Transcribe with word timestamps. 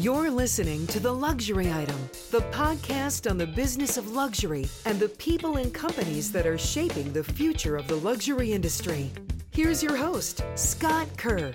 You're 0.00 0.30
listening 0.30 0.86
to 0.88 1.00
The 1.00 1.12
Luxury 1.12 1.72
Item, 1.72 1.96
the 2.30 2.42
podcast 2.52 3.28
on 3.28 3.36
the 3.36 3.48
business 3.48 3.96
of 3.96 4.12
luxury 4.12 4.68
and 4.84 5.00
the 5.00 5.08
people 5.08 5.56
and 5.56 5.74
companies 5.74 6.30
that 6.30 6.46
are 6.46 6.56
shaping 6.56 7.12
the 7.12 7.24
future 7.24 7.74
of 7.74 7.88
the 7.88 7.96
luxury 7.96 8.52
industry. 8.52 9.10
Here's 9.50 9.82
your 9.82 9.96
host, 9.96 10.44
Scott 10.54 11.08
Kerr. 11.16 11.52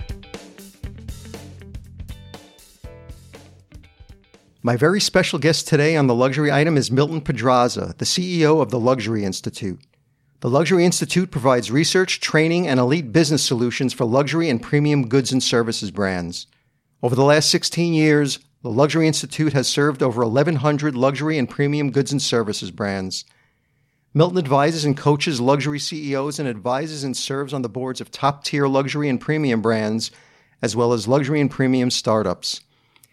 My 4.61 4.75
very 4.75 4.99
special 4.99 5.39
guest 5.39 5.69
today 5.69 5.95
on 5.95 6.07
The 6.07 6.15
Luxury 6.15 6.51
Item 6.51 6.75
is 6.75 6.91
Milton 6.91 7.21
Pedraza, 7.21 7.95
the 7.97 8.03
CEO 8.03 8.61
of 8.61 8.71
the 8.71 8.79
Luxury 8.79 9.23
Institute. 9.23 9.79
The 10.41 10.49
Luxury 10.49 10.83
Institute 10.83 11.31
provides 11.31 11.71
research, 11.71 12.19
training, 12.19 12.67
and 12.67 12.77
elite 12.77 13.13
business 13.13 13.41
solutions 13.41 13.93
for 13.93 14.03
luxury 14.03 14.49
and 14.49 14.61
premium 14.61 15.07
goods 15.07 15.31
and 15.31 15.41
services 15.41 15.91
brands. 15.91 16.47
Over 17.03 17.15
the 17.15 17.23
last 17.25 17.49
16 17.49 17.93
years, 17.93 18.39
the 18.61 18.69
Luxury 18.69 19.07
Institute 19.07 19.51
has 19.51 19.67
served 19.67 20.01
over 20.01 20.23
1,100 20.23 20.95
luxury 20.95 21.37
and 21.37 21.49
premium 21.49 21.91
goods 21.91 22.13
and 22.13 22.21
services 22.21 22.71
brands. 22.71 23.25
Milton 24.13 24.37
advises 24.37 24.85
and 24.85 24.95
coaches 24.95 25.41
luxury 25.41 25.79
CEOs 25.79 26.39
and 26.39 26.47
advises 26.47 27.03
and 27.03 27.17
serves 27.17 27.53
on 27.53 27.61
the 27.61 27.67
boards 27.67 27.99
of 27.99 28.09
top 28.09 28.45
tier 28.45 28.69
luxury 28.69 29.09
and 29.09 29.19
premium 29.19 29.61
brands, 29.61 30.11
as 30.61 30.77
well 30.77 30.93
as 30.93 31.05
luxury 31.05 31.41
and 31.41 31.51
premium 31.51 31.91
startups. 31.91 32.61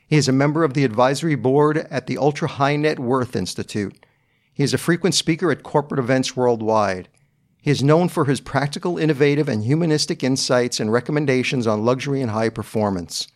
He 0.06 0.16
is 0.16 0.28
a 0.28 0.32
member 0.32 0.62
of 0.62 0.74
the 0.74 0.84
advisory 0.84 1.34
board 1.34 1.78
at 1.90 2.06
the 2.06 2.16
Ultra 2.16 2.46
High 2.46 2.76
Net 2.76 3.00
Worth 3.00 3.34
Institute. 3.34 4.06
He 4.52 4.62
is 4.62 4.72
a 4.72 4.78
frequent 4.78 5.16
speaker 5.16 5.50
at 5.50 5.64
corporate 5.64 5.98
events 5.98 6.36
worldwide. 6.36 7.08
He 7.60 7.72
is 7.72 7.82
known 7.82 8.08
for 8.08 8.26
his 8.26 8.40
practical, 8.40 8.98
innovative, 8.98 9.48
and 9.48 9.64
humanistic 9.64 10.22
insights 10.22 10.78
and 10.78 10.92
recommendations 10.92 11.66
on 11.66 11.84
luxury 11.84 12.22
and 12.22 12.30
high 12.30 12.50
performance. 12.50 13.26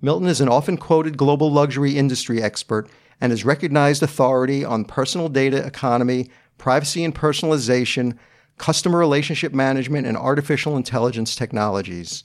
Milton 0.00 0.28
is 0.28 0.40
an 0.40 0.48
often 0.48 0.76
quoted 0.76 1.16
global 1.16 1.50
luxury 1.50 1.96
industry 1.96 2.40
expert 2.40 2.88
and 3.20 3.32
is 3.32 3.44
recognized 3.44 4.02
authority 4.02 4.64
on 4.64 4.84
personal 4.84 5.28
data 5.28 5.64
economy, 5.66 6.30
privacy 6.56 7.02
and 7.02 7.14
personalization, 7.14 8.16
customer 8.58 8.98
relationship 8.98 9.52
management, 9.52 10.06
and 10.06 10.16
artificial 10.16 10.76
intelligence 10.76 11.34
technologies. 11.34 12.22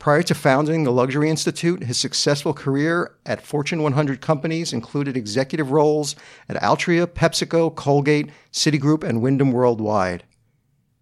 Prior 0.00 0.22
to 0.22 0.34
founding 0.34 0.82
the 0.82 0.90
Luxury 0.90 1.30
Institute, 1.30 1.84
his 1.84 1.98
successful 1.98 2.54
career 2.54 3.14
at 3.26 3.42
Fortune 3.42 3.82
100 3.82 4.20
companies 4.20 4.72
included 4.72 5.16
executive 5.16 5.70
roles 5.70 6.16
at 6.48 6.60
Altria, 6.60 7.06
PepsiCo, 7.06 7.72
Colgate, 7.74 8.30
Citigroup, 8.50 9.04
and 9.04 9.20
Wyndham 9.20 9.52
Worldwide. 9.52 10.24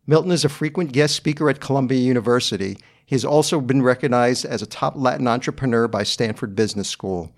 Milton 0.06 0.33
is 0.33 0.45
a 0.45 0.48
frequent 0.48 0.92
guest 0.92 1.14
speaker 1.14 1.48
at 1.48 1.61
Columbia 1.61 2.00
University 2.00 2.77
he 3.09 3.14
has 3.14 3.25
also 3.25 3.62
been 3.62 3.81
recognized 3.81 4.45
as 4.45 4.61
a 4.61 4.67
top 4.67 4.92
Latin 4.95 5.27
entrepreneur 5.27 5.89
by 5.89 6.03
Stanford 6.03 6.55
Business 6.55 6.91
School. 6.91 7.33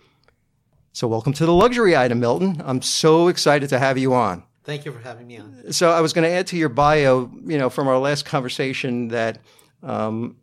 So, 0.92 1.06
welcome 1.06 1.32
to 1.34 1.46
the 1.46 1.52
luxury 1.52 1.96
item, 1.96 2.18
Milton. 2.18 2.60
I'm 2.64 2.82
so 2.82 3.28
excited 3.28 3.68
to 3.68 3.78
have 3.78 3.96
you 3.96 4.12
on. 4.12 4.42
Thank 4.64 4.84
you 4.84 4.90
for 4.90 4.98
having 4.98 5.28
me 5.28 5.38
on. 5.38 5.72
So, 5.72 5.92
I 5.92 6.00
was 6.00 6.12
going 6.12 6.28
to 6.28 6.34
add 6.34 6.48
to 6.48 6.56
your 6.56 6.70
bio, 6.70 7.30
you 7.44 7.56
know, 7.56 7.70
from 7.70 7.86
our 7.86 8.00
last 8.00 8.24
conversation 8.24 9.08
that 9.08 9.38
um, 9.84 10.38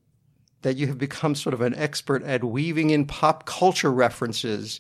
that 0.62 0.78
you 0.78 0.88
have 0.88 0.98
become 0.98 1.36
sort 1.36 1.54
of 1.54 1.60
an 1.60 1.76
expert 1.76 2.24
at 2.24 2.46
weaving 2.46 2.92
in 2.92 3.04
pop 3.04 3.46
culture 3.46 3.92
references 3.92 4.80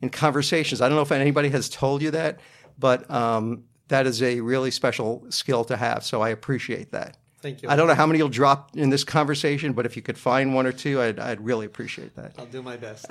in 0.00 0.08
conversations. 0.08 0.80
I 0.80 0.88
don't 0.88 0.94
know 0.94 1.02
if 1.02 1.10
anybody 1.10 1.48
has 1.48 1.68
told 1.68 2.00
you 2.00 2.12
that, 2.12 2.38
but 2.78 3.10
um, 3.10 3.64
that 3.88 4.06
is 4.06 4.22
a 4.22 4.38
really 4.38 4.70
special 4.70 5.26
skill 5.30 5.64
to 5.64 5.76
have. 5.76 6.04
So, 6.04 6.22
I 6.22 6.28
appreciate 6.28 6.92
that. 6.92 7.16
Thank 7.42 7.62
you. 7.62 7.70
I 7.70 7.76
don't 7.76 7.88
know 7.88 7.94
how 7.94 8.06
many 8.06 8.18
you'll 8.18 8.28
drop 8.28 8.76
in 8.76 8.90
this 8.90 9.02
conversation, 9.02 9.72
but 9.72 9.86
if 9.86 9.96
you 9.96 10.02
could 10.02 10.18
find 10.18 10.54
one 10.54 10.66
or 10.66 10.72
two, 10.72 11.00
I'd, 11.00 11.18
I'd 11.18 11.40
really 11.40 11.64
appreciate 11.64 12.14
that. 12.16 12.34
I'll 12.38 12.46
do 12.46 12.62
my 12.62 12.76
best. 12.76 13.06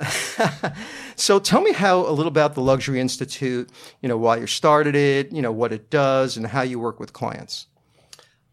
so 1.16 1.40
tell 1.40 1.60
me 1.60 1.72
how 1.72 2.06
a 2.06 2.12
little 2.12 2.28
about 2.28 2.54
the 2.54 2.60
Luxury 2.60 3.00
Institute, 3.00 3.70
you 4.00 4.08
know, 4.08 4.16
why 4.16 4.36
you 4.36 4.46
started 4.46 4.94
it, 4.94 5.32
you 5.32 5.42
know, 5.42 5.50
what 5.50 5.72
it 5.72 5.90
does 5.90 6.36
and 6.36 6.46
how 6.46 6.62
you 6.62 6.78
work 6.78 7.00
with 7.00 7.12
clients. 7.12 7.66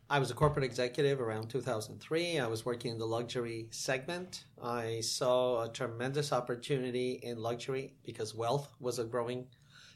I 0.10 0.20
was 0.20 0.32
a 0.32 0.34
corporate 0.34 0.64
executive 0.64 1.20
around 1.20 1.50
2003. 1.50 2.40
I 2.40 2.48
was 2.48 2.66
working 2.66 2.92
in 2.92 2.98
the 2.98 3.06
luxury 3.06 3.68
segment. 3.72 4.46
I 4.64 5.02
saw 5.02 5.64
a 5.64 5.70
tremendous 5.70 6.32
opportunity 6.32 7.20
in 7.22 7.38
luxury 7.38 7.94
because 8.04 8.34
wealth 8.34 8.70
was 8.80 9.00
a 9.00 9.04
growing 9.04 9.48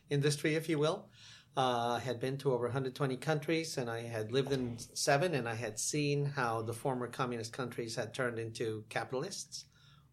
industry, 0.09 0.56
if 0.56 0.68
you 0.68 0.78
will. 0.78 1.08
Uh, 1.57 1.97
I 1.97 2.00
had 2.00 2.19
been 2.22 2.38
to 2.39 2.53
over 2.53 2.66
120 2.66 3.17
countries 3.17 3.78
and 3.78 3.89
I 3.89 4.03
had 4.03 4.31
lived 4.31 4.53
in 4.53 4.78
seven 4.94 5.35
and 5.35 5.50
I 5.50 5.56
had 5.56 5.78
seen 5.78 6.25
how 6.25 6.62
the 6.62 6.73
former 6.73 7.07
communist 7.07 7.51
countries 7.51 7.95
had 7.95 8.13
turned 8.13 8.39
into 8.39 8.85
capitalists, 8.88 9.66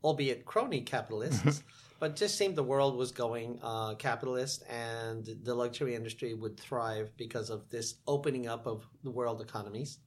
albeit 0.02 0.44
crony 0.44 0.80
capitalists. 0.82 1.62
But 2.00 2.14
just 2.14 2.38
seemed 2.38 2.54
the 2.54 2.62
world 2.62 2.96
was 2.96 3.10
going 3.10 3.58
uh, 3.60 3.96
capitalist 3.96 4.62
and 4.70 5.28
the 5.42 5.52
luxury 5.52 5.96
industry 5.96 6.32
would 6.32 6.56
thrive 6.56 7.10
because 7.16 7.50
of 7.50 7.68
this 7.70 7.96
opening 8.06 8.46
up 8.46 8.68
of 8.68 8.86
the 9.02 9.10
world 9.10 9.40
economies. 9.40 9.98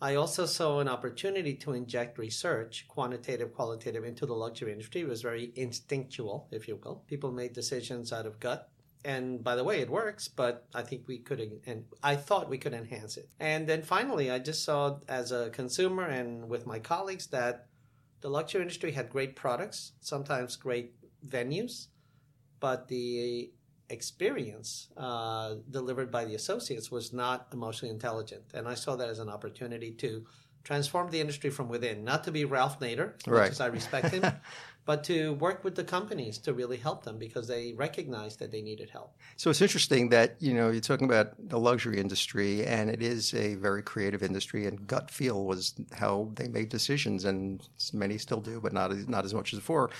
I 0.00 0.14
also 0.14 0.46
saw 0.46 0.78
an 0.78 0.86
opportunity 0.86 1.54
to 1.54 1.72
inject 1.72 2.18
research, 2.18 2.86
quantitative, 2.86 3.52
qualitative, 3.52 4.04
into 4.04 4.26
the 4.26 4.34
luxury 4.34 4.70
industry. 4.70 5.00
It 5.00 5.08
was 5.08 5.22
very 5.22 5.50
instinctual, 5.56 6.46
if 6.52 6.68
you 6.68 6.78
will. 6.84 7.02
People 7.08 7.32
made 7.32 7.52
decisions 7.52 8.12
out 8.12 8.24
of 8.24 8.38
gut 8.38 8.70
and 9.08 9.42
by 9.42 9.56
the 9.56 9.64
way, 9.64 9.80
it 9.80 9.88
works, 9.88 10.28
but 10.28 10.66
I 10.74 10.82
think 10.82 11.08
we 11.08 11.16
could, 11.16 11.40
and 11.64 11.86
I 12.02 12.14
thought 12.14 12.50
we 12.50 12.58
could 12.58 12.74
enhance 12.74 13.16
it. 13.16 13.30
And 13.40 13.66
then 13.66 13.80
finally, 13.80 14.30
I 14.30 14.38
just 14.38 14.64
saw 14.64 14.98
as 15.08 15.32
a 15.32 15.48
consumer 15.48 16.04
and 16.04 16.46
with 16.46 16.66
my 16.66 16.78
colleagues 16.78 17.28
that 17.28 17.68
the 18.20 18.28
luxury 18.28 18.60
industry 18.60 18.92
had 18.92 19.08
great 19.08 19.34
products, 19.34 19.92
sometimes 20.02 20.56
great 20.56 20.92
venues, 21.26 21.86
but 22.60 22.88
the 22.88 23.50
experience 23.88 24.88
uh, 24.98 25.54
delivered 25.70 26.10
by 26.10 26.26
the 26.26 26.34
associates 26.34 26.90
was 26.90 27.10
not 27.10 27.46
emotionally 27.50 27.90
intelligent. 27.90 28.42
And 28.52 28.68
I 28.68 28.74
saw 28.74 28.94
that 28.96 29.08
as 29.08 29.20
an 29.20 29.30
opportunity 29.30 29.90
to 29.92 30.26
transform 30.64 31.10
the 31.10 31.18
industry 31.18 31.48
from 31.48 31.70
within, 31.70 32.04
not 32.04 32.24
to 32.24 32.30
be 32.30 32.44
Ralph 32.44 32.78
Nader, 32.78 33.14
right. 33.26 33.50
as 33.50 33.58
I 33.58 33.68
respect 33.68 34.10
him, 34.10 34.22
but 34.88 35.04
to 35.04 35.34
work 35.34 35.64
with 35.64 35.74
the 35.74 35.84
companies 35.84 36.38
to 36.38 36.54
really 36.54 36.78
help 36.78 37.04
them 37.04 37.18
because 37.18 37.46
they 37.46 37.74
recognized 37.74 38.38
that 38.38 38.50
they 38.50 38.62
needed 38.62 38.88
help. 38.88 39.14
So 39.36 39.50
it's 39.50 39.60
interesting 39.60 40.08
that 40.08 40.36
you 40.40 40.54
know 40.54 40.70
you're 40.70 40.80
talking 40.80 41.06
about 41.06 41.34
the 41.50 41.58
luxury 41.58 42.00
industry, 42.00 42.64
and 42.64 42.88
it 42.88 43.02
is 43.02 43.34
a 43.34 43.56
very 43.56 43.82
creative 43.82 44.22
industry, 44.22 44.66
and 44.66 44.86
gut 44.86 45.10
feel 45.10 45.44
was 45.44 45.74
how 45.92 46.30
they 46.36 46.48
made 46.48 46.70
decisions, 46.70 47.26
and 47.26 47.68
many 47.92 48.16
still 48.16 48.40
do, 48.40 48.62
but 48.62 48.72
not 48.72 48.96
not 49.08 49.26
as 49.26 49.34
much 49.34 49.52
as 49.52 49.58
before. 49.58 49.90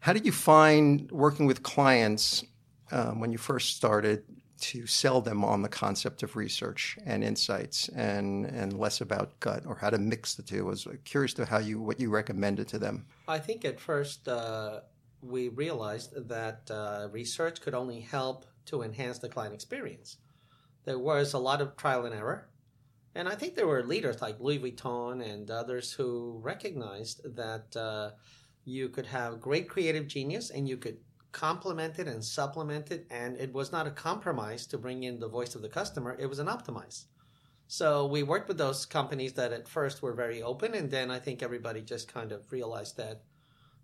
How 0.00 0.12
did 0.12 0.26
you 0.26 0.32
find 0.32 1.08
working 1.12 1.46
with 1.46 1.62
clients 1.62 2.44
um, 2.90 3.20
when 3.20 3.30
you 3.30 3.38
first 3.38 3.76
started? 3.76 4.24
To 4.60 4.86
sell 4.86 5.20
them 5.20 5.44
on 5.44 5.62
the 5.62 5.68
concept 5.68 6.22
of 6.22 6.36
research 6.36 6.98
and 7.04 7.22
insights 7.22 7.88
and, 7.90 8.46
and 8.46 8.78
less 8.78 9.00
about 9.00 9.38
gut 9.40 9.64
or 9.66 9.76
how 9.76 9.90
to 9.90 9.98
mix 9.98 10.34
the 10.34 10.42
two. 10.42 10.66
I 10.66 10.70
was 10.70 10.88
curious 11.04 11.34
to 11.34 11.44
how 11.44 11.58
you 11.58 11.80
what 11.80 12.00
you 12.00 12.10
recommended 12.10 12.68
to 12.68 12.78
them. 12.78 13.06
I 13.28 13.38
think 13.38 13.64
at 13.64 13.80
first 13.80 14.28
uh, 14.28 14.80
we 15.22 15.48
realized 15.48 16.28
that 16.28 16.70
uh, 16.70 17.08
research 17.10 17.60
could 17.60 17.74
only 17.74 18.00
help 18.00 18.46
to 18.66 18.82
enhance 18.82 19.18
the 19.18 19.28
client 19.28 19.54
experience. 19.54 20.18
There 20.84 20.98
was 20.98 21.32
a 21.32 21.38
lot 21.38 21.60
of 21.60 21.76
trial 21.76 22.04
and 22.06 22.14
error. 22.14 22.48
And 23.14 23.28
I 23.28 23.34
think 23.34 23.54
there 23.54 23.66
were 23.66 23.82
leaders 23.82 24.20
like 24.20 24.38
Louis 24.40 24.58
Vuitton 24.58 25.24
and 25.24 25.50
others 25.50 25.92
who 25.92 26.38
recognized 26.42 27.22
that 27.36 27.74
uh, 27.74 28.10
you 28.66 28.90
could 28.90 29.06
have 29.06 29.40
great 29.40 29.70
creative 29.70 30.06
genius 30.06 30.50
and 30.50 30.68
you 30.68 30.76
could 30.76 30.98
complemented 31.32 32.08
and 32.08 32.24
supplemented, 32.24 33.06
and 33.10 33.36
it 33.36 33.52
was 33.52 33.72
not 33.72 33.86
a 33.86 33.90
compromise 33.90 34.66
to 34.66 34.78
bring 34.78 35.02
in 35.02 35.20
the 35.20 35.28
voice 35.28 35.54
of 35.54 35.62
the 35.62 35.68
customer, 35.68 36.16
it 36.18 36.26
was 36.26 36.38
an 36.38 36.46
optimize. 36.46 37.04
So 37.68 38.06
we 38.06 38.22
worked 38.22 38.48
with 38.48 38.58
those 38.58 38.86
companies 38.86 39.32
that 39.34 39.52
at 39.52 39.68
first 39.68 40.02
were 40.02 40.14
very 40.14 40.42
open, 40.42 40.74
and 40.74 40.90
then 40.90 41.10
I 41.10 41.18
think 41.18 41.42
everybody 41.42 41.82
just 41.82 42.12
kind 42.12 42.32
of 42.32 42.52
realized 42.52 42.96
that, 42.96 43.22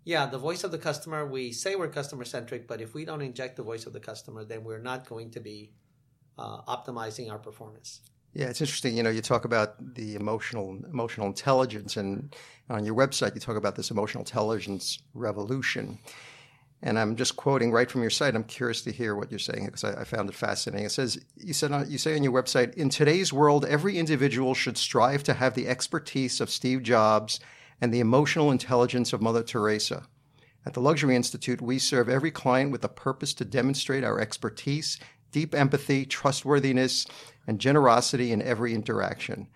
yeah, 0.05 0.25
the 0.25 0.37
voice 0.37 0.63
of 0.63 0.71
the 0.71 0.77
customer, 0.77 1.27
we 1.27 1.51
say 1.51 1.75
we're 1.75 1.89
customer 1.89 2.25
centric, 2.25 2.67
but 2.67 2.81
if 2.81 2.93
we 2.93 3.05
don't 3.05 3.21
inject 3.21 3.57
the 3.57 3.63
voice 3.63 3.85
of 3.85 3.93
the 3.93 3.99
customer, 3.99 4.45
then 4.45 4.63
we're 4.63 4.79
not 4.81 5.07
going 5.07 5.31
to 5.31 5.39
be 5.39 5.73
uh, 6.37 6.61
optimizing 6.61 7.29
our 7.29 7.39
performance. 7.39 8.01
Yeah, 8.33 8.47
it's 8.47 8.61
interesting. 8.61 8.97
You 8.97 9.03
know, 9.03 9.11
you 9.11 9.21
talk 9.21 9.45
about 9.45 9.93
the 9.93 10.15
emotional 10.15 10.79
emotional 10.91 11.27
intelligence, 11.27 11.97
and 11.97 12.35
on 12.69 12.83
your 12.83 12.95
website, 12.95 13.35
you 13.35 13.39
talk 13.39 13.57
about 13.57 13.75
this 13.75 13.91
emotional 13.91 14.21
intelligence 14.21 14.99
revolution. 15.13 15.99
And 16.85 16.99
I'm 16.99 17.15
just 17.15 17.37
quoting 17.37 17.71
right 17.71 17.89
from 17.89 18.01
your 18.01 18.09
site. 18.09 18.35
I'm 18.35 18.43
curious 18.43 18.81
to 18.81 18.91
hear 18.91 19.15
what 19.15 19.31
you're 19.31 19.39
saying 19.39 19.67
because 19.67 19.85
I, 19.85 20.01
I, 20.01 20.03
found 20.03 20.27
it 20.27 20.35
fascinating. 20.35 20.85
It 20.85 20.91
says 20.91 21.17
you 21.37 21.53
said 21.53 21.71
you 21.87 21.97
say 21.97 22.13
on 22.13 22.23
your 22.23 22.33
website, 22.33 22.73
in 22.73 22.89
today's 22.89 23.31
world, 23.31 23.63
every 23.63 23.97
individual 23.97 24.53
should 24.53 24.77
strive 24.77 25.23
to 25.23 25.33
have 25.33 25.53
the 25.53 25.69
expertise 25.69 26.41
of 26.41 26.49
Steve 26.49 26.83
Jobs 26.83 27.39
and 27.79 27.93
the 27.93 28.01
emotional 28.01 28.51
intelligence 28.51 29.13
of 29.13 29.21
Mother 29.21 29.43
Teresa. 29.43 30.07
At 30.65 30.73
the 30.73 30.81
Luxury 30.81 31.15
Institute, 31.15 31.61
we 31.61 31.79
serve 31.79 32.09
every 32.09 32.31
client 32.31 32.71
with 32.71 32.83
a 32.83 32.89
purpose 32.89 33.33
to 33.35 33.45
demonstrate 33.45 34.03
our 34.03 34.19
expertise, 34.19 34.99
deep 35.31 35.55
empathy, 35.55 36.05
trustworthiness, 36.05 37.05
and 37.47 37.59
generosity 37.59 38.33
in 38.33 38.41
every 38.41 38.73
interaction. 38.73 39.47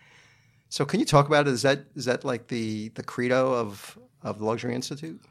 So, 0.69 0.85
can 0.85 1.01
you 1.01 1.05
talk 1.05 1.27
about 1.27 1.47
it? 1.47 1.51
Is 1.51 1.61
that 1.63 1.85
is 1.93 2.05
that 2.05 2.23
like 2.23 2.47
the 2.47 2.87
the 2.89 3.03
credo 3.03 3.53
of 3.53 3.99
of 4.23 4.39
the 4.39 4.45
Luxury 4.45 4.75
Institute? 4.75 5.21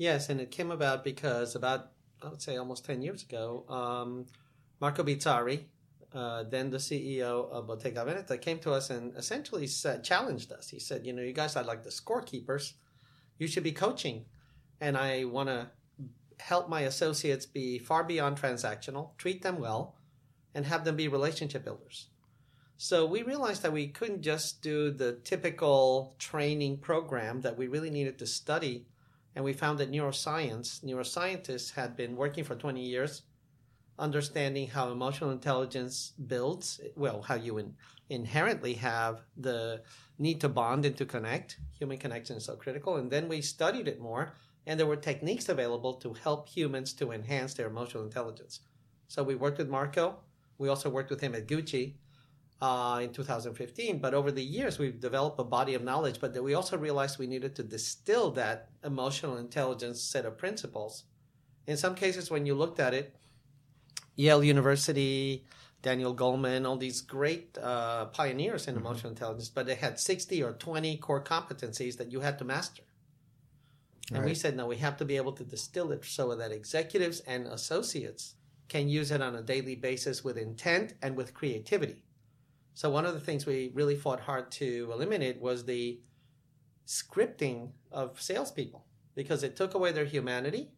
Yes, 0.00 0.30
and 0.30 0.40
it 0.40 0.50
came 0.50 0.70
about 0.70 1.04
because 1.04 1.54
about 1.54 1.90
I 2.22 2.30
would 2.30 2.40
say 2.40 2.56
almost 2.56 2.86
ten 2.86 3.02
years 3.02 3.22
ago, 3.22 3.66
um, 3.68 4.24
Marco 4.80 5.02
Bizzarri, 5.02 5.64
uh, 6.14 6.44
then 6.44 6.70
the 6.70 6.78
CEO 6.78 7.50
of 7.50 7.66
Bottega 7.66 8.06
Veneta, 8.06 8.40
came 8.40 8.58
to 8.60 8.72
us 8.72 8.88
and 8.88 9.14
essentially 9.14 9.66
said, 9.66 10.02
challenged 10.02 10.52
us. 10.52 10.70
He 10.70 10.78
said, 10.78 11.04
"You 11.04 11.12
know, 11.12 11.20
you 11.20 11.34
guys 11.34 11.54
are 11.54 11.62
like 11.62 11.82
the 11.82 11.90
scorekeepers. 11.90 12.72
You 13.36 13.46
should 13.46 13.62
be 13.62 13.72
coaching, 13.72 14.24
and 14.80 14.96
I 14.96 15.24
want 15.24 15.50
to 15.50 15.68
help 16.38 16.70
my 16.70 16.80
associates 16.80 17.44
be 17.44 17.78
far 17.78 18.02
beyond 18.02 18.38
transactional, 18.40 19.18
treat 19.18 19.42
them 19.42 19.58
well, 19.58 19.96
and 20.54 20.64
have 20.64 20.86
them 20.86 20.96
be 20.96 21.08
relationship 21.08 21.62
builders." 21.62 22.06
So 22.78 23.04
we 23.04 23.22
realized 23.22 23.60
that 23.64 23.74
we 23.74 23.88
couldn't 23.88 24.22
just 24.22 24.62
do 24.62 24.90
the 24.90 25.12
typical 25.24 26.14
training 26.18 26.78
program 26.78 27.42
that 27.42 27.58
we 27.58 27.66
really 27.66 27.90
needed 27.90 28.18
to 28.20 28.26
study. 28.26 28.86
And 29.34 29.44
we 29.44 29.52
found 29.52 29.78
that 29.78 29.92
neuroscience, 29.92 30.84
neuroscientists 30.84 31.72
had 31.74 31.96
been 31.96 32.16
working 32.16 32.44
for 32.44 32.56
20 32.56 32.82
years, 32.82 33.22
understanding 33.98 34.66
how 34.66 34.90
emotional 34.90 35.30
intelligence 35.30 36.12
builds, 36.26 36.80
well, 36.96 37.22
how 37.22 37.36
you 37.36 37.58
in, 37.58 37.74
inherently 38.08 38.74
have 38.74 39.20
the 39.36 39.82
need 40.18 40.40
to 40.40 40.48
bond 40.48 40.84
and 40.84 40.96
to 40.96 41.06
connect. 41.06 41.58
Human 41.78 41.98
connection 41.98 42.36
is 42.36 42.44
so 42.44 42.56
critical. 42.56 42.96
And 42.96 43.10
then 43.10 43.28
we 43.28 43.40
studied 43.40 43.86
it 43.86 44.00
more, 44.00 44.32
and 44.66 44.78
there 44.78 44.86
were 44.86 44.96
techniques 44.96 45.48
available 45.48 45.94
to 45.94 46.12
help 46.12 46.48
humans 46.48 46.92
to 46.94 47.12
enhance 47.12 47.54
their 47.54 47.68
emotional 47.68 48.04
intelligence. 48.04 48.60
So 49.08 49.22
we 49.22 49.34
worked 49.34 49.58
with 49.58 49.68
Marco. 49.68 50.18
We 50.58 50.68
also 50.68 50.90
worked 50.90 51.10
with 51.10 51.20
him 51.20 51.34
at 51.34 51.46
Gucci 51.46 51.94
uh, 52.60 53.00
in 53.02 53.12
2015. 53.12 53.98
But 53.98 54.14
over 54.14 54.30
the 54.30 54.42
years, 54.42 54.78
we've 54.78 55.00
developed 55.00 55.40
a 55.40 55.44
body 55.44 55.74
of 55.74 55.82
knowledge, 55.82 56.20
but 56.20 56.40
we 56.42 56.54
also 56.54 56.76
realized 56.76 57.18
we 57.18 57.26
needed 57.26 57.56
to 57.56 57.62
distill 57.62 58.30
that 58.32 58.68
emotional 58.84 59.36
intelligence 59.36 60.00
set 60.00 60.26
of 60.26 60.38
principles. 60.38 61.04
In 61.66 61.76
some 61.76 61.94
cases, 61.94 62.30
when 62.30 62.46
you 62.46 62.54
looked 62.54 62.80
at 62.80 62.94
it, 62.94 63.16
Yale 64.16 64.44
University, 64.44 65.46
Daniel 65.82 66.14
Goleman, 66.14 66.66
all 66.66 66.76
these 66.76 67.00
great 67.00 67.56
uh, 67.56 68.06
pioneers 68.06 68.66
in 68.66 68.74
mm-hmm. 68.74 68.84
emotional 68.84 69.10
intelligence, 69.10 69.48
but 69.48 69.66
they 69.66 69.76
had 69.76 69.98
60 69.98 70.42
or 70.42 70.52
20 70.52 70.96
core 70.98 71.22
competencies 71.22 71.96
that 71.96 72.12
you 72.12 72.20
had 72.20 72.38
to 72.38 72.44
master. 72.44 72.82
And 74.10 74.18
right. 74.18 74.28
we 74.28 74.34
said, 74.34 74.56
no, 74.56 74.66
we 74.66 74.76
have 74.78 74.96
to 74.98 75.04
be 75.04 75.16
able 75.16 75.32
to 75.32 75.44
distill 75.44 75.92
it 75.92 76.04
so 76.04 76.34
that 76.34 76.50
executives 76.50 77.20
and 77.20 77.46
associates 77.46 78.34
can 78.68 78.88
use 78.88 79.10
it 79.10 79.22
on 79.22 79.36
a 79.36 79.42
daily 79.42 79.76
basis 79.76 80.24
with 80.24 80.36
intent 80.36 80.94
and 81.00 81.16
with 81.16 81.32
creativity. 81.32 82.02
So 82.80 82.88
one 82.88 83.04
of 83.04 83.12
the 83.12 83.20
things 83.20 83.44
we 83.44 83.72
really 83.74 83.94
fought 83.94 84.20
hard 84.20 84.50
to 84.52 84.88
eliminate 84.90 85.38
was 85.38 85.66
the 85.66 86.00
scripting 86.86 87.72
of 87.92 88.18
salespeople 88.18 88.86
because 89.14 89.42
it 89.42 89.54
took 89.54 89.74
away 89.74 89.92
their 89.92 90.06
humanity. 90.06 90.70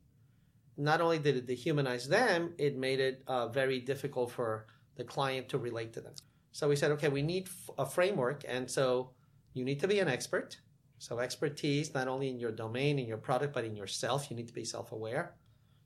Not 0.76 1.00
only 1.00 1.20
did 1.20 1.36
it 1.36 1.46
dehumanize 1.46 2.08
them, 2.08 2.54
it 2.58 2.76
made 2.76 2.98
it 2.98 3.22
uh, 3.28 3.46
very 3.50 3.78
difficult 3.78 4.32
for 4.32 4.66
the 4.96 5.04
client 5.04 5.48
to 5.50 5.58
relate 5.58 5.92
to 5.92 6.00
them. 6.00 6.14
So 6.50 6.68
we 6.68 6.74
said, 6.74 6.90
okay, 6.90 7.08
we 7.08 7.22
need 7.22 7.48
a 7.78 7.86
framework, 7.86 8.42
and 8.48 8.68
so 8.68 9.12
you 9.54 9.64
need 9.64 9.78
to 9.78 9.86
be 9.86 10.00
an 10.00 10.08
expert. 10.08 10.58
So 10.98 11.20
expertise 11.20 11.94
not 11.94 12.08
only 12.08 12.30
in 12.30 12.40
your 12.40 12.50
domain, 12.50 12.98
in 12.98 13.06
your 13.06 13.16
product, 13.16 13.54
but 13.54 13.64
in 13.64 13.76
yourself. 13.76 14.28
You 14.28 14.36
need 14.36 14.48
to 14.48 14.54
be 14.54 14.64
self-aware. 14.64 15.36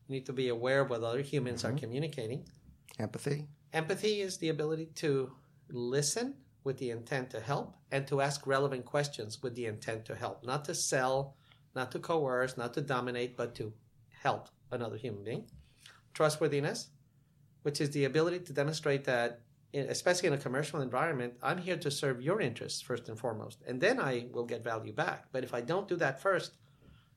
You 0.08 0.14
need 0.14 0.24
to 0.24 0.32
be 0.32 0.48
aware 0.48 0.80
of 0.80 0.88
what 0.88 1.02
other 1.02 1.20
humans 1.20 1.62
mm-hmm. 1.62 1.76
are 1.76 1.78
communicating. 1.78 2.46
Empathy. 2.98 3.48
Empathy 3.74 4.22
is 4.22 4.38
the 4.38 4.48
ability 4.48 4.86
to 4.94 5.30
listen 5.70 6.34
with 6.64 6.78
the 6.78 6.90
intent 6.90 7.30
to 7.30 7.40
help 7.40 7.76
and 7.92 8.06
to 8.08 8.20
ask 8.20 8.46
relevant 8.46 8.84
questions 8.84 9.42
with 9.42 9.54
the 9.54 9.66
intent 9.66 10.04
to 10.04 10.14
help, 10.14 10.44
not 10.44 10.64
to 10.64 10.74
sell, 10.74 11.36
not 11.74 11.92
to 11.92 11.98
coerce, 11.98 12.56
not 12.56 12.74
to 12.74 12.80
dominate, 12.80 13.36
but 13.36 13.54
to 13.54 13.72
help 14.22 14.48
another 14.70 14.96
human 14.96 15.22
being. 15.22 15.44
Trustworthiness, 16.14 16.88
which 17.62 17.80
is 17.80 17.90
the 17.90 18.04
ability 18.04 18.40
to 18.40 18.52
demonstrate 18.52 19.04
that, 19.04 19.40
especially 19.74 20.28
in 20.28 20.32
a 20.32 20.38
commercial 20.38 20.80
environment, 20.80 21.34
I'm 21.42 21.58
here 21.58 21.76
to 21.76 21.90
serve 21.90 22.22
your 22.22 22.40
interests 22.40 22.80
first 22.80 23.08
and 23.08 23.18
foremost, 23.18 23.62
and 23.66 23.80
then 23.80 24.00
I 24.00 24.26
will 24.32 24.44
get 24.44 24.64
value 24.64 24.92
back. 24.92 25.26
But 25.32 25.44
if 25.44 25.52
I 25.52 25.60
don't 25.60 25.88
do 25.88 25.96
that 25.96 26.20
first, 26.20 26.56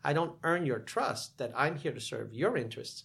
I 0.03 0.13
don't 0.13 0.37
earn 0.43 0.65
your 0.65 0.79
trust 0.79 1.37
that 1.37 1.53
I'm 1.55 1.77
here 1.77 1.91
to 1.91 1.99
serve 1.99 2.33
your 2.33 2.57
interests. 2.57 3.03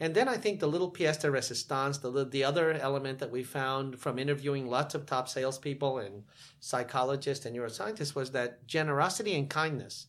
And 0.00 0.14
then 0.14 0.28
I 0.28 0.36
think 0.36 0.58
the 0.58 0.66
little 0.66 0.90
pièce 0.90 1.20
de 1.20 1.30
resistance, 1.30 1.98
the, 1.98 2.24
the 2.24 2.42
other 2.42 2.72
element 2.72 3.20
that 3.20 3.30
we 3.30 3.44
found 3.44 3.98
from 4.00 4.18
interviewing 4.18 4.66
lots 4.66 4.94
of 4.94 5.06
top 5.06 5.28
salespeople 5.28 5.98
and 5.98 6.24
psychologists 6.58 7.46
and 7.46 7.56
neuroscientists 7.56 8.14
was 8.14 8.32
that 8.32 8.66
generosity 8.66 9.34
and 9.34 9.48
kindness, 9.48 10.08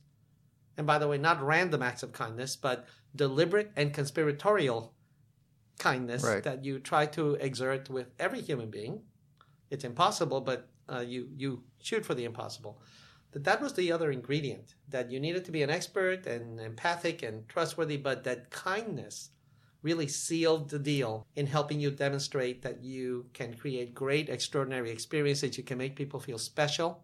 and 0.78 0.88
by 0.88 0.98
the 0.98 1.08
way, 1.08 1.18
not 1.18 1.42
random 1.42 1.82
acts 1.82 2.04
of 2.04 2.14
kindness, 2.14 2.56
but 2.56 2.88
deliberate 3.16 3.72
and 3.76 3.94
conspiratorial 3.94 4.94
kindness 5.78 6.24
right. 6.24 6.44
that 6.44 6.66
you 6.66 6.80
try 6.80 7.06
to 7.06 7.36
exert 7.36 7.90
with 7.90 8.08
every 8.20 8.42
human 8.42 8.70
being. 8.70 9.02
It's 9.70 9.84
impossible, 9.84 10.42
but 10.42 10.70
uh, 10.90 11.00
you 11.00 11.30
you 11.36 11.64
shoot 11.82 12.06
for 12.06 12.16
the 12.16 12.26
impossible. 12.26 12.82
That 13.32 13.44
that 13.44 13.62
was 13.62 13.74
the 13.74 13.92
other 13.92 14.12
ingredient 14.12 14.76
that 14.90 15.12
you 15.12 15.20
needed 15.20 15.46
to 15.46 15.52
be 15.52 15.64
an 15.64 15.70
expert 15.70 16.26
and 16.26 16.60
empathic 16.60 17.24
and 17.24 17.48
trustworthy, 17.48 17.98
but 17.98 18.24
that 18.24 18.50
kindness 18.50 19.30
really 19.86 20.08
sealed 20.08 20.70
the 20.70 20.80
deal 20.80 21.28
in 21.36 21.46
helping 21.46 21.80
you 21.80 21.92
demonstrate 21.92 22.64
that 22.64 22.84
you 22.84 23.28
can 23.34 23.54
create 23.54 23.94
great, 23.94 24.30
extraordinary 24.30 24.90
experiences. 24.90 25.58
You 25.60 25.64
can 25.64 25.78
make 25.78 25.96
people 25.96 26.20
feel 26.20 26.40
special. 26.40 27.04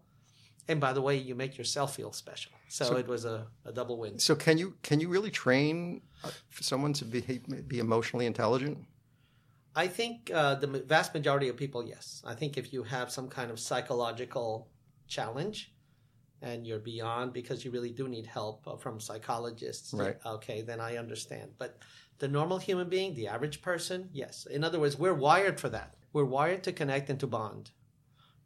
And 0.66 0.80
by 0.80 0.92
the 0.92 1.00
way, 1.00 1.16
you 1.16 1.34
make 1.36 1.56
yourself 1.56 1.94
feel 1.94 2.12
special. 2.12 2.52
So, 2.68 2.84
so 2.84 2.96
it 2.96 3.06
was 3.06 3.24
a, 3.24 3.46
a, 3.64 3.72
double 3.72 3.98
win. 3.98 4.18
So 4.18 4.34
can 4.34 4.58
you 4.58 4.74
can 4.82 5.00
you 5.00 5.08
really 5.08 5.30
train 5.30 6.02
uh, 6.24 6.30
someone 6.60 6.92
to 6.94 7.04
be 7.04 7.20
be 7.66 7.78
emotionally 7.78 8.26
intelligent? 8.26 8.78
I 9.74 9.86
think 9.86 10.30
uh, 10.34 10.54
the 10.56 10.66
vast 10.66 11.14
majority 11.14 11.48
of 11.48 11.56
people, 11.56 11.84
yes. 11.84 12.22
I 12.24 12.34
think 12.34 12.58
if 12.58 12.72
you 12.72 12.82
have 12.82 13.10
some 13.10 13.28
kind 13.28 13.50
of 13.50 13.58
psychological 13.58 14.68
challenge 15.08 15.71
and 16.42 16.66
you're 16.66 16.80
beyond 16.80 17.32
because 17.32 17.64
you 17.64 17.70
really 17.70 17.92
do 17.92 18.08
need 18.08 18.26
help 18.26 18.66
uh, 18.66 18.76
from 18.76 19.00
psychologists, 19.00 19.94
right. 19.94 20.16
okay, 20.26 20.60
then 20.60 20.80
I 20.80 20.96
understand. 20.96 21.52
But 21.56 21.78
the 22.18 22.28
normal 22.28 22.58
human 22.58 22.88
being, 22.88 23.14
the 23.14 23.28
average 23.28 23.62
person, 23.62 24.10
yes. 24.12 24.46
In 24.46 24.64
other 24.64 24.78
words, 24.80 24.98
we're 24.98 25.14
wired 25.14 25.58
for 25.58 25.68
that. 25.70 25.94
We're 26.12 26.24
wired 26.24 26.62
to 26.64 26.72
connect 26.72 27.08
and 27.08 27.18
to 27.20 27.26
bond. 27.26 27.70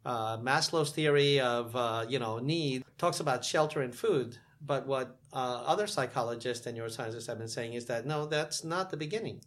Uh, 0.05 0.37
Maslow's 0.37 0.91
theory 0.91 1.39
of 1.41 1.75
uh, 1.75 2.05
you 2.07 2.17
know 2.17 2.39
need 2.39 2.85
talks 2.97 3.19
about 3.19 3.43
shelter 3.43 3.81
and 3.81 3.93
food, 3.93 4.37
but 4.61 4.87
what 4.87 5.17
uh, 5.33 5.63
other 5.65 5.85
psychologists 5.85 6.65
and 6.65 6.77
neuroscientists 6.77 7.27
have 7.27 7.37
been 7.37 7.49
saying 7.49 7.73
is 7.73 7.87
that 7.87 8.05
no, 8.05 8.25
that's 8.25 8.63
not 8.63 8.89
the 8.89 8.95
beginning. 8.95 9.41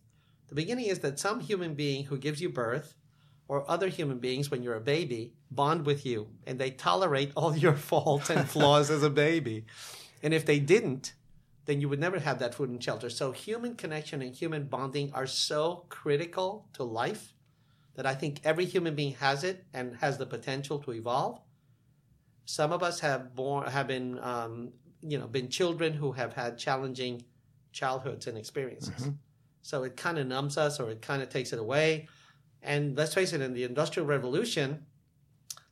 The 0.49 0.55
beginning 0.55 0.87
is 0.87 0.99
that 0.99 1.19
some 1.19 1.41
human 1.41 1.75
being 1.75 2.05
who 2.05 2.19
gives 2.19 2.43
you 2.43 2.51
birth, 2.51 2.95
or 3.51 3.69
other 3.69 3.89
human 3.89 4.21
beings 4.21 4.49
when 4.49 4.63
you're 4.63 4.77
a 4.77 4.81
baby, 4.81 5.35
bond 5.51 5.85
with 5.85 6.07
you 6.07 6.29
and 6.47 6.57
they 6.57 6.71
tolerate 6.71 7.33
all 7.35 7.57
your 7.57 7.75
faults 7.91 8.31
and 8.31 8.49
flaws 8.49 8.91
as 8.91 9.03
a 9.03 9.11
baby. 9.11 9.65
And 10.23 10.33
if 10.33 10.47
they 10.47 10.61
didn't, 10.61 11.15
then 11.65 11.81
you 11.81 11.89
would 11.89 11.99
never 11.99 12.21
have 12.21 12.39
that 12.39 12.55
food 12.55 12.71
and 12.71 12.81
shelter. 12.81 13.11
So 13.11 13.33
human 13.33 13.75
connection 13.75 14.23
and 14.23 14.33
human 14.33 14.67
bonding 14.67 15.11
are 15.15 15.27
so 15.27 15.85
critical 15.89 16.69
to 16.75 16.85
life 16.85 17.35
that 17.97 18.07
I 18.07 18.15
think 18.15 18.41
every 18.45 18.67
human 18.67 18.95
being 18.95 19.15
has 19.15 19.43
it 19.43 19.65
and 19.75 19.97
has 19.97 20.17
the 20.17 20.27
potential 20.27 20.79
to 20.85 20.93
evolve. 20.93 21.41
Some 22.45 22.71
of 22.71 22.85
us 22.85 23.01
have 23.01 23.35
born 23.35 23.67
have 23.67 23.89
been 23.89 24.21
um, 24.21 24.71
you 25.03 25.19
know 25.19 25.27
been 25.27 25.49
children 25.49 25.93
who 25.93 26.13
have 26.13 26.35
had 26.35 26.57
challenging 26.57 27.25
childhoods 27.73 28.29
and 28.29 28.39
experiences. 28.39 28.95
Mm-hmm. 28.95 29.11
So 29.63 29.83
it 29.83 29.97
kind 29.97 30.19
of 30.19 30.29
numbs 30.29 30.57
us 30.57 30.79
or 30.79 30.89
it 30.91 31.03
kind 31.03 31.21
of 31.21 31.31
takes 31.31 31.53
it 31.53 31.59
away. 31.59 32.07
And 32.63 32.97
let's 32.97 33.15
face 33.15 33.33
it, 33.33 33.41
in 33.41 33.55
the 33.55 33.65
Industrial 33.65 34.07
Revolution, 34.07 34.87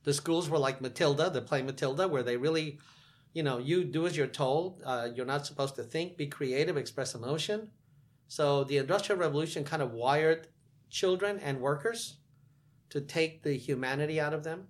the 0.03 0.13
schools 0.13 0.49
were 0.49 0.57
like 0.57 0.81
Matilda, 0.81 1.29
the 1.29 1.41
play 1.41 1.61
Matilda, 1.61 2.07
where 2.07 2.23
they 2.23 2.37
really 2.37 2.79
you 3.33 3.43
know, 3.43 3.57
you 3.57 3.83
do 3.83 4.07
as 4.07 4.17
you're 4.17 4.27
told. 4.27 4.81
Uh, 4.85 5.09
you're 5.13 5.25
not 5.25 5.45
supposed 5.45 5.75
to 5.75 5.83
think, 5.83 6.17
be 6.17 6.27
creative, 6.27 6.77
express 6.77 7.13
emotion. 7.15 7.69
So 8.27 8.63
the 8.63 8.77
Industrial 8.77 9.19
Revolution 9.19 9.63
kind 9.63 9.81
of 9.81 9.91
wired 9.91 10.47
children 10.89 11.39
and 11.39 11.61
workers 11.61 12.17
to 12.89 13.01
take 13.01 13.43
the 13.43 13.53
humanity 13.53 14.19
out 14.19 14.33
of 14.33 14.43
them. 14.43 14.67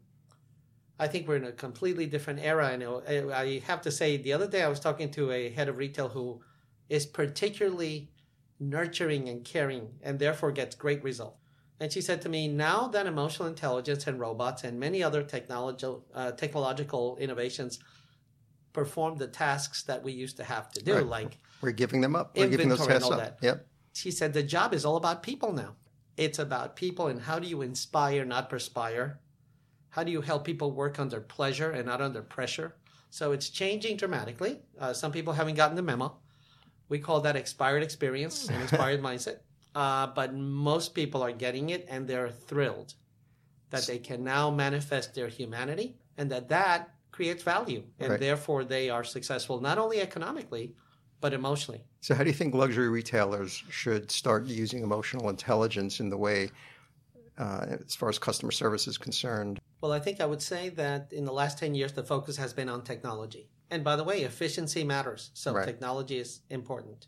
I 0.99 1.07
think 1.07 1.27
we're 1.27 1.37
in 1.37 1.45
a 1.45 1.53
completely 1.53 2.05
different 2.05 2.41
era. 2.41 2.77
Know 2.77 3.01
I 3.07 3.61
have 3.65 3.81
to 3.83 3.91
say, 3.91 4.17
the 4.17 4.33
other 4.33 4.47
day 4.47 4.63
I 4.63 4.67
was 4.67 4.81
talking 4.81 5.09
to 5.11 5.31
a 5.31 5.49
head 5.49 5.69
of 5.69 5.77
retail 5.77 6.09
who 6.09 6.41
is 6.89 7.05
particularly 7.05 8.11
nurturing 8.59 9.29
and 9.29 9.45
caring 9.45 9.87
and 10.03 10.19
therefore 10.19 10.51
gets 10.51 10.75
great 10.75 11.01
results. 11.01 11.38
And 11.79 11.91
she 11.91 12.01
said 12.01 12.21
to 12.23 12.29
me, 12.29 12.47
now 12.47 12.87
that 12.87 13.05
emotional 13.07 13.47
intelligence 13.47 14.07
and 14.07 14.19
robots 14.19 14.63
and 14.63 14.79
many 14.79 15.01
other 15.01 15.23
technological, 15.23 16.05
uh, 16.13 16.31
technological 16.31 17.17
innovations 17.17 17.79
perform 18.73 19.17
the 19.17 19.27
tasks 19.27 19.83
that 19.83 20.03
we 20.03 20.11
used 20.11 20.37
to 20.37 20.43
have 20.43 20.71
to 20.71 20.83
do, 20.83 20.95
right. 20.95 21.05
like 21.05 21.37
we're 21.61 21.71
giving 21.71 22.01
them 22.01 22.15
up. 22.15 22.37
We're 22.37 22.49
giving 22.49 22.69
those 22.69 22.85
tasks 22.85 23.09
up. 23.09 23.17
That. 23.17 23.37
Yep. 23.41 23.67
She 23.93 24.11
said 24.11 24.33
the 24.33 24.43
job 24.43 24.73
is 24.73 24.85
all 24.85 24.97
about 24.97 25.23
people 25.23 25.53
now. 25.53 25.75
It's 26.17 26.39
about 26.39 26.75
people 26.75 27.07
and 27.07 27.21
how 27.21 27.39
do 27.39 27.47
you 27.47 27.61
inspire, 27.61 28.25
not 28.25 28.49
perspire? 28.49 29.19
How 29.89 30.03
do 30.03 30.11
you 30.11 30.21
help 30.21 30.45
people 30.45 30.71
work 30.71 30.99
under 30.99 31.21
pleasure 31.21 31.71
and 31.71 31.85
not 31.85 32.01
under 32.01 32.21
pressure? 32.21 32.75
So 33.09 33.31
it's 33.31 33.49
changing 33.49 33.97
dramatically. 33.97 34.59
Uh, 34.79 34.93
some 34.93 35.11
people 35.11 35.33
haven't 35.33 35.55
gotten 35.55 35.75
the 35.75 35.81
memo, 35.81 36.17
We 36.89 36.99
call 36.99 37.21
that 37.21 37.35
expired 37.35 37.83
experience 37.83 38.49
and 38.49 38.61
expired 38.63 39.01
mindset. 39.01 39.39
Uh, 39.75 40.07
but 40.07 40.33
most 40.33 40.93
people 40.95 41.21
are 41.21 41.31
getting 41.31 41.69
it 41.69 41.85
and 41.89 42.07
they're 42.07 42.29
thrilled 42.31 42.95
that 43.69 43.85
they 43.85 43.99
can 43.99 44.23
now 44.23 44.49
manifest 44.49 45.13
their 45.13 45.27
humanity 45.27 45.95
and 46.17 46.31
that 46.31 46.49
that 46.49 46.95
creates 47.11 47.43
value 47.43 47.83
and 47.99 48.11
Right. 48.11 48.19
therefore 48.19 48.63
they 48.63 48.89
are 48.89 49.03
successful 49.03 49.61
not 49.61 49.77
only 49.77 50.01
economically 50.01 50.75
but 51.21 51.33
emotionally. 51.33 51.83
So, 52.01 52.15
how 52.15 52.23
do 52.23 52.29
you 52.29 52.35
think 52.35 52.53
luxury 52.53 52.89
retailers 52.89 53.51
should 53.69 54.09
start 54.09 54.45
using 54.45 54.83
emotional 54.83 55.29
intelligence 55.29 55.99
in 55.99 56.09
the 56.09 56.17
way, 56.17 56.49
uh, 57.37 57.77
as 57.85 57.93
far 57.93 58.07
as 58.09 58.17
customer 58.17 58.51
service 58.51 58.87
is 58.87 58.97
concerned? 58.97 59.59
Well, 59.81 59.91
I 59.91 59.99
think 59.99 60.21
I 60.21 60.25
would 60.25 60.41
say 60.41 60.69
that 60.69 61.11
in 61.11 61.25
the 61.25 61.33
last 61.33 61.57
10 61.57 61.75
years, 61.75 61.91
the 61.91 62.03
focus 62.03 62.37
has 62.37 62.53
been 62.53 62.69
on 62.69 62.83
technology. 62.83 63.49
And 63.69 63.83
by 63.83 63.95
the 63.95 64.03
way, 64.03 64.21
efficiency 64.21 64.83
matters. 64.83 65.31
So 65.33 65.53
Right. 65.53 65.65
technology 65.65 66.17
is 66.19 66.41
important. 66.49 67.07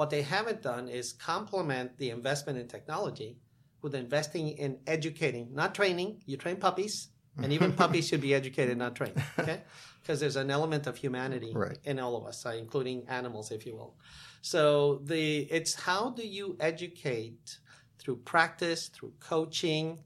What 0.00 0.08
they 0.08 0.22
haven't 0.22 0.62
done 0.62 0.88
is 0.88 1.12
complement 1.12 1.98
the 1.98 2.08
investment 2.08 2.58
in 2.58 2.68
technology 2.68 3.36
with 3.82 3.94
investing 3.94 4.48
in 4.48 4.78
educating, 4.86 5.52
not 5.52 5.74
training. 5.74 6.22
You 6.24 6.38
train 6.38 6.56
puppies, 6.56 7.08
and 7.36 7.52
even 7.52 7.72
puppies 7.82 8.08
should 8.08 8.22
be 8.22 8.34
educated, 8.34 8.78
not 8.78 8.94
trained. 8.94 9.22
Okay? 9.38 9.60
Because 10.00 10.18
there's 10.18 10.36
an 10.36 10.50
element 10.50 10.86
of 10.86 10.96
humanity 10.96 11.52
Right. 11.54 11.76
in 11.84 11.98
all 11.98 12.16
of 12.16 12.24
us, 12.24 12.46
uh, 12.46 12.56
including 12.58 13.06
animals, 13.08 13.50
if 13.50 13.66
you 13.66 13.74
will. 13.74 13.98
So 14.40 15.02
the 15.04 15.40
it's 15.56 15.74
how 15.74 16.08
do 16.08 16.26
you 16.26 16.56
educate 16.60 17.58
through 17.98 18.20
practice, 18.34 18.88
through 18.88 19.12
coaching, 19.20 19.98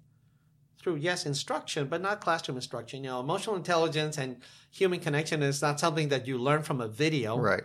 through 0.81 0.97
yes 0.97 1.25
instruction 1.25 1.87
but 1.87 2.03
not 2.03 2.21
classroom 2.21 2.59
instruction 2.59 3.05
you 3.05 3.11
know 3.11 3.21
emotional 3.21 3.57
intelligence 3.57 4.19
and 4.19 4.37
human 4.71 5.01
connection 5.01 5.43
is 5.43 5.63
not 5.63 5.81
something 5.81 6.09
that 6.11 6.27
you 6.27 6.37
learn 6.37 6.63
from 6.63 6.81
a 6.81 6.89
video 6.89 7.39
Right. 7.39 7.65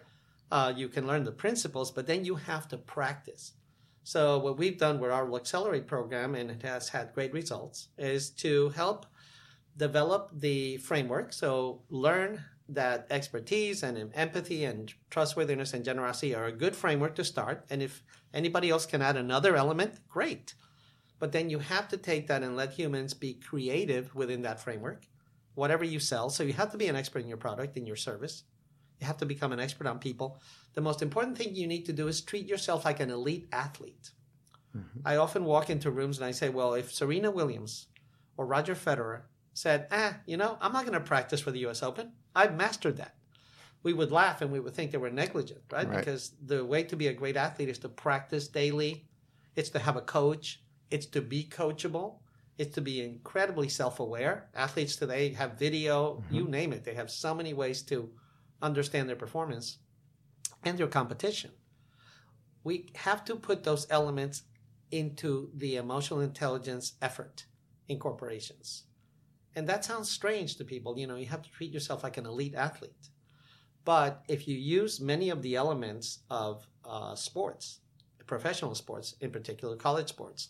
Uh, 0.51 0.73
you 0.75 0.87
can 0.87 1.07
learn 1.07 1.23
the 1.23 1.31
principles 1.31 1.91
but 1.91 2.07
then 2.07 2.25
you 2.25 2.35
have 2.35 2.67
to 2.67 2.77
practice. 2.77 3.53
So 4.03 4.39
what 4.39 4.57
we've 4.57 4.77
done 4.77 4.99
with 4.99 5.11
our 5.11 5.35
accelerate 5.35 5.87
program 5.87 6.35
and 6.35 6.49
it 6.49 6.63
has 6.63 6.89
had 6.89 7.13
great 7.13 7.33
results 7.33 7.89
is 7.97 8.29
to 8.31 8.69
help 8.69 9.05
develop 9.77 10.31
the 10.33 10.77
framework. 10.77 11.31
So 11.31 11.83
learn 11.89 12.43
that 12.69 13.07
expertise 13.09 13.83
and 13.83 14.11
empathy 14.15 14.65
and 14.65 14.93
trustworthiness 15.09 15.73
and 15.73 15.85
generosity 15.85 16.35
are 16.35 16.45
a 16.45 16.51
good 16.51 16.75
framework 16.75 17.15
to 17.15 17.23
start. 17.23 17.65
And 17.69 17.81
if 17.81 18.03
anybody 18.33 18.69
else 18.69 18.85
can 18.85 19.01
add 19.01 19.17
another 19.17 19.55
element 19.55 19.99
great. 20.07 20.53
But 21.19 21.31
then 21.31 21.49
you 21.49 21.59
have 21.59 21.87
to 21.89 21.97
take 21.97 22.27
that 22.27 22.43
and 22.43 22.55
let 22.55 22.73
humans 22.73 23.13
be 23.13 23.33
creative 23.33 24.15
within 24.15 24.41
that 24.43 24.59
framework 24.59 25.05
whatever 25.55 25.83
you 25.83 25.99
sell. 25.99 26.29
So 26.29 26.43
you 26.43 26.53
have 26.53 26.71
to 26.71 26.77
be 26.77 26.87
an 26.87 26.95
expert 26.95 27.19
in 27.19 27.27
your 27.27 27.37
product 27.37 27.75
in 27.75 27.85
your 27.85 27.97
service 27.97 28.43
you 28.99 29.07
have 29.07 29.17
to 29.17 29.25
become 29.25 29.51
an 29.51 29.59
expert 29.59 29.87
on 29.87 29.99
people. 29.99 30.39
The 30.73 30.81
most 30.81 31.01
important 31.01 31.37
thing 31.37 31.55
you 31.55 31.67
need 31.67 31.85
to 31.85 31.93
do 31.93 32.07
is 32.07 32.21
treat 32.21 32.47
yourself 32.47 32.85
like 32.85 32.99
an 32.99 33.09
elite 33.09 33.47
athlete. 33.51 34.11
I 35.03 35.15
often 35.17 35.45
walk 35.45 35.69
into 35.69 35.89
rooms 35.89 36.17
and 36.19 36.25
i 36.25 36.31
say 36.31 36.49
well 36.49 36.75
if 36.75 36.93
serena 36.93 37.31
williams 37.31 37.87
or 38.37 38.45
roger 38.45 38.75
federer 38.75 39.21
said 39.53 39.87
ah 39.91 40.15
you 40.27 40.37
know 40.37 40.57
i'm 40.61 40.71
not 40.71 40.85
going 40.85 40.93
to 40.93 40.99
practice 41.13 41.41
for 41.41 41.49
the 41.51 41.65
us 41.65 41.81
open 41.83 42.11
i've 42.35 42.55
mastered 42.55 42.97
that. 42.97 43.15
We 43.81 43.93
would 43.93 44.11
laugh 44.11 44.41
and 44.41 44.51
we 44.51 44.59
would 44.59 44.75
think 44.75 44.91
they 44.91 44.97
were 44.99 45.09
negligent 45.09 45.61
right, 45.71 45.87
Right. 45.87 45.97
because 45.97 46.33
the 46.45 46.63
way 46.63 46.83
to 46.83 46.95
be 46.95 47.07
a 47.07 47.13
great 47.13 47.35
athlete 47.35 47.69
is 47.69 47.79
to 47.79 47.89
practice 47.89 48.47
daily. 48.47 49.07
It's 49.55 49.69
to 49.71 49.79
have 49.79 49.95
a 49.97 50.01
coach. 50.01 50.61
It's 50.91 51.07
to 51.07 51.21
be 51.21 51.45
coachable. 51.45 52.19
It's 52.57 52.75
to 52.75 52.81
be 52.81 53.01
incredibly 53.01 53.69
self-aware. 53.69 54.49
Athletes 54.53 54.97
today 54.97 55.33
have 55.33 55.57
video 55.57 56.21
you 56.29 56.43
name 56.47 56.73
it. 56.73 56.83
They 56.83 56.93
have 56.93 57.09
so 57.09 57.33
many 57.33 57.53
ways 57.53 57.81
to 57.83 58.09
understand 58.61 59.07
their 59.07 59.15
performance 59.15 59.77
and 60.63 60.77
their 60.77 60.87
competition. 60.87 61.51
We 62.63 62.87
have 62.95 63.23
to 63.25 63.35
put 63.35 63.63
those 63.63 63.87
elements 63.89 64.43
into 64.91 65.49
the 65.55 65.77
emotional 65.77 66.19
intelligence 66.19 66.93
effort 67.01 67.45
in 67.87 67.99
corporations 67.99 68.83
and 69.55 69.67
that 69.67 69.83
sounds 69.83 70.09
strange 70.09 70.55
to 70.55 70.63
people. 70.63 70.97
You 70.97 71.07
know 71.07 71.15
you 71.15 71.25
have 71.25 71.41
to 71.41 71.51
treat 71.51 71.71
yourself 71.71 72.03
like 72.03 72.17
an 72.17 72.25
elite 72.25 72.55
athlete. 72.55 73.09
But 73.85 74.23
if 74.27 74.47
you 74.47 74.55
use 74.55 74.99
many 74.99 75.29
of 75.29 75.41
the 75.41 75.55
elements 75.55 76.19
of 76.29 76.67
uh, 76.85 77.15
sports 77.15 77.79
professional 78.27 78.75
sports 78.75 79.15
in 79.21 79.31
particular 79.31 79.75
college 79.75 80.07
sports 80.07 80.49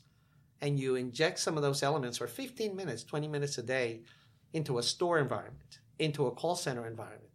and 0.60 0.78
you 0.78 0.96
inject 0.96 1.40
some 1.40 1.56
of 1.56 1.64
those 1.64 1.82
elements 1.82 2.18
for 2.18 2.28
15 2.28 2.76
minutes, 2.76 3.06
20 3.06 3.30
minutes 3.30 3.58
a 3.58 3.64
day 3.64 4.02
into 4.52 4.80
a 4.80 4.84
store 4.84 5.18
environment, 5.18 5.80
into 5.98 6.28
a 6.28 6.32
call 6.32 6.56
center 6.56 6.86
environment, 6.86 7.29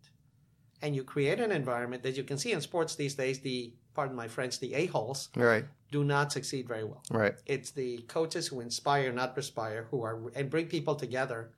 and 0.84 0.94
you 0.94 1.02
create 1.02 1.40
an 1.40 1.50
environment 1.50 2.02
that 2.02 2.14
you 2.14 2.22
can 2.22 2.36
see 2.36 2.52
in 2.52 2.60
sports 2.60 2.94
these 2.94 3.14
days, 3.14 3.40
the, 3.40 3.72
pardon 3.94 4.14
my 4.14 4.28
French, 4.28 4.60
the 4.60 4.74
a-holes 4.74 5.30
Right. 5.34 5.64
do 5.90 6.04
not 6.04 6.30
succeed 6.30 6.68
very 6.68 6.84
well. 6.84 7.02
Right. 7.10 7.34
It's 7.46 7.70
the 7.70 7.98
coaches 8.16 8.48
who 8.48 8.60
inspire, 8.60 9.10
not 9.10 9.34
perspire, 9.34 9.88
who 9.90 10.02
are, 10.02 10.30
and 10.34 10.50
bring 10.50 10.66
people 10.66 10.94
together 10.94 11.52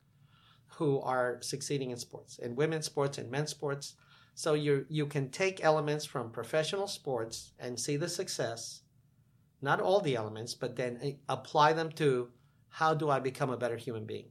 who 0.78 1.00
are 1.00 1.38
succeeding 1.40 1.90
in 1.90 1.97
sports, 1.97 2.38
in 2.38 2.54
women's 2.54 2.87
sports 2.87 3.18
and 3.18 3.28
men's 3.28 3.50
sports. 3.50 3.95
So 4.35 4.54
you 4.54 4.85
you 4.88 5.06
can 5.06 5.30
take 5.30 5.64
elements 5.64 6.04
from 6.04 6.30
professional 6.30 6.87
sports 6.87 7.52
and 7.59 7.80
see 7.80 7.97
the 7.97 8.09
success, 8.09 8.83
not 9.62 9.80
all 9.80 10.00
the 10.00 10.14
elements, 10.14 10.54
but 10.54 10.76
then 10.76 10.99
eh, 11.02 11.12
apply 11.28 11.73
them 11.73 11.90
to 11.92 12.28
how 12.68 12.95
do 12.95 13.09
I 13.09 13.18
become 13.18 13.50
a 13.50 13.56
better 13.56 13.78
human 13.78 14.04
being. 14.04 14.28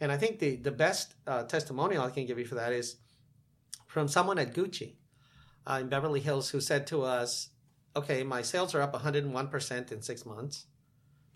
And 0.00 0.10
I 0.10 0.16
think 0.16 0.38
the 0.38 0.56
the 0.56 0.72
best 0.72 1.14
uh, 1.26 1.42
testimonial 1.44 2.02
I 2.02 2.10
can 2.10 2.26
give 2.26 2.38
you 2.38 2.46
for 2.46 2.56
that 2.56 2.72
is 2.72 2.96
from 3.94 4.08
someone 4.08 4.40
at 4.40 4.52
Gucci 4.52 4.96
uh, 5.68 5.78
in 5.80 5.88
Beverly 5.88 6.18
Hills 6.20 6.50
who 6.50 6.60
said 6.60 6.84
to 6.88 7.02
us, 7.04 7.50
"Okay, 7.94 8.24
my 8.24 8.42
sales 8.42 8.74
are 8.74 8.82
up 8.82 8.92
101 8.92 9.48
percent 9.48 9.92
in 9.92 10.02
six 10.02 10.26
months. 10.26 10.66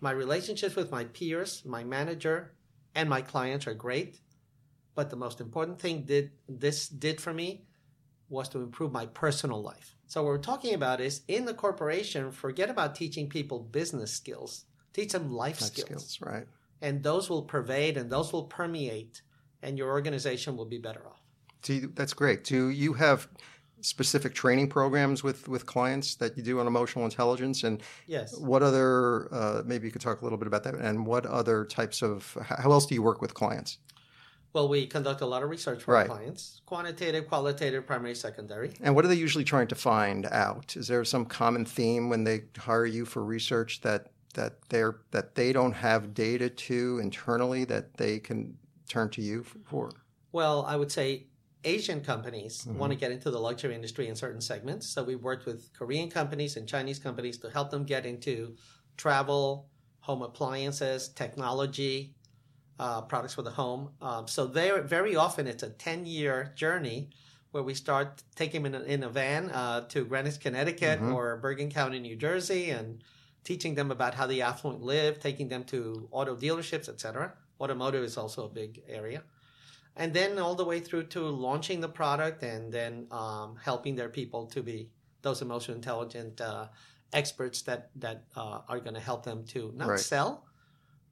My 0.01 0.11
relationships 0.11 0.75
with 0.75 0.91
my 0.91 1.05
peers, 1.05 1.63
my 1.65 1.83
manager, 1.85 2.51
and 2.93 3.09
my 3.09 3.21
clients 3.21 3.65
are 3.65 3.73
great." 3.73 4.19
But 4.93 5.09
the 5.09 5.15
most 5.25 5.39
important 5.39 5.79
thing 5.79 6.03
did 6.03 6.31
this 6.49 6.89
did 6.89 7.21
for 7.21 7.33
me 7.33 7.63
was 8.27 8.49
to 8.49 8.59
improve 8.61 8.91
my 8.91 9.05
personal 9.05 9.61
life. 9.63 9.95
So 10.07 10.21
what 10.21 10.27
we're 10.29 10.37
talking 10.51 10.73
about 10.73 10.99
is 10.99 11.21
in 11.29 11.45
the 11.45 11.53
corporation, 11.53 12.31
forget 12.31 12.69
about 12.69 12.93
teaching 12.93 13.29
people 13.29 13.59
business 13.59 14.11
skills. 14.11 14.65
Teach 14.91 15.13
them 15.13 15.31
life, 15.31 15.61
Life 15.61 15.71
skills. 15.71 15.87
skills. 15.87 16.19
Right. 16.21 16.47
And 16.81 17.03
those 17.03 17.29
will 17.29 17.43
pervade 17.43 17.95
and 17.95 18.09
those 18.11 18.33
will 18.33 18.43
permeate 18.59 19.21
and 19.63 19.77
your 19.77 19.89
organization 19.89 20.57
will 20.57 20.65
be 20.75 20.77
better 20.77 21.07
off. 21.07 21.18
Do 21.61 21.73
you, 21.73 21.91
that's 21.95 22.13
great. 22.13 22.43
Do 22.43 22.69
you 22.69 22.93
have 22.93 23.27
specific 23.81 24.33
training 24.33 24.67
programs 24.69 25.23
with, 25.23 25.47
with 25.47 25.65
clients 25.65 26.15
that 26.15 26.35
you 26.37 26.43
do 26.43 26.59
on 26.59 26.67
emotional 26.67 27.05
intelligence? 27.05 27.63
And 27.63 27.81
Yes. 28.07 28.37
what 28.37 28.63
other, 28.63 29.33
uh, 29.33 29.63
maybe 29.65 29.87
you 29.87 29.91
could 29.91 30.01
talk 30.01 30.21
a 30.21 30.23
little 30.25 30.37
bit 30.37 30.47
about 30.47 30.63
that. 30.63 30.75
And 30.75 31.05
what 31.05 31.25
other 31.25 31.65
types 31.65 32.01
of, 32.01 32.37
how 32.41 32.71
else 32.71 32.85
do 32.85 32.95
you 32.95 33.01
work 33.01 33.21
with 33.21 33.33
clients? 33.33 33.77
Well, 34.51 34.67
we 34.67 34.87
conduct 34.87 35.21
a 35.21 35.27
lot 35.27 35.43
of 35.43 35.49
research 35.49 35.83
for 35.83 35.93
Right. 35.93 36.07
clients, 36.07 36.61
quantitative, 36.65 37.27
qualitative, 37.27 37.85
primary, 37.85 38.15
secondary. 38.15 38.73
And 38.81 38.95
what 38.95 39.05
are 39.05 39.07
they 39.07 39.15
usually 39.15 39.43
trying 39.43 39.67
to 39.67 39.75
find 39.75 40.25
out? 40.25 40.75
Is 40.75 40.87
there 40.87 41.05
some 41.05 41.25
common 41.25 41.65
theme 41.65 42.09
when 42.09 42.23
they 42.23 42.45
hire 42.57 42.85
you 42.85 43.05
for 43.05 43.23
research 43.23 43.81
that 43.81 44.11
that 44.35 44.61
they're 44.69 45.01
that 45.11 45.33
they 45.35 45.51
don't 45.51 45.73
have 45.73 46.13
data 46.13 46.49
to 46.49 46.99
internally 46.99 47.65
that 47.65 47.95
they 47.97 48.19
can 48.19 48.57
turn 48.87 49.09
to 49.09 49.21
you 49.21 49.43
for? 49.65 49.91
Well, 50.31 50.65
I 50.65 50.75
would 50.75 50.91
say 50.91 51.27
Asian 51.63 52.01
companies 52.01 52.65
want 52.65 52.93
to 52.93 52.97
get 52.97 53.11
into 53.11 53.29
the 53.31 53.39
luxury 53.39 53.75
industry 53.75 54.07
in 54.07 54.15
certain 54.15 54.39
segments. 54.39 54.87
So 54.87 55.03
we've 55.03 55.21
worked 55.21 55.45
with 55.45 55.73
Korean 55.73 56.09
companies 56.09 56.55
and 56.55 56.67
Chinese 56.67 56.99
companies 56.99 57.37
to 57.39 57.49
help 57.49 57.69
them 57.69 57.83
get 57.83 58.05
into 58.05 58.55
travel, 58.95 59.67
home 59.99 60.21
appliances, 60.21 61.09
technology, 61.09 62.15
uh, 62.79 63.01
products 63.01 63.33
for 63.33 63.41
the 63.41 63.51
home. 63.51 63.89
Um, 64.01 64.27
so 64.27 64.47
there, 64.47 64.81
very 64.81 65.15
often 65.17 65.47
it's 65.47 65.63
a 65.63 65.69
10 65.69 66.05
year 66.05 66.53
journey 66.55 67.09
where 67.51 67.63
we 67.63 67.73
start 67.73 68.23
taking 68.35 68.63
them 68.63 68.73
in 68.73 68.81
a, 68.81 68.85
in 68.85 69.03
a 69.03 69.09
van 69.09 69.49
uh, 69.49 69.81
to 69.89 70.05
Greenwich, 70.05 70.39
Connecticut 70.39 71.01
or 71.01 71.37
Bergen 71.37 71.69
County, 71.69 71.99
New 71.99 72.15
Jersey, 72.15 72.69
and 72.69 73.03
teaching 73.43 73.75
them 73.75 73.91
about 73.91 74.13
how 74.13 74.27
the 74.27 74.43
affluent 74.43 74.81
live, 74.81 75.19
taking 75.19 75.49
them 75.49 75.63
to 75.65 76.07
auto 76.11 76.35
dealerships, 76.35 76.87
etc. 76.87 77.33
Automotive 77.59 78.03
is 78.03 78.17
also 78.17 78.45
a 78.45 78.49
big 78.49 78.81
area 78.87 79.23
and 79.99 80.13
then 80.13 80.39
all 80.39 80.55
the 80.55 80.65
way 80.65 80.79
through 80.79 81.03
to 81.15 81.19
launching 81.47 81.79
the 81.81 81.89
product 82.01 82.41
and 82.41 82.71
then 82.71 83.05
um, 83.11 83.57
helping 83.63 83.95
their 83.95 84.09
people 84.09 84.47
to 84.47 84.63
be 84.63 84.89
those 85.21 85.41
emotional 85.41 85.75
intelligent 85.75 86.39
uh, 86.41 86.67
experts 87.13 87.61
that 87.63 87.89
that 87.95 88.23
uh, 88.35 88.61
are 88.69 88.79
going 88.79 88.93
to 88.95 89.05
help 89.11 89.23
them 89.23 89.43
to 89.53 89.71
not 89.75 89.89
Right. 89.89 89.99
sell 89.99 90.45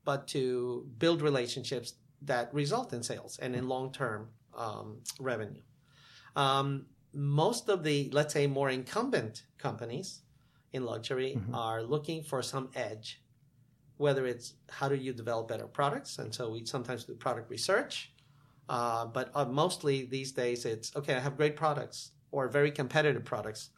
but 0.05 0.27
to 0.29 0.87
build 1.03 1.21
relationships 1.21 1.93
that 2.21 2.51
result 2.53 2.93
in 2.93 3.03
sales 3.03 3.37
and 3.43 3.55
in 3.55 3.67
long-term 3.67 4.29
um, 4.57 4.87
revenue 5.19 5.61
um, 6.35 6.85
most 7.13 7.69
of 7.69 7.83
the 7.83 8.09
let's 8.13 8.33
say 8.33 8.47
more 8.47 8.69
incumbent 8.69 9.43
companies 9.57 10.21
in 10.73 10.83
luxury 10.85 11.31
are 11.53 11.81
looking 11.83 12.23
for 12.23 12.41
some 12.41 12.69
edge 12.75 13.21
whether 13.97 14.25
it's 14.27 14.53
how 14.69 14.87
do 14.87 14.95
you 14.95 15.11
develop 15.13 15.47
better 15.47 15.67
products 15.67 16.19
and 16.19 16.33
so 16.33 16.49
we 16.51 16.65
sometimes 16.65 17.03
do 17.05 17.13
product 17.15 17.49
research 17.49 18.11
uh, 18.69 19.05
but 19.05 19.31
uh, 19.33 19.45
mostly 19.45 20.05
these 20.05 20.31
days, 20.31 20.65
it's 20.65 20.95
okay. 20.95 21.15
I 21.15 21.19
have 21.19 21.37
great 21.37 21.55
products 21.55 22.11
or 22.31 22.47
very 22.49 22.71
competitive 22.71 23.23
products. 23.23 23.69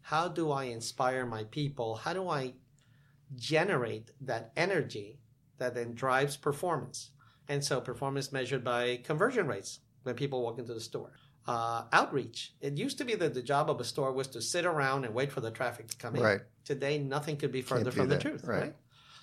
how 0.00 0.28
do 0.28 0.50
I 0.50 0.64
inspire 0.64 1.24
my 1.24 1.44
people? 1.44 1.96
How 1.96 2.12
do 2.12 2.28
I 2.28 2.54
generate 3.36 4.10
that 4.20 4.52
energy 4.56 5.18
that 5.58 5.74
then 5.74 5.94
drives 5.94 6.36
performance? 6.36 7.10
And 7.48 7.64
so 7.64 7.80
performance 7.80 8.32
measured 8.32 8.64
by 8.64 9.00
conversion 9.04 9.46
rates 9.46 9.80
when 10.02 10.14
people 10.14 10.42
walk 10.42 10.58
into 10.58 10.74
the 10.74 10.80
store. 10.80 11.12
Uh, 11.46 11.84
outreach. 11.92 12.54
It 12.60 12.78
used 12.78 12.96
to 12.98 13.04
be 13.04 13.14
that 13.16 13.34
the 13.34 13.42
job 13.42 13.68
of 13.68 13.80
a 13.80 13.84
store 13.84 14.12
was 14.12 14.28
to 14.28 14.40
sit 14.40 14.64
around 14.64 15.04
and 15.04 15.14
wait 15.14 15.30
for 15.30 15.40
the 15.42 15.50
traffic 15.50 15.88
to 15.88 15.96
come 15.96 16.16
in. 16.16 16.22
Right. 16.22 16.40
Today, 16.64 16.98
nothing 16.98 17.36
could 17.36 17.52
be 17.52 17.60
further 17.62 17.90
from 17.90 18.08
the 18.08 18.18
truth. 18.18 18.44
right. 18.44 18.60
Right. 18.60 18.76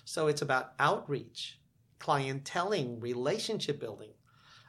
So 0.04 0.28
it's 0.28 0.42
about 0.42 0.72
outreach, 0.78 1.60
clienteling, 2.00 3.02
relationship 3.02 3.80
building. 3.80 4.10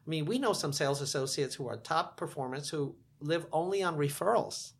I 0.06 0.10
mean, 0.10 0.26
we 0.26 0.38
know 0.38 0.54
some 0.54 0.74
sales 0.74 1.02
associates 1.02 1.56
who 1.56 1.68
are 1.68 1.78
top 1.78 2.18
performers 2.18 2.70
who 2.70 2.96
live 3.22 3.46
only 3.52 3.82
on 3.84 3.98
referrals. 3.98 4.74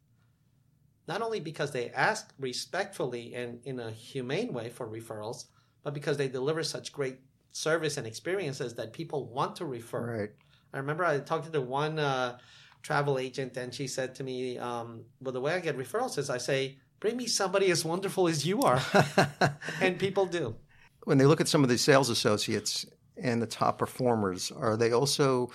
Not 1.08 1.22
only 1.22 1.40
because 1.40 1.72
they 1.72 1.90
ask 1.92 2.34
respectfully 2.40 3.34
and 3.34 3.60
in 3.66 3.80
a 3.80 3.92
humane 3.92 4.54
way 4.54 4.70
for 4.70 4.88
referrals, 4.88 5.46
but 5.84 5.94
because 5.94 6.18
they 6.18 6.28
deliver 6.28 6.64
such 6.64 6.92
great 6.92 7.20
service 7.52 7.98
and 7.98 8.08
experiences 8.08 8.74
that 8.76 8.94
people 8.94 9.28
want 9.28 9.56
to 9.58 9.66
refer. 9.66 10.20
Right. 10.20 10.30
I 10.74 10.78
remember 10.78 11.06
I 11.06 11.20
talked 11.20 11.46
to 11.46 11.52
the 11.52 11.62
one 11.62 12.00
uh, 12.00 12.38
travel 12.82 13.20
agent, 13.20 13.58
and 13.58 13.74
she 13.74 13.88
said 13.88 14.16
to 14.16 14.24
me, 14.24 14.58
um, 14.58 15.04
"Well, 15.22 15.34
the 15.34 15.42
way 15.42 15.54
I 15.54 15.60
get 15.60 15.78
referrals 15.78 16.18
is 16.18 16.30
I 16.30 16.38
say, 16.38 16.78
bring 17.00 17.16
me 17.16 17.28
somebody 17.28 17.70
as 17.70 17.86
wonderful 17.86 18.28
as 18.28 18.46
you 18.46 18.62
are,' 18.62 18.82
and 19.82 20.00
people 20.00 20.26
do. 20.26 20.56
when 21.04 21.18
they 21.18 21.26
look 21.26 21.42
at 21.42 21.48
some 21.48 21.64
of 21.64 21.70
the 21.70 21.78
sales 21.78 22.10
associates 22.10 22.86
and 23.18 23.42
the 23.42 23.48
top 23.48 23.78
performers, 23.78 24.52
are 24.52 24.78
they 24.78 24.92
also 24.92 25.52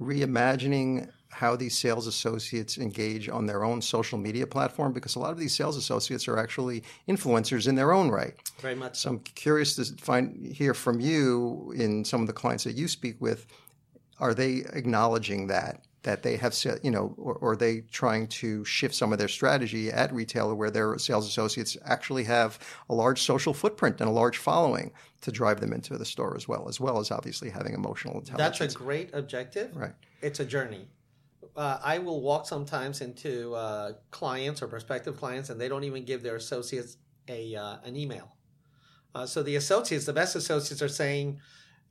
reimagining 0.00 1.08
how 1.30 1.56
these 1.56 1.76
sales 1.76 2.06
associates 2.06 2.76
engage 2.76 3.28
on 3.28 3.46
their 3.46 3.64
own 3.64 3.80
social 3.80 4.18
media 4.18 4.46
platform? 4.46 4.92
Because 4.92 5.16
a 5.16 5.18
lot 5.18 5.32
of 5.32 5.38
these 5.38 5.54
sales 5.54 5.76
associates 5.76 6.28
are 6.28 6.38
actually 6.38 6.82
influencers 7.08 7.66
in 7.66 7.74
their 7.74 7.92
own 7.92 8.10
right. 8.10 8.34
Very 8.60 8.74
much 8.74 9.00
So. 9.00 9.10
I'm 9.10 9.18
curious 9.20 9.74
to 9.76 9.84
find 9.96 10.54
hear 10.54 10.74
from 10.74 11.00
you 11.00 11.72
in 11.76 12.04
some 12.04 12.20
of 12.20 12.26
the 12.26 12.32
clients 12.32 12.64
that 12.64 12.74
you 12.74 12.88
speak 12.88 13.16
with. 13.20 13.46
Are 14.20 14.34
they 14.34 14.64
acknowledging 14.72 15.46
that 15.48 15.82
that 16.02 16.24
they 16.24 16.36
have, 16.36 16.56
you 16.82 16.90
know, 16.90 17.14
or, 17.16 17.34
or 17.34 17.52
are 17.52 17.56
they 17.56 17.82
trying 17.92 18.26
to 18.26 18.64
shift 18.64 18.94
some 18.94 19.12
of 19.12 19.18
their 19.18 19.28
strategy 19.28 19.90
at 19.90 20.12
retailer 20.12 20.54
where 20.54 20.70
their 20.70 20.98
sales 20.98 21.28
associates 21.28 21.76
actually 21.84 22.24
have 22.24 22.58
a 22.88 22.94
large 22.94 23.22
social 23.22 23.54
footprint 23.54 24.00
and 24.00 24.08
a 24.08 24.12
large 24.12 24.38
following 24.38 24.90
to 25.22 25.32
drive 25.32 25.60
them 25.60 25.72
into 25.72 25.96
the 25.96 26.04
store 26.04 26.36
as 26.36 26.46
well, 26.46 26.68
as 26.68 26.78
well 26.78 26.98
as 26.98 27.10
obviously 27.10 27.48
having 27.50 27.74
emotional 27.74 28.18
intelligence. 28.18 28.58
That's 28.58 28.74
a 28.74 28.78
great 28.78 29.10
objective. 29.14 29.74
right. 29.76 29.94
It's 30.20 30.40
a 30.40 30.44
journey. 30.44 30.88
Uh, 31.56 31.78
I 31.82 31.98
will 31.98 32.20
walk 32.22 32.46
sometimes 32.46 33.00
into 33.00 33.54
uh, 33.54 33.92
clients 34.10 34.62
or 34.62 34.68
prospective 34.68 35.16
clients, 35.16 35.50
and 35.50 35.60
they 35.60 35.68
don't 35.68 35.84
even 35.84 36.04
give 36.04 36.22
their 36.22 36.36
associates 36.36 36.96
a 37.28 37.54
uh, 37.56 37.76
an 37.84 37.96
email. 37.96 38.36
Uh, 39.14 39.26
so 39.26 39.42
the 39.42 39.56
associates, 39.56 40.06
the 40.06 40.12
best 40.12 40.34
associates, 40.36 40.80
are 40.82 40.88
saying 40.88 41.40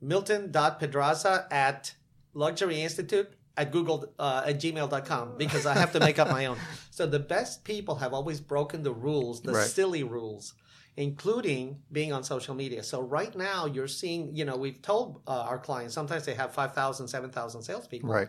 milton.pedraza 0.00 1.46
at 1.50 1.94
luxury 2.34 2.80
institute 2.82 3.28
at 3.56 3.70
google 3.70 4.12
uh, 4.18 4.42
at 4.46 4.58
gmail.com 4.58 5.34
because 5.38 5.66
i 5.66 5.74
have 5.74 5.92
to 5.92 6.00
make 6.00 6.18
up 6.18 6.28
my 6.28 6.46
own 6.46 6.56
so 6.90 7.06
the 7.06 7.18
best 7.18 7.62
people 7.64 7.94
have 7.96 8.12
always 8.14 8.40
broken 8.40 8.82
the 8.82 8.92
rules 8.92 9.42
the 9.42 9.52
Right. 9.52 9.66
silly 9.68 10.02
rules 10.02 10.54
including 10.96 11.80
being 11.90 12.12
on 12.12 12.22
social 12.22 12.54
media 12.54 12.82
so 12.82 13.00
right 13.00 13.34
now 13.34 13.64
you're 13.66 13.88
seeing 13.88 14.34
you 14.36 14.44
know 14.44 14.56
we've 14.56 14.82
told 14.82 15.22
uh, 15.26 15.30
our 15.48 15.58
clients 15.58 15.94
sometimes 15.94 16.24
they 16.26 16.34
have 16.34 16.52
5000 16.52 17.08
7000 17.08 17.62
salespeople 17.62 18.10
Right. 18.10 18.28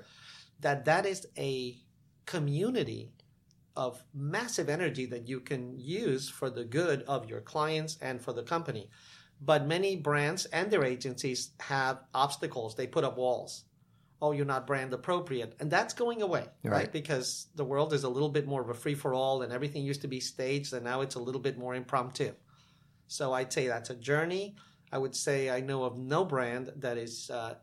that 0.61 0.85
that 0.85 1.05
is 1.05 1.27
a 1.37 1.77
community 2.25 3.11
of 3.75 4.03
massive 4.13 4.69
energy 4.69 5.05
that 5.07 5.27
you 5.27 5.39
can 5.39 5.77
use 5.79 6.29
for 6.29 6.49
the 6.49 6.63
good 6.63 7.01
of 7.03 7.29
your 7.29 7.41
clients 7.41 7.97
and 8.01 8.21
for 8.21 8.31
the 8.31 8.43
company. 8.43 8.89
But 9.41 9.65
many 9.65 9.95
brands 9.95 10.45
and 10.45 10.69
their 10.69 10.83
agencies 10.85 11.49
have 11.59 11.99
obstacles. 12.13 12.75
They 12.75 12.85
put 12.87 13.03
up 13.03 13.17
walls. 13.17 13.65
Oh, 14.21 14.31
you're 14.31 14.45
not 14.45 14.67
brand 14.67 14.93
appropriate. 14.93 15.55
And 15.59 15.71
that's 15.71 15.93
going 15.95 16.21
away, 16.21 16.45
right? 16.63 16.71
Right. 16.71 16.91
Because 16.93 17.47
the 17.55 17.65
world 17.65 17.93
is 17.93 18.03
a 18.03 18.09
little 18.09 18.29
bit 18.29 18.47
more 18.47 18.61
of 18.61 18.69
a 18.69 18.73
free 18.75 18.95
for 18.95 19.13
all 19.13 19.41
and 19.41 19.51
everything 19.51 19.83
used 19.83 20.01
to 20.03 20.07
be 20.07 20.19
staged 20.19 20.71
and 20.71 20.85
now 20.85 21.01
it's 21.01 21.15
a 21.15 21.19
little 21.19 21.41
bit 21.41 21.57
more 21.57 21.73
impromptu. 21.75 22.31
So 23.07 23.33
I'd 23.33 23.53
say 23.53 23.67
that's 23.67 23.89
a 23.89 23.95
journey. 23.95 24.55
I 24.91 24.97
would 24.97 25.15
say 25.15 25.49
I 25.49 25.59
know 25.59 25.83
of 25.83 25.97
no 25.97 26.23
brand 26.23 26.71
that 26.77 26.97
is 26.97 27.29
uh, 27.29 27.55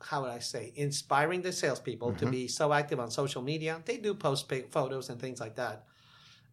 how 0.00 0.22
would 0.22 0.30
I 0.30 0.38
say, 0.40 0.72
inspiring 0.76 1.42
the 1.42 1.52
salespeople 1.52 2.12
to 2.14 2.26
be 2.26 2.48
so 2.48 2.72
active 2.72 3.00
on 3.00 3.10
social 3.10 3.42
media. 3.42 3.82
They 3.84 3.96
do 3.96 4.14
post 4.14 4.52
photos 4.70 5.08
and 5.08 5.20
things 5.20 5.40
like 5.40 5.56
that, 5.56 5.86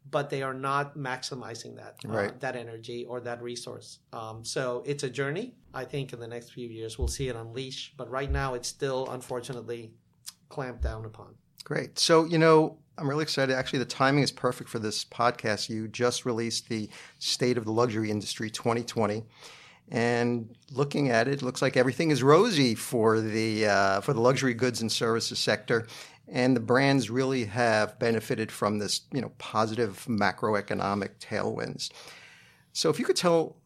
but 0.09 0.29
they 0.29 0.41
are 0.41 0.53
not 0.53 0.97
maximizing 0.97 1.75
that 1.75 1.97
uh, 2.05 2.13
Right. 2.13 2.39
that 2.39 2.55
energy 2.55 3.05
or 3.05 3.19
that 3.21 3.41
resource. 3.41 3.99
Um, 4.11 4.43
so 4.45 4.83
it's 4.85 5.03
a 5.03 5.09
journey. 5.09 5.55
I 5.73 5.85
think 5.85 6.13
in 6.13 6.19
the 6.19 6.27
next 6.27 6.51
few 6.51 6.67
years 6.69 6.97
we'll 6.97 7.07
see 7.07 7.27
it 7.27 7.35
unleash, 7.35 7.93
but 7.97 8.09
right 8.09 8.31
now 8.31 8.53
it's 8.53 8.67
still 8.67 9.07
unfortunately 9.09 9.93
clamped 10.49 10.81
down 10.81 11.05
upon. 11.05 11.35
Great. 11.63 11.99
So, 11.99 12.25
you 12.25 12.37
know, 12.37 12.77
I'm 12.97 13.09
really 13.09 13.23
excited. 13.23 13.55
Actually, 13.55 13.79
the 13.79 13.85
timing 13.85 14.23
is 14.23 14.31
perfect 14.31 14.69
for 14.69 14.79
this 14.79 15.03
podcast. 15.03 15.69
You 15.69 15.87
just 15.87 16.25
released 16.25 16.69
the 16.69 16.89
State 17.17 17.57
of 17.57 17.65
the 17.65 17.71
Luxury 17.71 18.11
Industry 18.11 18.51
2020. 18.51 19.23
And 19.89 20.55
looking 20.71 21.09
at 21.09 21.27
it, 21.27 21.35
it 21.35 21.41
looks 21.41 21.61
like 21.61 21.75
everything 21.75 22.11
is 22.11 22.21
rosy 22.21 22.75
for 22.75 23.19
the 23.19 23.65
uh, 23.65 24.01
for 24.01 24.13
the 24.13 24.21
luxury 24.21 24.53
goods 24.53 24.81
and 24.81 24.91
services 24.91 25.39
sector, 25.39 25.87
and 26.27 26.55
the 26.55 26.61
brands 26.61 27.09
really 27.09 27.45
have 27.45 27.99
benefited 27.99 28.51
from 28.51 28.79
this, 28.79 29.01
you 29.11 29.21
know, 29.21 29.31
positive 29.39 30.05
macroeconomic 30.07 31.09
tailwinds. 31.19 31.91
So, 32.71 32.89
if 32.89 32.97
you 32.97 33.05
could 33.05 33.17
tell 33.17 33.57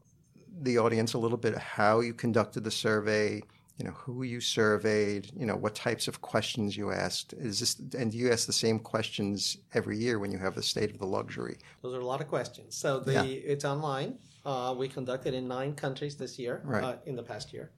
the 0.60 0.80
audience 0.80 1.14
a 1.14 1.20
little 1.20 1.38
bit 1.38 1.56
how 1.58 2.00
you 2.00 2.14
conducted 2.14 2.64
the 2.64 2.72
survey, 2.72 3.44
you 3.78 3.86
know, 3.86 3.92
who 3.92 4.24
you 4.24 4.42
surveyed, 4.42 5.30
you 5.38 5.46
know, 5.46 5.56
what 5.56 5.76
types 5.76 6.08
of 6.08 6.20
questions 6.22 6.76
you 6.76 6.92
asked. 6.92 7.34
Is 7.34 7.60
this 7.60 7.80
and 7.98 8.12
do 8.12 8.18
you 8.18 8.32
ask 8.32 8.48
the 8.48 8.54
same 8.54 8.80
questions 8.80 9.58
every 9.74 9.98
year 9.98 10.18
when 10.20 10.32
you 10.32 10.38
have 10.40 10.56
the 10.56 10.64
state 10.64 10.90
of 10.92 10.98
the 11.00 11.06
luxury? 11.06 11.58
Those 11.84 11.94
are 11.96 12.00
a 12.02 12.06
lot 12.06 12.20
of 12.22 12.28
questions. 12.28 12.76
So 12.76 13.00
the 13.00 13.14
Yeah. 13.14 13.24
it's 13.24 13.66
online. 13.66 14.18
Uh, 14.46 14.74
we 14.78 14.88
conducted 14.88 15.34
in 15.34 15.48
nine 15.48 15.76
countries 15.76 16.16
this 16.16 16.40
year, 16.40 16.62
Right. 16.66 16.84
uh, 16.84 16.96
in 17.06 17.16
the 17.16 17.24
past 17.24 17.54
year. 17.54 17.72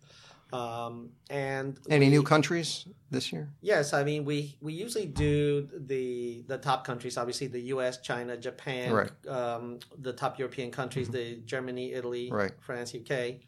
Um, 0.54 1.12
and 1.30 1.78
Any 1.90 2.06
we- 2.06 2.12
new 2.12 2.24
countries 2.24 2.88
this 3.12 3.32
year? 3.34 3.50
Yes, 3.62 3.94
I 3.94 4.04
mean 4.04 4.24
we 4.26 4.56
we 4.62 4.74
usually 4.74 5.06
do 5.06 5.68
the 5.78 6.44
the 6.48 6.58
top 6.58 6.86
countries, 6.86 7.18
obviously 7.18 7.48
the 7.48 7.62
U.S., 7.76 7.98
China, 8.02 8.38
Japan, 8.38 8.94
Right. 8.94 9.12
Mm-hmm. 9.24 9.36
um, 9.66 9.80
the 10.02 10.14
top 10.14 10.40
European 10.40 10.72
countries, 10.72 11.10
the 11.10 11.36
Germany, 11.46 11.92
Italy, 11.94 12.32
Right. 12.32 12.54
France, 12.62 12.96
UK. 12.96 13.42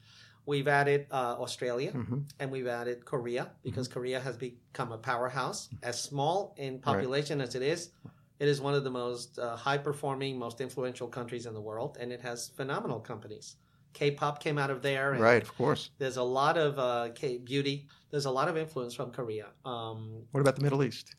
We've 0.45 0.67
added 0.67 1.07
uh, 1.11 1.35
Australia 1.39 1.91
Mhm. 1.91 2.23
and 2.39 2.51
we've 2.51 2.67
added 2.67 3.05
Korea 3.05 3.51
because 3.63 3.87
Mm-hmm. 3.87 3.99
Korea 3.99 4.19
has 4.19 4.37
become 4.37 4.91
a 4.91 4.97
powerhouse. 4.97 5.69
As 5.83 6.01
small 6.01 6.53
in 6.57 6.79
population 6.79 7.41
as 7.41 7.55
it 7.55 7.61
is, 7.61 7.91
it 8.39 8.47
is 8.47 8.59
one 8.59 8.73
of 8.73 8.83
the 8.83 8.89
most 8.89 9.37
uh, 9.37 9.55
high 9.55 9.77
performing, 9.77 10.37
most 10.39 10.59
influential 10.61 11.07
countries 11.07 11.45
in 11.45 11.53
the 11.53 11.61
world, 11.61 11.97
and 12.01 12.11
it 12.11 12.21
has 12.21 12.49
phenomenal 12.49 12.99
companies. 12.99 13.57
K-pop 13.93 14.41
came 14.41 14.57
out 14.57 14.71
of 14.71 14.81
there, 14.81 15.13
and 15.13 15.21
Right, 15.21 15.43
of 15.43 15.53
course. 15.55 15.91
there's 15.99 16.17
a 16.17 16.23
lot 16.23 16.57
of 16.57 16.79
uh, 16.79 17.09
K- 17.13 17.37
beauty. 17.39 17.87
There's 18.09 18.25
a 18.25 18.31
lot 18.31 18.47
of 18.47 18.55
influence 18.57 18.93
from 18.95 19.11
Korea. 19.11 19.47
Um, 19.65 20.25
What 20.31 20.41
about 20.41 20.55
the 20.55 20.63
Middle 20.63 20.81
East? 20.83 21.15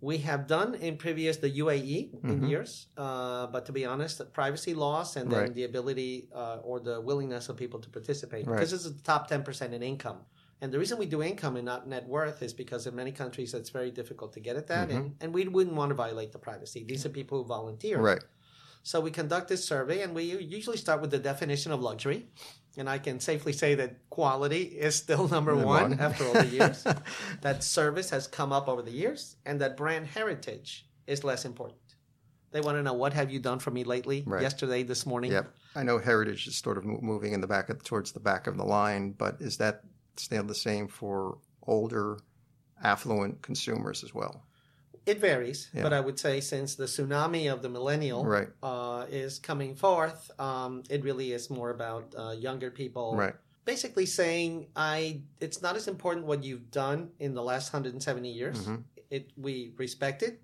We 0.00 0.18
have 0.18 0.46
done 0.46 0.74
in 0.76 0.96
previous 0.96 1.38
the 1.38 1.50
UAE 1.50 2.10
in 2.22 2.40
Mhm. 2.42 2.48
years, 2.48 2.86
uh, 2.96 3.46
but 3.48 3.66
to 3.66 3.72
be 3.72 3.84
honest, 3.84 4.18
the 4.18 4.24
privacy 4.24 4.72
loss 4.74 5.16
and 5.16 5.30
then 5.30 5.40
Right. 5.40 5.54
the 5.54 5.64
ability 5.64 6.28
uh, 6.32 6.58
or 6.62 6.78
the 6.80 7.00
willingness 7.00 7.48
of 7.48 7.56
people 7.56 7.80
to 7.80 7.90
participate 7.90 8.46
Right. 8.46 8.54
because 8.56 8.70
this 8.70 8.84
is 8.86 8.94
the 8.96 9.02
top 9.02 9.26
ten 9.28 9.42
percent 9.42 9.74
in 9.74 9.82
income. 9.82 10.20
And 10.60 10.72
the 10.72 10.78
reason 10.78 10.98
we 10.98 11.06
do 11.06 11.22
income 11.22 11.56
and 11.56 11.64
not 11.64 11.88
net 11.88 12.06
worth 12.08 12.42
is 12.42 12.52
because 12.52 12.86
in 12.86 12.94
many 12.94 13.12
countries 13.12 13.54
it's 13.54 13.70
very 13.70 13.90
difficult 13.92 14.32
to 14.34 14.40
get 14.40 14.56
at 14.56 14.66
that, 14.68 14.90
and, 14.90 15.14
and 15.20 15.32
we 15.34 15.46
wouldn't 15.46 15.76
want 15.76 15.90
to 15.90 15.94
violate 15.94 16.32
the 16.32 16.38
privacy. 16.38 16.84
These 16.84 17.04
are 17.06 17.10
people 17.10 17.38
who 17.42 17.44
volunteer. 17.48 17.96
Mm-hmm. 17.98 18.06
Right. 18.06 18.24
So 18.84 19.00
we 19.00 19.10
conduct 19.10 19.48
this 19.48 19.64
survey, 19.64 20.02
and 20.02 20.14
we 20.14 20.22
usually 20.58 20.76
start 20.76 21.00
with 21.00 21.10
the 21.10 21.18
definition 21.18 21.70
of 21.72 21.80
luxury. 21.80 22.30
And 22.78 22.88
I 22.88 22.98
can 22.98 23.18
safely 23.18 23.52
say 23.52 23.74
that 23.74 24.08
quality 24.08 24.62
is 24.62 24.94
still 24.94 25.26
number 25.36 25.52
Number 25.52 25.66
one, 25.66 25.90
one. 25.90 26.00
after 26.00 26.24
all 26.26 26.32
the 26.34 26.46
years. 26.46 26.86
that 27.42 27.62
service 27.64 28.10
has 28.10 28.26
come 28.28 28.52
up 28.52 28.68
over 28.68 28.82
the 28.82 28.92
years, 28.92 29.36
and 29.44 29.60
that 29.60 29.76
brand 29.76 30.06
heritage 30.06 30.86
is 31.06 31.24
less 31.24 31.44
important. 31.44 31.80
They 32.52 32.60
want 32.60 32.78
to 32.78 32.82
know 32.82 32.94
what 32.94 33.12
have 33.12 33.30
you 33.30 33.40
done 33.40 33.58
for 33.58 33.70
me 33.70 33.84
lately, 33.84 34.22
Right. 34.26 34.40
yesterday, 34.42 34.82
this 34.84 35.04
morning. 35.04 35.32
Yep. 35.32 35.54
I 35.74 35.82
know 35.82 35.98
heritage 35.98 36.46
is 36.46 36.56
sort 36.56 36.78
of 36.78 36.84
moving 36.84 37.32
in 37.34 37.40
the 37.40 37.46
back 37.46 37.68
of 37.68 37.82
towards 37.84 38.12
the 38.12 38.20
back 38.20 38.46
of 38.46 38.56
the 38.56 38.64
line, 38.64 39.10
but 39.12 39.40
is 39.40 39.58
that 39.58 39.82
still 40.16 40.44
the 40.44 40.54
same 40.54 40.88
for 40.88 41.38
older, 41.66 42.18
affluent 42.82 43.42
consumers 43.42 44.02
as 44.04 44.14
well? 44.14 44.44
It 45.08 45.18
varies, 45.20 45.70
Yeah. 45.72 45.84
but 45.84 45.92
I 45.94 46.00
would 46.00 46.18
say 46.18 46.40
since 46.40 46.74
the 46.74 46.84
tsunami 46.84 47.50
of 47.50 47.62
the 47.62 47.70
millennial 47.70 48.26
Right. 48.26 48.50
uh, 48.62 49.06
is 49.08 49.38
coming 49.38 49.74
forth, 49.74 50.30
um, 50.38 50.82
it 50.90 51.02
really 51.02 51.32
is 51.32 51.48
more 51.48 51.70
about 51.70 52.14
uh, 52.16 52.32
younger 52.32 52.70
people. 52.70 53.16
Right. 53.16 53.34
basically 53.64 54.06
saying 54.06 54.66
I 54.74 55.20
it's 55.44 55.60
not 55.60 55.76
as 55.76 55.88
important 55.88 56.24
what 56.24 56.40
you've 56.42 56.70
done 56.70 57.10
in 57.18 57.34
the 57.34 57.42
last 57.42 57.70
170 57.70 58.30
years. 58.40 58.58
Mhm. 58.64 58.84
It 59.10 59.24
we 59.36 59.74
respect 59.76 60.22
it, 60.22 60.40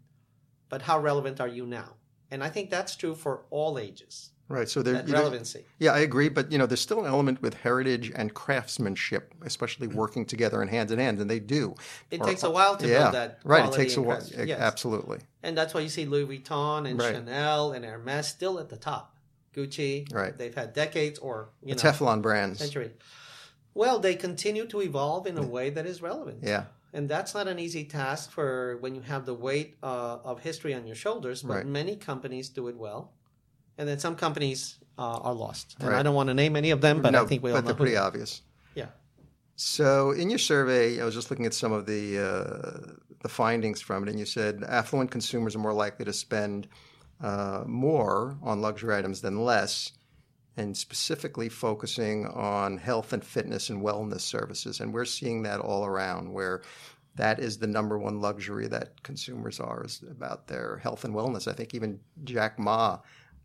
but 0.68 0.82
how 0.82 0.96
relevant 1.00 1.40
are 1.40 1.48
you 1.58 1.64
now? 1.64 1.96
And 2.30 2.44
I 2.44 2.50
think 2.54 2.68
that's 2.68 2.94
true 2.96 3.14
for 3.14 3.34
all 3.50 3.78
ages. 3.78 4.14
Right. 4.48 4.68
So 4.68 4.82
there, 4.82 4.94
That 4.94 5.08
know- 5.08 5.20
relevancy. 5.20 5.64
yeah, 5.78 5.92
I 5.92 6.00
agree. 6.00 6.28
But 6.28 6.52
you 6.52 6.58
know, 6.58 6.66
there's 6.66 6.80
still 6.80 7.00
an 7.00 7.06
element 7.06 7.40
with 7.40 7.54
heritage 7.54 8.12
and 8.14 8.34
craftsmanship, 8.34 9.34
especially 9.42 9.86
working 9.88 10.26
together 10.26 10.60
and 10.60 10.70
hand 10.70 10.90
in 10.90 10.98
hand, 10.98 11.18
and 11.20 11.30
they 11.30 11.40
do. 11.40 11.74
It 12.10 12.20
Or- 12.20 12.26
takes 12.26 12.42
a 12.42 12.50
while 12.50 12.76
to 12.76 12.86
yeah, 12.86 13.02
build 13.04 13.14
that. 13.14 13.38
right. 13.44 13.64
It 13.66 13.72
takes 13.74 13.96
a 13.96 14.02
while. 14.02 14.22
yes. 14.36 14.58
Absolutely. 14.60 15.20
And 15.42 15.56
that's 15.56 15.72
why 15.72 15.80
you 15.80 15.88
see 15.88 16.04
Louis 16.04 16.26
Vuitton 16.40 16.88
and 16.88 16.98
Right. 17.00 17.14
Chanel 17.14 17.72
and 17.72 17.84
Hermes 17.84 18.26
still 18.28 18.58
at 18.58 18.68
the 18.68 18.76
top. 18.76 19.16
Gucci, 19.54 20.12
Right. 20.12 20.36
they've 20.36 20.54
had 20.54 20.72
decades 20.72 21.18
or 21.20 21.48
you 21.62 21.74
know 21.74 21.80
Teflon 21.80 22.20
brands. 22.20 22.58
century. 22.58 22.90
Well, 23.72 23.98
they 23.98 24.14
continue 24.14 24.66
to 24.66 24.82
evolve 24.82 25.26
in 25.26 25.38
a 25.38 25.46
way 25.46 25.70
that 25.70 25.86
is 25.86 26.02
relevant. 26.02 26.40
Yeah. 26.42 26.64
And 26.92 27.08
that's 27.08 27.34
not 27.34 27.48
an 27.48 27.58
easy 27.58 27.84
task 27.84 28.30
for 28.30 28.76
when 28.80 28.94
you 28.94 29.00
have 29.00 29.26
the 29.26 29.34
weight 29.34 29.76
uh, 29.82 30.18
of 30.22 30.40
history 30.40 30.74
on 30.74 30.86
your 30.86 30.94
shoulders, 30.96 31.42
but 31.42 31.54
Right. 31.54 31.66
many 31.66 31.96
companies 31.96 32.48
do 32.48 32.68
it 32.68 32.76
well. 32.76 33.12
And 33.78 33.88
then 33.88 33.98
some 33.98 34.16
companies 34.16 34.76
uh, 34.98 35.18
are 35.18 35.34
lost. 35.34 35.76
And 35.80 35.88
Right. 35.88 35.98
I 35.98 36.02
don't 36.02 36.14
want 36.14 36.28
to 36.28 36.34
name 36.34 36.56
any 36.56 36.70
of 36.70 36.80
them, 36.80 37.02
but 37.02 37.10
no, 37.10 37.22
I 37.22 37.26
think 37.26 37.42
we 37.42 37.50
all 37.50 37.56
but 37.56 37.62
know. 37.62 37.66
they're 37.68 37.76
pretty 37.76 37.96
obvious. 37.96 38.42
Yeah. 38.74 38.86
So, 39.56 40.12
in 40.12 40.30
your 40.30 40.38
survey, 40.38 41.00
I 41.00 41.04
was 41.04 41.14
just 41.14 41.30
looking 41.30 41.46
at 41.46 41.54
some 41.54 41.72
of 41.72 41.86
the 41.86 42.18
uh, 42.18 42.92
the 43.22 43.28
findings 43.28 43.80
from 43.80 44.02
it, 44.04 44.08
and 44.10 44.18
you 44.18 44.26
said 44.26 44.62
affluent 44.68 45.10
consumers 45.10 45.56
are 45.56 45.60
more 45.60 45.72
likely 45.72 46.04
to 46.04 46.12
spend 46.12 46.68
uh, 47.22 47.64
more 47.66 48.36
on 48.42 48.60
luxury 48.60 48.94
items 48.96 49.20
than 49.20 49.44
less, 49.44 49.92
and 50.56 50.76
specifically 50.76 51.48
focusing 51.48 52.26
on 52.26 52.76
health 52.78 53.12
and 53.12 53.24
fitness 53.24 53.70
and 53.70 53.82
wellness 53.82 54.20
services. 54.20 54.80
And 54.80 54.92
we're 54.92 55.04
seeing 55.04 55.42
that 55.44 55.60
all 55.60 55.84
around, 55.86 56.32
where 56.32 56.62
that 57.16 57.38
is 57.38 57.58
the 57.58 57.66
number 57.68 57.96
one 57.98 58.20
luxury 58.20 58.66
that 58.68 59.02
consumers 59.04 59.60
are 59.60 59.84
is 59.84 60.02
about 60.10 60.48
their 60.48 60.78
health 60.78 61.04
and 61.04 61.14
wellness. 61.14 61.46
I 61.48 61.52
think 61.52 61.74
even 61.74 62.00
Jack 62.24 62.58
Ma, 62.58 62.98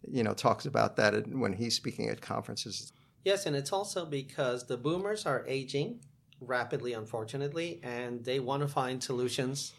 you 0.08 0.24
know, 0.24 0.34
talks 0.34 0.66
about 0.66 0.96
that 0.98 1.28
when 1.28 1.54
he's 1.54 1.76
speaking 1.76 2.10
at 2.10 2.22
conferences. 2.22 2.92
Yes, 3.24 3.46
and 3.46 3.56
it's 3.56 3.74
also 3.74 4.06
because 4.06 4.68
the 4.68 4.78
boomers 4.78 5.26
are 5.26 5.44
aging 5.48 6.00
rapidly, 6.40 6.94
unfortunately, 6.94 7.80
and 7.84 8.24
they 8.24 8.40
want 8.40 8.62
to 8.62 8.68
find 8.68 9.04
solutions 9.04 9.74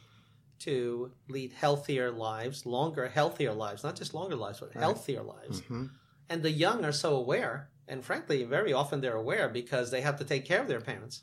to 0.60 1.10
lead 1.28 1.52
healthier 1.52 2.10
lives, 2.10 2.66
longer, 2.66 3.08
healthier 3.08 3.52
lives, 3.52 3.82
not 3.82 3.96
just 3.96 4.12
longer 4.12 4.36
lives, 4.36 4.60
but 4.60 4.74
healthier 4.74 5.22
lives. 5.22 5.62
Mhm. 5.62 5.90
And 6.28 6.42
the 6.42 6.50
young 6.50 6.84
are 6.84 6.92
so 6.92 7.16
aware, 7.16 7.70
and 7.88 8.04
frankly, 8.04 8.44
very 8.44 8.72
often 8.72 9.00
they're 9.00 9.16
aware 9.16 9.48
because 9.48 9.90
they 9.90 10.02
have 10.02 10.18
to 10.18 10.24
take 10.24 10.44
care 10.44 10.60
of 10.60 10.68
their 10.68 10.80
parents. 10.80 11.22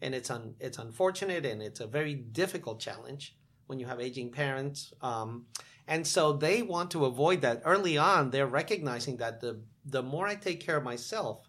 And 0.00 0.14
it's 0.14 0.28
un, 0.28 0.56
it's 0.58 0.76
unfortunate 0.76 1.46
and 1.46 1.62
it's 1.62 1.80
a 1.80 1.86
very 1.86 2.14
difficult 2.14 2.80
challenge 2.80 3.36
when 3.68 3.78
you 3.78 3.86
have 3.86 4.00
aging 4.00 4.32
parents. 4.32 4.92
Um, 5.00 5.46
and 5.86 6.06
so 6.06 6.32
they 6.32 6.62
want 6.62 6.90
to 6.92 7.04
avoid 7.04 7.42
that. 7.42 7.62
Early 7.64 7.98
on, 7.98 8.30
they're 8.30 8.46
recognizing 8.46 9.18
that 9.18 9.40
the, 9.40 9.60
the 9.84 10.02
more 10.02 10.26
I 10.26 10.34
take 10.34 10.60
care 10.60 10.78
of 10.78 10.84
myself 10.84 11.48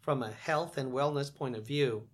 from 0.00 0.22
a 0.22 0.32
health 0.32 0.76
and 0.76 0.92
wellness 0.92 1.34
point 1.34 1.56
of 1.56 1.66
view, 1.66 2.08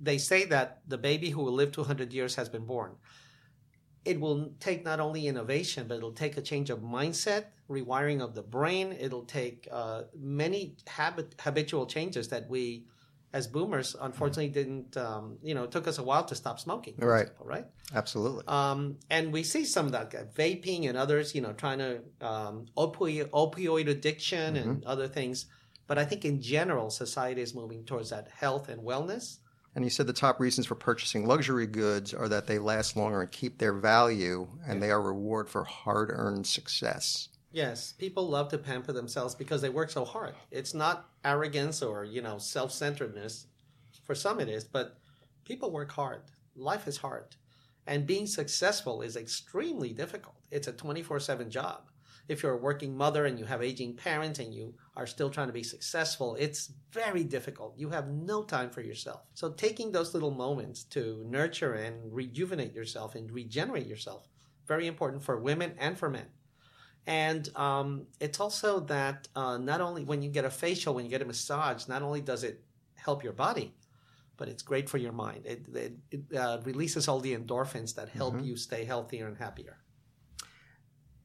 they 0.00 0.16
say 0.16 0.46
that 0.46 0.80
the 0.88 0.96
baby 0.96 1.30
who 1.30 1.42
will 1.42 1.52
live 1.52 1.72
to 1.72 1.80
100 1.80 2.12
years 2.12 2.34
has 2.36 2.48
been 2.48 2.64
born. 2.64 2.92
It 4.06 4.18
will 4.18 4.54
take 4.60 4.82
not 4.82 4.98
only 4.98 5.26
innovation, 5.26 5.86
but 5.86 5.98
it'll 5.98 6.12
take 6.12 6.38
a 6.38 6.42
change 6.42 6.70
of 6.70 6.78
mindset, 6.80 7.46
rewiring 7.68 8.22
of 8.22 8.34
the 8.34 8.42
brain. 8.42 8.96
It'll 8.98 9.26
take 9.26 9.68
uh, 9.70 10.04
many 10.18 10.76
habit, 10.86 11.34
habitual 11.38 11.84
changes 11.84 12.28
that 12.28 12.48
we, 12.48 12.86
as 13.32 13.46
boomers, 13.46 13.94
unfortunately 14.00 14.48
didn't. 14.48 14.96
Um, 14.96 15.38
you 15.42 15.54
know, 15.54 15.64
it 15.64 15.70
took 15.70 15.86
us 15.86 15.98
a 15.98 16.02
while 16.02 16.24
to 16.24 16.34
stop 16.34 16.58
smoking. 16.58 16.94
for 16.98 17.06
Right. 17.08 17.22
example, 17.22 17.46
right. 17.46 17.66
Absolutely. 17.94 18.44
Um, 18.48 18.96
and 19.08 19.32
we 19.32 19.42
see 19.42 19.64
some 19.64 19.86
of 19.86 19.92
that 19.92 20.14
uh, 20.14 20.24
vaping 20.36 20.88
and 20.88 20.96
others, 20.98 21.34
you 21.34 21.40
know, 21.40 21.52
trying 21.52 21.78
to 21.78 22.00
um, 22.20 22.66
opioid, 22.76 23.30
opioid 23.30 23.88
addiction 23.88 24.56
and 24.56 24.84
other 24.84 25.08
things. 25.08 25.46
But 25.86 25.98
I 25.98 26.04
think 26.04 26.24
in 26.24 26.40
general, 26.40 26.90
society 26.90 27.42
is 27.42 27.54
moving 27.54 27.84
towards 27.84 28.10
that 28.10 28.28
health 28.28 28.68
and 28.68 28.82
wellness. 28.82 29.38
And 29.74 29.84
you 29.84 29.90
said 29.90 30.08
the 30.08 30.12
top 30.12 30.40
reasons 30.40 30.66
for 30.66 30.74
purchasing 30.74 31.26
luxury 31.26 31.66
goods 31.66 32.12
are 32.12 32.28
that 32.28 32.46
they 32.48 32.58
last 32.58 32.96
longer 32.96 33.20
and 33.20 33.30
keep 33.30 33.58
their 33.58 33.72
value, 33.72 34.48
and 34.66 34.82
they 34.82 34.90
are 34.90 35.00
reward 35.00 35.48
for 35.48 35.62
hard 35.62 36.10
earned 36.12 36.46
success. 36.46 37.28
Yes, 37.52 37.92
people 37.92 38.28
love 38.28 38.48
to 38.50 38.58
pamper 38.58 38.92
themselves 38.92 39.34
because 39.34 39.60
they 39.60 39.70
work 39.70 39.90
so 39.90 40.04
hard. 40.04 40.34
It's 40.52 40.72
not 40.72 41.10
arrogance 41.24 41.82
or 41.82 42.04
you 42.04 42.22
know 42.22 42.38
self-centeredness. 42.38 43.46
For 44.04 44.14
some, 44.14 44.38
it 44.38 44.48
is, 44.48 44.64
but 44.64 44.98
people 45.44 45.72
work 45.72 45.90
hard. 45.90 46.22
Life 46.54 46.86
is 46.86 46.98
hard, 46.98 47.34
and 47.88 48.06
being 48.06 48.26
successful 48.26 49.02
is 49.02 49.16
extremely 49.16 49.92
difficult. 49.92 50.36
It's 50.52 50.68
a 50.68 50.72
twenty-four-seven 50.72 51.50
job. 51.50 51.90
If 52.28 52.44
you're 52.44 52.52
a 52.52 52.56
working 52.56 52.96
mother 52.96 53.26
and 53.26 53.36
you 53.36 53.44
have 53.46 53.60
aging 53.60 53.96
parents 53.96 54.38
and 54.38 54.54
you 54.54 54.74
are 54.94 55.06
still 55.06 55.30
trying 55.30 55.48
to 55.48 55.52
be 55.52 55.64
successful, 55.64 56.36
it's 56.38 56.72
very 56.92 57.24
difficult. 57.24 57.74
You 57.76 57.88
have 57.90 58.06
no 58.06 58.44
time 58.44 58.70
for 58.70 58.82
yourself. 58.82 59.22
So 59.34 59.50
taking 59.50 59.90
those 59.90 60.14
little 60.14 60.30
moments 60.30 60.84
to 60.84 61.24
nurture 61.28 61.74
and 61.74 62.14
rejuvenate 62.14 62.72
yourself 62.72 63.16
and 63.16 63.28
regenerate 63.32 63.88
yourself, 63.88 64.28
very 64.68 64.86
important 64.86 65.24
for 65.24 65.40
women 65.40 65.72
and 65.76 65.98
for 65.98 66.08
men. 66.08 66.26
And 67.06 67.48
um, 67.56 68.06
it's 68.20 68.40
also 68.40 68.80
that 68.80 69.28
uh, 69.34 69.58
not 69.58 69.80
only 69.80 70.04
when 70.04 70.22
you 70.22 70.30
get 70.30 70.44
a 70.44 70.50
facial, 70.50 70.94
when 70.94 71.04
you 71.04 71.10
get 71.10 71.22
a 71.22 71.24
massage, 71.24 71.88
not 71.88 72.02
only 72.02 72.20
does 72.20 72.44
it 72.44 72.62
help 72.94 73.24
your 73.24 73.32
body, 73.32 73.74
but 74.36 74.48
it's 74.48 74.62
great 74.62 74.88
for 74.88 74.98
your 74.98 75.12
mind. 75.12 75.44
It, 75.44 75.66
it, 75.74 75.92
it 76.10 76.36
uh, 76.36 76.58
releases 76.64 77.08
all 77.08 77.20
the 77.20 77.36
endorphins 77.36 77.94
that 77.96 78.08
help 78.08 78.42
you 78.42 78.56
stay 78.56 78.84
healthier 78.84 79.26
and 79.26 79.36
happier. 79.36 79.78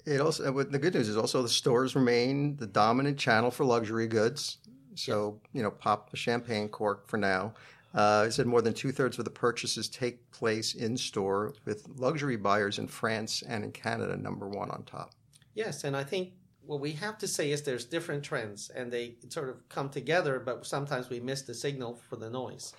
It 0.06 0.22
also, 0.22 0.58
uh, 0.58 0.64
the 0.70 0.80
good 0.80 0.94
news 0.94 1.10
is 1.10 1.18
also 1.18 1.42
the 1.42 1.50
stores 1.50 1.96
remain 1.96 2.56
the 2.58 2.68
dominant 2.68 3.18
channel 3.18 3.52
for 3.52 3.66
luxury 3.66 4.08
goods. 4.08 4.58
So, 4.96 5.40
you 5.52 5.64
know, 5.64 5.72
pop 5.72 6.10
the 6.10 6.18
champagne 6.18 6.70
cork 6.70 7.08
for 7.08 7.18
now. 7.18 7.54
Uh, 7.94 8.26
it 8.28 8.32
said 8.34 8.46
more 8.46 8.62
than 8.62 8.74
two 8.74 8.92
thirds 8.92 9.18
of 9.18 9.26
the 9.26 9.32
purchases 9.32 9.88
take 9.88 10.30
place 10.32 10.76
in 10.76 10.98
store, 10.98 11.54
with 11.64 11.88
luxury 11.98 12.36
buyers 12.36 12.78
in 12.78 12.88
France 12.88 13.42
and 13.48 13.64
in 13.64 13.72
Canada 13.72 14.18
number 14.18 14.48
one 14.48 14.70
on 14.70 14.84
top. 14.84 15.12
Yes, 15.56 15.86
and 15.86 15.96
I 15.96 16.04
think 16.04 16.34
what 16.62 16.82
we 16.82 16.92
have 16.94 17.18
to 17.20 17.28
say 17.28 17.52
is 17.52 17.62
there's 17.62 17.86
different 17.86 18.24
trends 18.24 18.70
and 18.70 18.92
they 18.92 19.16
sort 19.30 19.50
of 19.50 19.68
come 19.70 19.90
together, 19.90 20.40
but 20.40 20.66
sometimes 20.66 21.10
we 21.10 21.20
miss 21.20 21.44
the 21.44 21.54
signal 21.54 21.96
for 22.10 22.18
the 22.18 22.30
noise. 22.30 22.74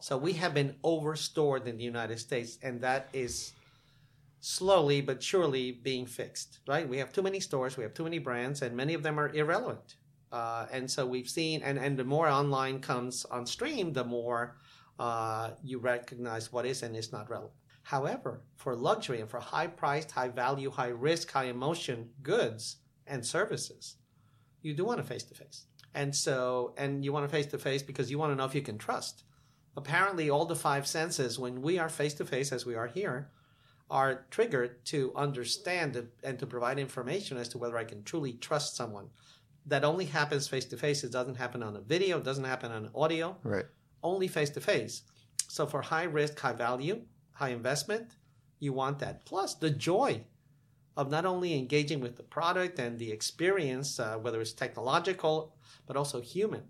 So 0.00 0.16
we 0.16 0.34
have 0.34 0.54
been 0.54 0.76
overstored 0.84 1.66
in 1.66 1.76
the 1.78 1.84
United 1.84 2.18
States, 2.18 2.58
and 2.62 2.80
that 2.82 3.08
is 3.12 3.52
slowly 4.40 5.00
but 5.00 5.22
surely 5.22 5.72
being 5.72 6.06
fixed, 6.06 6.60
right? 6.66 6.88
We 6.88 6.98
have 6.98 7.12
too 7.12 7.22
many 7.22 7.40
stores, 7.40 7.76
we 7.76 7.84
have 7.84 7.94
too 7.94 8.04
many 8.04 8.18
brands, 8.18 8.62
and 8.62 8.76
many 8.76 8.94
of 8.94 9.02
them 9.02 9.18
are 9.18 9.28
irrelevant. 9.34 9.96
Uh, 10.32 10.66
and 10.72 10.90
so 10.90 11.06
we've 11.06 11.28
seen, 11.28 11.62
and, 11.62 11.78
and 11.78 11.98
the 11.98 12.04
more 12.04 12.28
online 12.28 12.80
comes 12.80 13.24
on 13.26 13.46
stream, 13.46 13.92
the 13.92 14.04
more 14.04 14.56
uh, 14.98 15.50
you 15.62 15.78
recognize 15.78 16.52
what 16.52 16.64
is 16.66 16.82
and 16.82 16.96
is 16.96 17.12
not 17.12 17.28
relevant. 17.28 17.59
However, 17.90 18.44
for 18.54 18.76
luxury 18.76 19.20
and 19.20 19.28
for 19.28 19.40
high 19.40 19.66
priced, 19.66 20.12
high 20.12 20.28
value, 20.28 20.70
high 20.70 20.94
risk, 21.08 21.32
high 21.32 21.46
emotion 21.46 22.10
goods 22.22 22.76
and 23.04 23.26
services, 23.26 23.96
you 24.62 24.74
do 24.74 24.84
want 24.84 25.00
a 25.00 25.02
face 25.02 25.24
to 25.24 25.34
face. 25.34 25.66
And 25.92 26.14
so, 26.14 26.72
and 26.76 27.04
you 27.04 27.12
want 27.12 27.26
a 27.26 27.28
face 27.28 27.46
to 27.46 27.58
face 27.58 27.82
because 27.82 28.08
you 28.08 28.16
want 28.16 28.30
to 28.30 28.36
know 28.36 28.44
if 28.44 28.54
you 28.54 28.62
can 28.62 28.78
trust. 28.78 29.24
Apparently, 29.76 30.30
all 30.30 30.44
the 30.44 30.54
five 30.54 30.86
senses, 30.86 31.36
when 31.36 31.62
we 31.62 31.80
are 31.80 31.88
face 31.88 32.14
to 32.14 32.24
face, 32.24 32.52
as 32.52 32.64
we 32.64 32.76
are 32.76 32.86
here, 32.86 33.32
are 33.90 34.24
triggered 34.30 34.84
to 34.84 35.12
understand 35.16 36.06
and 36.22 36.38
to 36.38 36.46
provide 36.46 36.78
information 36.78 37.38
as 37.38 37.48
to 37.48 37.58
whether 37.58 37.76
I 37.76 37.82
can 37.82 38.04
truly 38.04 38.34
trust 38.34 38.76
someone. 38.76 39.08
That 39.66 39.82
only 39.82 40.04
happens 40.04 40.46
face 40.46 40.66
to 40.66 40.76
face. 40.76 41.02
It 41.02 41.10
doesn't 41.10 41.38
happen 41.38 41.60
on 41.60 41.74
a 41.74 41.80
video, 41.80 42.18
it 42.18 42.24
doesn't 42.24 42.44
happen 42.44 42.70
on 42.70 42.90
audio 42.94 43.36
Right. 43.42 43.66
only 44.00 44.28
face 44.28 44.50
to 44.50 44.60
face. 44.60 45.02
So 45.48 45.66
for 45.66 45.82
high 45.82 46.04
risk, 46.04 46.38
high 46.38 46.52
value, 46.52 47.02
high 47.40 47.48
investment, 47.48 48.06
you 48.58 48.72
want 48.72 48.98
that. 48.98 49.24
Plus 49.24 49.54
the 49.54 49.70
joy 49.70 50.22
of 50.96 51.10
not 51.10 51.24
only 51.24 51.58
engaging 51.58 52.00
with 52.00 52.16
the 52.16 52.22
product 52.22 52.78
and 52.78 52.98
the 52.98 53.10
experience, 53.10 53.98
uh, 53.98 54.16
whether 54.18 54.40
it's 54.40 54.52
technological, 54.52 55.56
but 55.86 55.96
also 55.96 56.20
human. 56.20 56.62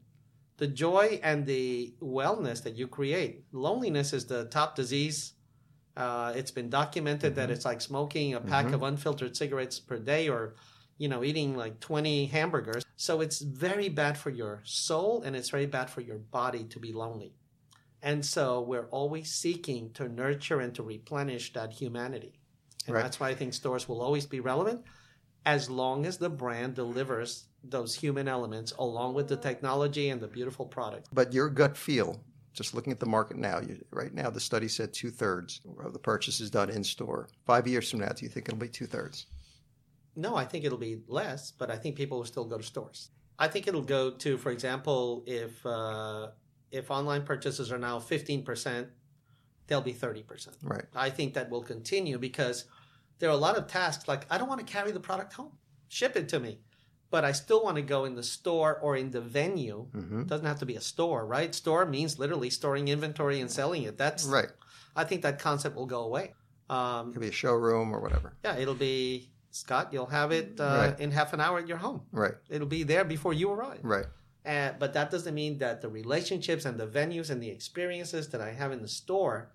The 0.59 0.69
joy 0.69 1.21
and 1.23 1.45
the 1.45 1.95
wellness 2.01 2.63
that 2.63 2.77
you 2.77 2.87
create. 2.87 3.45
Loneliness 3.53 4.13
is 4.13 4.27
the 4.27 4.45
top 4.45 4.77
disease. 4.77 5.33
Uh, 5.97 6.33
it's 6.37 6.53
been 6.53 6.71
documented 6.71 7.35
that 7.35 7.51
it's 7.51 7.65
like 7.65 7.81
smoking 7.81 8.35
a 8.35 8.41
pack 8.41 8.73
of 8.73 8.83
unfiltered 8.83 9.37
cigarettes 9.37 9.81
per 9.81 9.99
day 9.99 10.29
or 10.29 10.55
you 11.01 11.09
know, 11.09 11.25
eating 11.25 11.57
like 11.57 11.81
20 11.81 12.27
hamburgers. 12.27 12.85
So 12.97 13.23
it's 13.23 13.41
very 13.41 13.89
bad 13.89 14.19
for 14.19 14.29
your 14.29 14.61
soul 14.65 15.23
and 15.25 15.35
it's 15.35 15.49
very 15.49 15.65
bad 15.65 15.89
for 15.89 16.03
your 16.03 16.19
body 16.19 16.65
to 16.65 16.79
be 16.79 16.93
lonely. 16.93 17.33
And 18.03 18.25
so 18.25 18.63
we're 18.63 18.89
always 18.91 19.31
seeking 19.31 19.93
to 19.93 20.09
nurture 20.09 20.61
and 20.61 20.75
to 20.75 20.83
replenish 20.83 21.53
that 21.53 21.73
humanity. 21.73 22.41
And 22.87 22.95
Right. 22.95 23.03
that's 23.03 23.21
why 23.21 23.29
I 23.29 23.35
think 23.35 23.53
stores 23.55 23.89
will 23.89 24.01
always 24.01 24.27
be 24.27 24.41
relevant 24.41 24.85
as 25.45 25.69
long 25.71 26.07
as 26.07 26.19
the 26.19 26.31
brand 26.31 26.75
delivers 26.75 27.47
those 27.63 27.95
human 27.95 28.27
elements 28.27 28.73
along 28.79 29.15
with 29.15 29.29
the 29.29 29.37
technology 29.37 30.09
and 30.09 30.21
the 30.21 30.29
beautiful 30.29 30.67
product. 30.67 31.09
But 31.13 31.33
your 31.33 31.51
gut 31.51 31.77
feel, 31.77 32.25
just 32.55 32.75
looking 32.75 32.93
at 32.93 33.01
the 33.01 33.07
market 33.07 33.37
now, 33.37 33.61
you, 33.61 33.85
right 33.91 34.13
now 34.15 34.31
the 34.31 34.41
study 34.41 34.69
said 34.69 34.93
two 34.93 35.11
thirds 35.11 35.61
of 35.85 35.93
the 35.93 35.99
purchase 35.99 36.41
is 36.41 36.51
done 36.51 36.71
in 36.71 36.83
store. 36.83 37.29
Five 37.47 37.67
years 37.67 37.91
from 37.91 38.01
now, 38.01 38.09
do 38.09 38.25
you 38.25 38.31
think 38.31 38.49
it'll 38.49 38.59
be 38.59 38.69
two 38.69 38.87
thirds? 38.87 39.27
No, 40.17 40.37
I 40.37 40.45
think 40.45 40.65
it'll 40.65 40.79
be 40.79 41.03
less, 41.07 41.51
but 41.51 41.71
I 41.71 41.77
think 41.77 41.97
people 41.97 42.19
will 42.19 42.25
still 42.25 42.45
go 42.45 42.57
to 42.59 42.65
stores. 42.65 43.11
I 43.39 43.49
think 43.49 43.69
it'll 43.69 43.83
go 43.83 44.11
to, 44.11 44.37
for 44.37 44.51
example, 44.51 45.23
if 45.27 45.65
uh, 45.65 46.29
if 46.71 46.91
online 46.91 47.23
purchases 47.23 47.71
are 47.73 47.79
now 47.79 47.99
fifteen 47.99 48.45
percent, 48.45 48.89
they'll 49.67 49.81
be 49.81 49.93
thirty 49.93 50.23
percent. 50.23 50.57
Right. 50.63 50.85
I 50.95 51.11
think 51.11 51.35
that 51.35 51.51
will 51.51 51.63
continue 51.63 52.19
because 52.19 52.65
there 53.19 53.29
are 53.29 53.33
a 53.33 53.37
lot 53.37 53.57
of 53.57 53.67
tasks 53.67 54.09
like 54.09 54.27
I 54.31 54.39
don't 54.39 54.49
want 54.49 54.65
to 54.67 54.73
carry 54.73 54.93
the 54.93 55.01
product 55.01 55.33
home, 55.35 55.53
ship 55.89 56.17
it 56.17 56.29
to 56.31 56.41
me, 56.41 56.61
but 57.11 57.25
I 57.25 57.33
still 57.33 57.63
want 57.63 57.77
to 57.77 57.83
go 57.83 58.05
in 58.05 58.15
the 58.15 58.23
store 58.23 58.79
or 58.81 58.97
in 58.97 59.11
the 59.11 59.21
venue. 59.21 59.89
Mhm. 59.95 60.23
It 60.23 60.27
doesn't 60.29 60.47
have 60.47 60.59
to 60.61 60.67
be 60.67 60.77
a 60.77 60.81
store, 60.81 61.27
right? 61.27 61.55
Store 61.55 61.85
means 61.87 62.19
literally 62.19 62.51
storing 62.51 62.89
inventory 62.89 63.41
and 63.41 63.51
selling 63.51 63.83
it. 63.83 63.99
That's 63.99 64.25
Right. 64.25 64.49
I 64.97 65.05
think 65.05 65.23
that 65.23 65.39
concept 65.39 65.77
will 65.77 65.87
go 65.87 66.03
away. 66.03 66.35
Um, 66.69 67.13
Could 67.13 67.21
be 67.23 67.29
a 67.29 67.33
showroom 67.33 67.93
or 67.93 68.01
whatever. 68.01 68.33
yeah, 68.45 68.57
it'll 68.57 68.75
be 68.75 69.31
Scott. 69.51 69.93
You'll 69.93 70.07
have 70.07 70.31
it 70.31 70.61
uh, 70.61 70.65
Right. 70.91 71.01
in 71.01 71.11
half 71.11 71.33
an 71.33 71.41
hour 71.41 71.59
at 71.59 71.67
your 71.67 71.79
home. 71.79 72.03
Right. 72.13 72.35
It'll 72.49 72.69
be 72.69 72.85
there 72.85 73.05
before 73.05 73.33
you 73.35 73.51
arrive. 73.51 73.81
Right. 73.83 74.07
Uh, 74.45 74.71
but 74.79 74.95
that 74.95 75.11
doesn't 75.11 75.35
mean 75.35 75.59
that 75.59 75.83
the 75.83 75.89
relationships 75.89 76.65
and 76.65 76.79
the 76.79 76.87
venues 76.87 77.31
and 77.31 77.43
the 77.43 77.51
experiences 77.51 78.29
that 78.31 78.41
I 78.41 78.53
have 78.53 78.73
in 78.73 78.81
the 78.81 78.89
store 78.89 79.53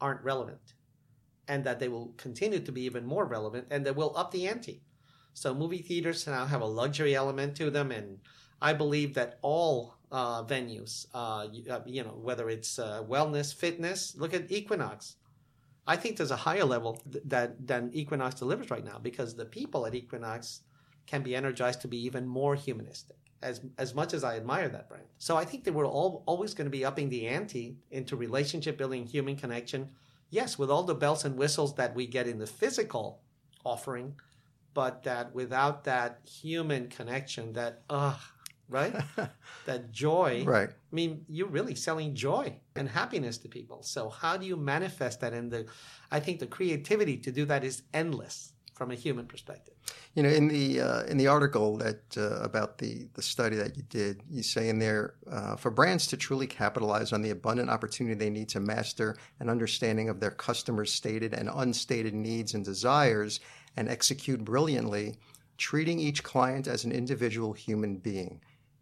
aren't 0.00 0.22
relevant, 0.22 0.74
and 1.48 1.64
that 1.64 1.80
they 1.80 1.88
will 1.88 2.14
continue 2.16 2.60
to 2.60 2.72
be 2.72 2.82
even 2.82 3.04
more 3.04 3.24
relevant, 3.24 3.66
and 3.70 3.84
that 3.86 3.96
will 3.96 4.16
up 4.16 4.30
the 4.30 4.46
ante. 4.46 4.82
So 5.34 5.54
movie 5.54 5.82
theaters 5.82 6.26
now 6.26 6.46
have 6.46 6.60
a 6.60 6.66
luxury 6.66 7.14
element 7.14 7.56
to 7.56 7.70
them, 7.70 7.90
and 7.90 8.18
I 8.62 8.72
believe 8.72 9.14
that 9.14 9.38
all 9.42 9.96
uh, 10.12 10.44
venues, 10.44 11.06
uh, 11.14 11.46
you, 11.50 11.64
uh, 11.70 11.80
you 11.86 12.04
know, 12.04 12.18
whether 12.20 12.48
it's 12.50 12.78
uh, 12.78 13.02
wellness, 13.08 13.54
fitness, 13.54 14.14
look 14.16 14.34
at 14.34 14.50
Equinox. 14.50 15.16
I 15.86 15.96
think 15.96 16.16
there's 16.16 16.30
a 16.30 16.36
higher 16.36 16.64
level 16.64 17.02
th- 17.10 17.24
that 17.26 17.66
than 17.66 17.90
Equinox 17.92 18.36
delivers 18.36 18.70
right 18.70 18.84
now 18.84 18.98
because 18.98 19.34
the 19.34 19.44
people 19.44 19.86
at 19.86 19.94
Equinox 19.94 20.60
can 21.10 21.22
be 21.22 21.34
energized 21.34 21.80
to 21.80 21.88
be 21.88 21.98
even 22.04 22.26
more 22.26 22.54
humanistic. 22.54 23.16
As 23.42 23.62
as 23.78 23.94
much 23.94 24.12
as 24.12 24.22
I 24.22 24.36
admire 24.36 24.68
that 24.68 24.88
brand, 24.88 25.06
so 25.18 25.34
I 25.36 25.46
think 25.46 25.64
that 25.64 25.72
we're 25.72 25.86
all 25.86 26.22
always 26.26 26.52
going 26.52 26.66
to 26.66 26.70
be 26.78 26.84
upping 26.84 27.08
the 27.08 27.26
ante 27.26 27.78
into 27.90 28.14
relationship 28.14 28.76
building, 28.76 29.06
human 29.06 29.34
connection. 29.34 29.88
Yes, 30.28 30.58
with 30.58 30.70
all 30.70 30.82
the 30.82 30.94
bells 30.94 31.24
and 31.24 31.36
whistles 31.36 31.74
that 31.76 31.94
we 31.94 32.06
get 32.06 32.28
in 32.28 32.38
the 32.38 32.46
physical 32.46 33.22
offering, 33.64 34.14
but 34.74 35.02
that 35.04 35.34
without 35.34 35.84
that 35.84 36.20
human 36.28 36.88
connection, 36.88 37.54
that 37.54 37.82
uh 37.88 38.18
right, 38.68 38.94
that 39.64 39.90
joy. 39.90 40.44
Right. 40.44 40.68
I 40.68 40.94
mean, 40.94 41.24
you're 41.26 41.48
really 41.48 41.74
selling 41.74 42.14
joy 42.14 42.56
and 42.76 42.88
happiness 42.90 43.38
to 43.38 43.48
people. 43.48 43.82
So 43.82 44.10
how 44.10 44.36
do 44.36 44.46
you 44.46 44.56
manifest 44.56 45.20
that? 45.20 45.32
And 45.32 45.50
the, 45.50 45.66
I 46.10 46.20
think 46.20 46.38
the 46.38 46.46
creativity 46.46 47.16
to 47.16 47.32
do 47.32 47.44
that 47.46 47.64
is 47.64 47.82
endless 47.92 48.52
from 48.80 48.92
a 48.92 48.94
human 48.94 49.26
perspective. 49.26 49.74
You 50.14 50.22
know, 50.22 50.30
in 50.30 50.48
the 50.48 50.80
uh, 50.80 51.02
in 51.02 51.18
the 51.18 51.26
article 51.26 51.76
that 51.76 52.00
uh, 52.16 52.40
about 52.40 52.78
the 52.78 53.08
the 53.12 53.20
study 53.20 53.54
that 53.56 53.76
you 53.76 53.82
did, 53.82 54.22
you 54.26 54.42
say 54.42 54.70
in 54.70 54.78
there 54.78 55.16
uh, 55.30 55.56
for 55.56 55.70
brands 55.70 56.06
to 56.06 56.16
truly 56.16 56.46
capitalize 56.46 57.12
on 57.12 57.20
the 57.20 57.28
abundant 57.28 57.68
opportunity 57.68 58.14
they 58.14 58.30
need 58.30 58.48
to 58.48 58.58
master 58.58 59.18
an 59.38 59.50
understanding 59.50 60.08
of 60.08 60.18
their 60.18 60.30
customers' 60.30 60.94
stated 60.94 61.34
and 61.34 61.50
unstated 61.52 62.14
needs 62.14 62.54
and 62.54 62.64
desires, 62.64 63.40
and 63.76 63.86
execute 63.86 64.42
brilliantly, 64.46 65.14
treating 65.58 66.00
each 66.00 66.22
client 66.22 66.66
as 66.66 66.84
an 66.84 66.90
individual 66.90 67.52
human 67.52 67.96
being. 67.98 68.40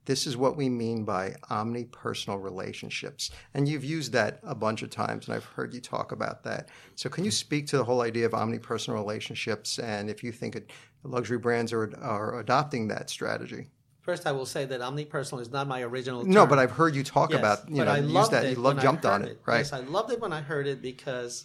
This 0.08 0.26
is 0.26 0.38
what 0.38 0.56
we 0.56 0.70
mean 0.70 1.04
by 1.04 1.34
omni-personal 1.50 2.38
relationships. 2.38 3.30
And 3.52 3.68
you've 3.68 3.84
used 3.84 4.10
that 4.14 4.40
a 4.42 4.54
bunch 4.54 4.80
of 4.80 4.88
times, 4.88 5.28
and 5.28 5.36
I've 5.36 5.44
heard 5.44 5.74
you 5.74 5.82
talk 5.82 6.12
about 6.12 6.44
that. 6.44 6.70
So, 6.94 7.10
can 7.10 7.26
you 7.26 7.30
speak 7.30 7.66
to 7.66 7.76
the 7.76 7.84
whole 7.84 8.00
idea 8.00 8.24
of 8.24 8.32
omni-personal 8.32 8.98
relationships 8.98 9.78
and 9.78 10.08
if 10.08 10.24
you 10.24 10.32
think 10.32 10.56
it, 10.56 10.70
luxury 11.02 11.36
brands 11.36 11.74
are, 11.74 11.94
are 12.00 12.40
adopting 12.40 12.88
that 12.88 13.10
strategy? 13.10 13.66
First, 14.00 14.26
I 14.26 14.32
will 14.32 14.46
say 14.46 14.64
that 14.64 14.80
omnipersonal 14.80 15.42
is 15.42 15.50
not 15.50 15.68
my 15.68 15.82
original 15.82 16.22
term. 16.22 16.32
No, 16.32 16.46
but 16.46 16.58
I've 16.58 16.70
heard 16.70 16.94
you 16.94 17.04
talk 17.04 17.28
Yes, 17.28 17.38
about, 17.38 17.68
you 17.68 17.84
know, 17.84 17.90
I 17.90 17.98
use 17.98 18.30
that. 18.30 18.46
it 18.46 18.50
You 18.52 18.62
love, 18.62 18.80
jumped 18.80 19.04
on 19.04 19.20
heard 19.20 19.30
it, 19.32 19.42
right? 19.44 19.58
Yes, 19.58 19.74
I 19.74 19.80
loved 19.80 20.10
it 20.10 20.22
when 20.22 20.32
I 20.32 20.40
heard 20.40 20.66
it 20.66 20.80
because 20.80 21.44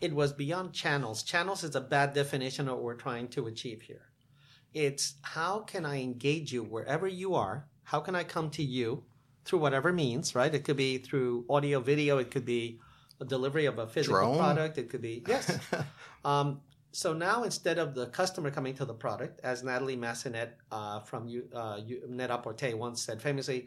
it 0.00 0.12
was 0.12 0.32
beyond 0.32 0.72
channels. 0.72 1.22
Channels 1.22 1.62
is 1.62 1.76
a 1.76 1.80
bad 1.80 2.14
definition 2.14 2.66
of 2.66 2.74
what 2.74 2.82
we're 2.82 2.94
trying 2.94 3.28
to 3.28 3.46
achieve 3.46 3.82
here. 3.82 4.10
It's 4.74 5.14
how 5.22 5.60
can 5.60 5.86
I 5.86 6.02
engage 6.02 6.52
you 6.52 6.64
wherever 6.64 7.06
you 7.06 7.36
are? 7.36 7.68
How 7.84 8.00
can 8.00 8.14
I 8.14 8.24
come 8.24 8.50
to 8.50 8.62
you 8.62 9.04
through 9.44 9.58
whatever 9.58 9.92
means, 9.92 10.34
right? 10.34 10.54
It 10.54 10.64
could 10.64 10.76
be 10.76 10.98
through 10.98 11.44
audio, 11.48 11.80
video. 11.80 12.18
It 12.18 12.30
could 12.30 12.44
be 12.44 12.80
a 13.20 13.24
delivery 13.24 13.66
of 13.66 13.78
a 13.78 13.86
physical 13.86 14.20
Drone? 14.20 14.38
product. 14.38 14.78
It 14.78 14.90
could 14.90 15.02
be 15.02 15.22
yes. 15.26 15.58
um, 16.24 16.60
so 16.92 17.12
now 17.12 17.42
instead 17.44 17.78
of 17.78 17.94
the 17.94 18.06
customer 18.06 18.50
coming 18.50 18.74
to 18.74 18.84
the 18.84 18.94
product, 18.94 19.40
as 19.42 19.62
Natalie 19.62 19.96
Massenet 19.96 20.50
uh, 20.70 21.00
from 21.00 21.26
U, 21.26 21.48
uh, 21.54 21.80
U, 21.84 22.02
Net-a-Porter 22.08 22.76
once 22.76 23.02
said 23.02 23.20
famously, 23.20 23.66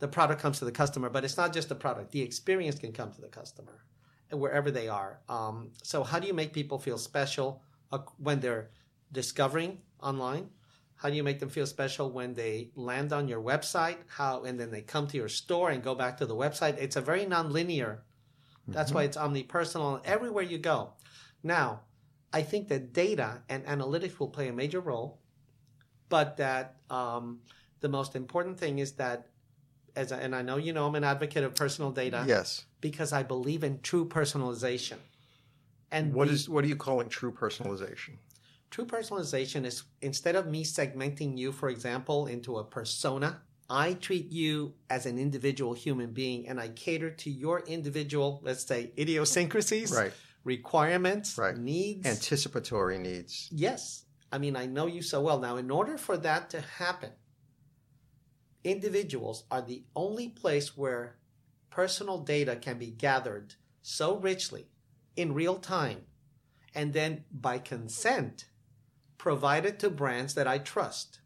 the 0.00 0.08
product 0.08 0.42
comes 0.42 0.58
to 0.58 0.64
the 0.64 0.72
customer, 0.72 1.08
but 1.08 1.24
it's 1.24 1.36
not 1.36 1.52
just 1.52 1.68
the 1.68 1.74
product. 1.74 2.10
The 2.12 2.20
experience 2.20 2.78
can 2.78 2.92
come 2.92 3.12
to 3.12 3.20
the 3.20 3.28
customer 3.28 3.84
wherever 4.30 4.70
they 4.70 4.88
are. 4.88 5.20
Um, 5.28 5.70
so 5.82 6.02
how 6.02 6.18
do 6.18 6.26
you 6.26 6.34
make 6.34 6.52
people 6.52 6.78
feel 6.78 6.98
special 6.98 7.62
uh, 7.92 7.98
when 8.18 8.40
they're 8.40 8.70
discovering 9.12 9.78
online? 10.02 10.50
How 10.96 11.10
do 11.10 11.16
you 11.16 11.22
make 11.22 11.40
them 11.40 11.50
feel 11.50 11.66
special 11.66 12.10
when 12.10 12.34
they 12.34 12.70
land 12.74 13.12
on 13.12 13.28
your 13.28 13.40
website? 13.40 13.98
How 14.08 14.44
and 14.44 14.58
then 14.58 14.70
they 14.70 14.80
come 14.80 15.06
to 15.08 15.16
your 15.16 15.28
store 15.28 15.70
and 15.70 15.82
go 15.82 15.94
back 15.94 16.16
to 16.18 16.26
the 16.26 16.34
website? 16.34 16.78
It's 16.78 16.96
a 16.96 17.00
very 17.00 17.26
nonlinear. 17.26 17.98
That's 18.68 18.92
why 18.92 19.04
it's 19.04 19.16
omnipersonal 19.16 20.00
everywhere 20.04 20.42
you 20.42 20.58
go. 20.58 20.94
Now, 21.42 21.82
I 22.32 22.42
think 22.42 22.68
that 22.68 22.92
data 22.92 23.42
and 23.48 23.64
analytics 23.66 24.18
will 24.18 24.28
play 24.28 24.48
a 24.48 24.52
major 24.52 24.80
role, 24.80 25.20
but 26.08 26.38
that 26.38 26.76
um, 26.90 27.40
the 27.80 27.88
most 27.88 28.16
important 28.16 28.58
thing 28.58 28.78
is 28.78 28.92
that, 28.92 29.28
as 29.94 30.12
I, 30.12 30.18
and 30.18 30.34
I 30.34 30.42
know 30.42 30.56
you 30.56 30.72
know, 30.72 30.86
I'm 30.86 30.94
an 30.96 31.04
advocate 31.04 31.44
of 31.44 31.54
personal 31.54 31.92
data 31.92 32.24
yes. 32.26 32.64
because 32.80 33.12
I 33.12 33.22
believe 33.22 33.62
in 33.62 33.80
true 33.80 34.08
personalization. 34.08 34.98
And 35.92 36.12
What 36.12 36.28
is 36.28 36.48
what 36.48 36.64
are 36.64 36.66
you 36.66 36.76
calling 36.76 37.08
true 37.08 37.30
personalization? 37.30 38.16
True 38.76 38.84
personalization 38.84 39.64
is 39.64 39.84
instead 40.02 40.36
of 40.36 40.48
me 40.48 40.62
segmenting 40.62 41.38
you, 41.38 41.50
for 41.50 41.70
example, 41.70 42.26
into 42.26 42.58
a 42.58 42.64
persona, 42.64 43.40
I 43.70 43.94
treat 43.94 44.30
you 44.30 44.74
as 44.90 45.06
an 45.06 45.18
individual 45.18 45.72
human 45.72 46.12
being 46.12 46.46
and 46.46 46.60
I 46.60 46.68
cater 46.68 47.10
to 47.10 47.30
your 47.30 47.60
individual, 47.60 48.38
let's 48.44 48.64
say, 48.64 48.92
idiosyncrasies, 48.98 49.92
Right. 49.92 50.12
requirements, 50.44 51.38
Right. 51.38 51.56
needs. 51.56 52.06
Anticipatory 52.06 52.98
needs. 52.98 53.48
yes. 53.50 54.04
I 54.30 54.36
mean, 54.36 54.56
I 54.56 54.66
know 54.66 54.86
you 54.86 55.00
so 55.00 55.22
well. 55.22 55.38
Now, 55.40 55.56
in 55.56 55.70
order 55.70 55.96
for 55.96 56.18
that 56.18 56.50
to 56.50 56.60
happen, 56.60 57.12
individuals 58.62 59.44
are 59.50 59.62
the 59.62 59.84
only 59.96 60.28
place 60.28 60.76
where 60.76 61.16
personal 61.70 62.18
data 62.18 62.56
can 62.56 62.78
be 62.78 62.90
gathered 62.90 63.54
so 63.80 64.18
richly 64.18 64.68
in 65.16 65.32
real 65.32 65.56
time 65.56 66.04
and 66.74 66.92
then 66.92 67.24
by 67.32 67.58
consent 67.58 68.44
provided 69.18 69.78
to 69.80 69.90
brands 69.90 70.34
that 70.34 70.46
I 70.46 70.58
trust. 70.58 71.20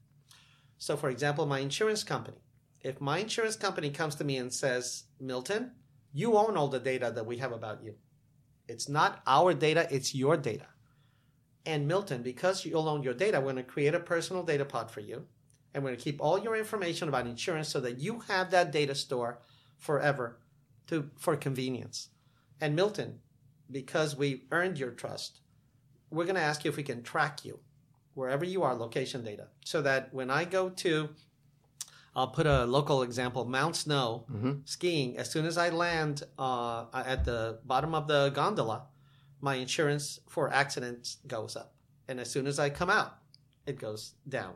So, 0.79 0.97
for 0.97 1.11
example, 1.11 1.47
my 1.47 1.59
insurance 1.59 2.05
company. 2.05 2.39
If 2.81 3.01
my 3.01 3.19
insurance 3.19 3.57
company 3.57 3.91
comes 3.91 4.15
to 4.17 4.25
me 4.25 4.39
and 4.39 4.53
says, 4.53 5.05
Milton, 5.21 5.73
you 6.13 6.37
own 6.37 6.57
all 6.57 6.69
the 6.69 6.81
data 6.81 7.13
that 7.15 7.27
we 7.27 7.37
have 7.39 7.53
about 7.53 7.85
you. 7.85 7.95
It's 8.69 8.89
not 8.89 9.21
our 9.27 9.53
data, 9.53 9.87
it's 9.91 10.15
your 10.15 10.37
data. 10.37 10.67
And 11.67 11.87
Milton, 11.87 12.23
because 12.23 12.65
you'll 12.65 12.89
own 12.89 13.03
your 13.03 13.15
data, 13.15 13.39
we're 13.39 13.53
going 13.53 13.57
to 13.57 13.63
create 13.63 13.95
a 13.95 14.01
personal 14.01 14.43
data 14.43 14.65
pod 14.65 14.91
for 14.91 15.01
you. 15.01 15.27
And 15.75 15.85
we're 15.85 15.91
going 15.91 15.99
to 15.99 16.05
keep 16.05 16.21
all 16.21 16.39
your 16.39 16.57
information 16.57 17.09
about 17.09 17.27
insurance 17.27 17.69
so 17.69 17.81
that 17.81 17.99
you 17.99 18.21
have 18.21 18.51
that 18.51 18.73
data 18.73 18.95
store 18.95 19.41
forever 19.77 20.39
to, 20.87 21.11
for 21.17 21.37
convenience. 21.37 22.09
And 22.61 22.75
Milton, 22.75 23.21
because 23.71 24.17
we 24.17 24.45
earned 24.51 24.79
your 24.79 24.91
trust, 24.91 25.41
we're 26.11 26.25
going 26.25 26.35
to 26.35 26.41
ask 26.41 26.65
you 26.65 26.71
if 26.71 26.77
we 26.77 26.83
can 26.83 27.03
track 27.03 27.45
you 27.45 27.61
wherever 28.21 28.45
you 28.45 28.63
are, 28.63 28.75
location 28.75 29.25
data, 29.25 29.47
so 29.65 29.81
that 29.83 30.13
when 30.13 30.31
I 30.31 30.45
go 30.45 30.69
to, 30.85 31.09
I'll 32.15 32.29
put 32.29 32.47
a 32.47 32.65
local 32.67 33.03
example, 33.03 33.45
Mount 33.47 33.77
Snow 33.77 34.27
skiing, 34.65 35.17
as 35.17 35.31
soon 35.31 35.47
as 35.47 35.57
I 35.57 35.71
land 35.71 36.23
uh, 36.39 36.85
at 36.93 37.25
the 37.25 37.59
bottom 37.65 37.95
of 37.95 38.07
the 38.07 38.31
gondola, 38.31 38.79
my 39.41 39.55
insurance 39.55 40.21
for 40.29 40.53
accidents 40.53 41.17
goes 41.27 41.57
up. 41.57 41.73
And 42.09 42.21
as 42.21 42.29
soon 42.31 42.47
as 42.47 42.59
I 42.59 42.69
come 42.69 42.91
out, 42.91 43.13
it 43.67 43.79
goes 43.79 44.13
down. 44.29 44.55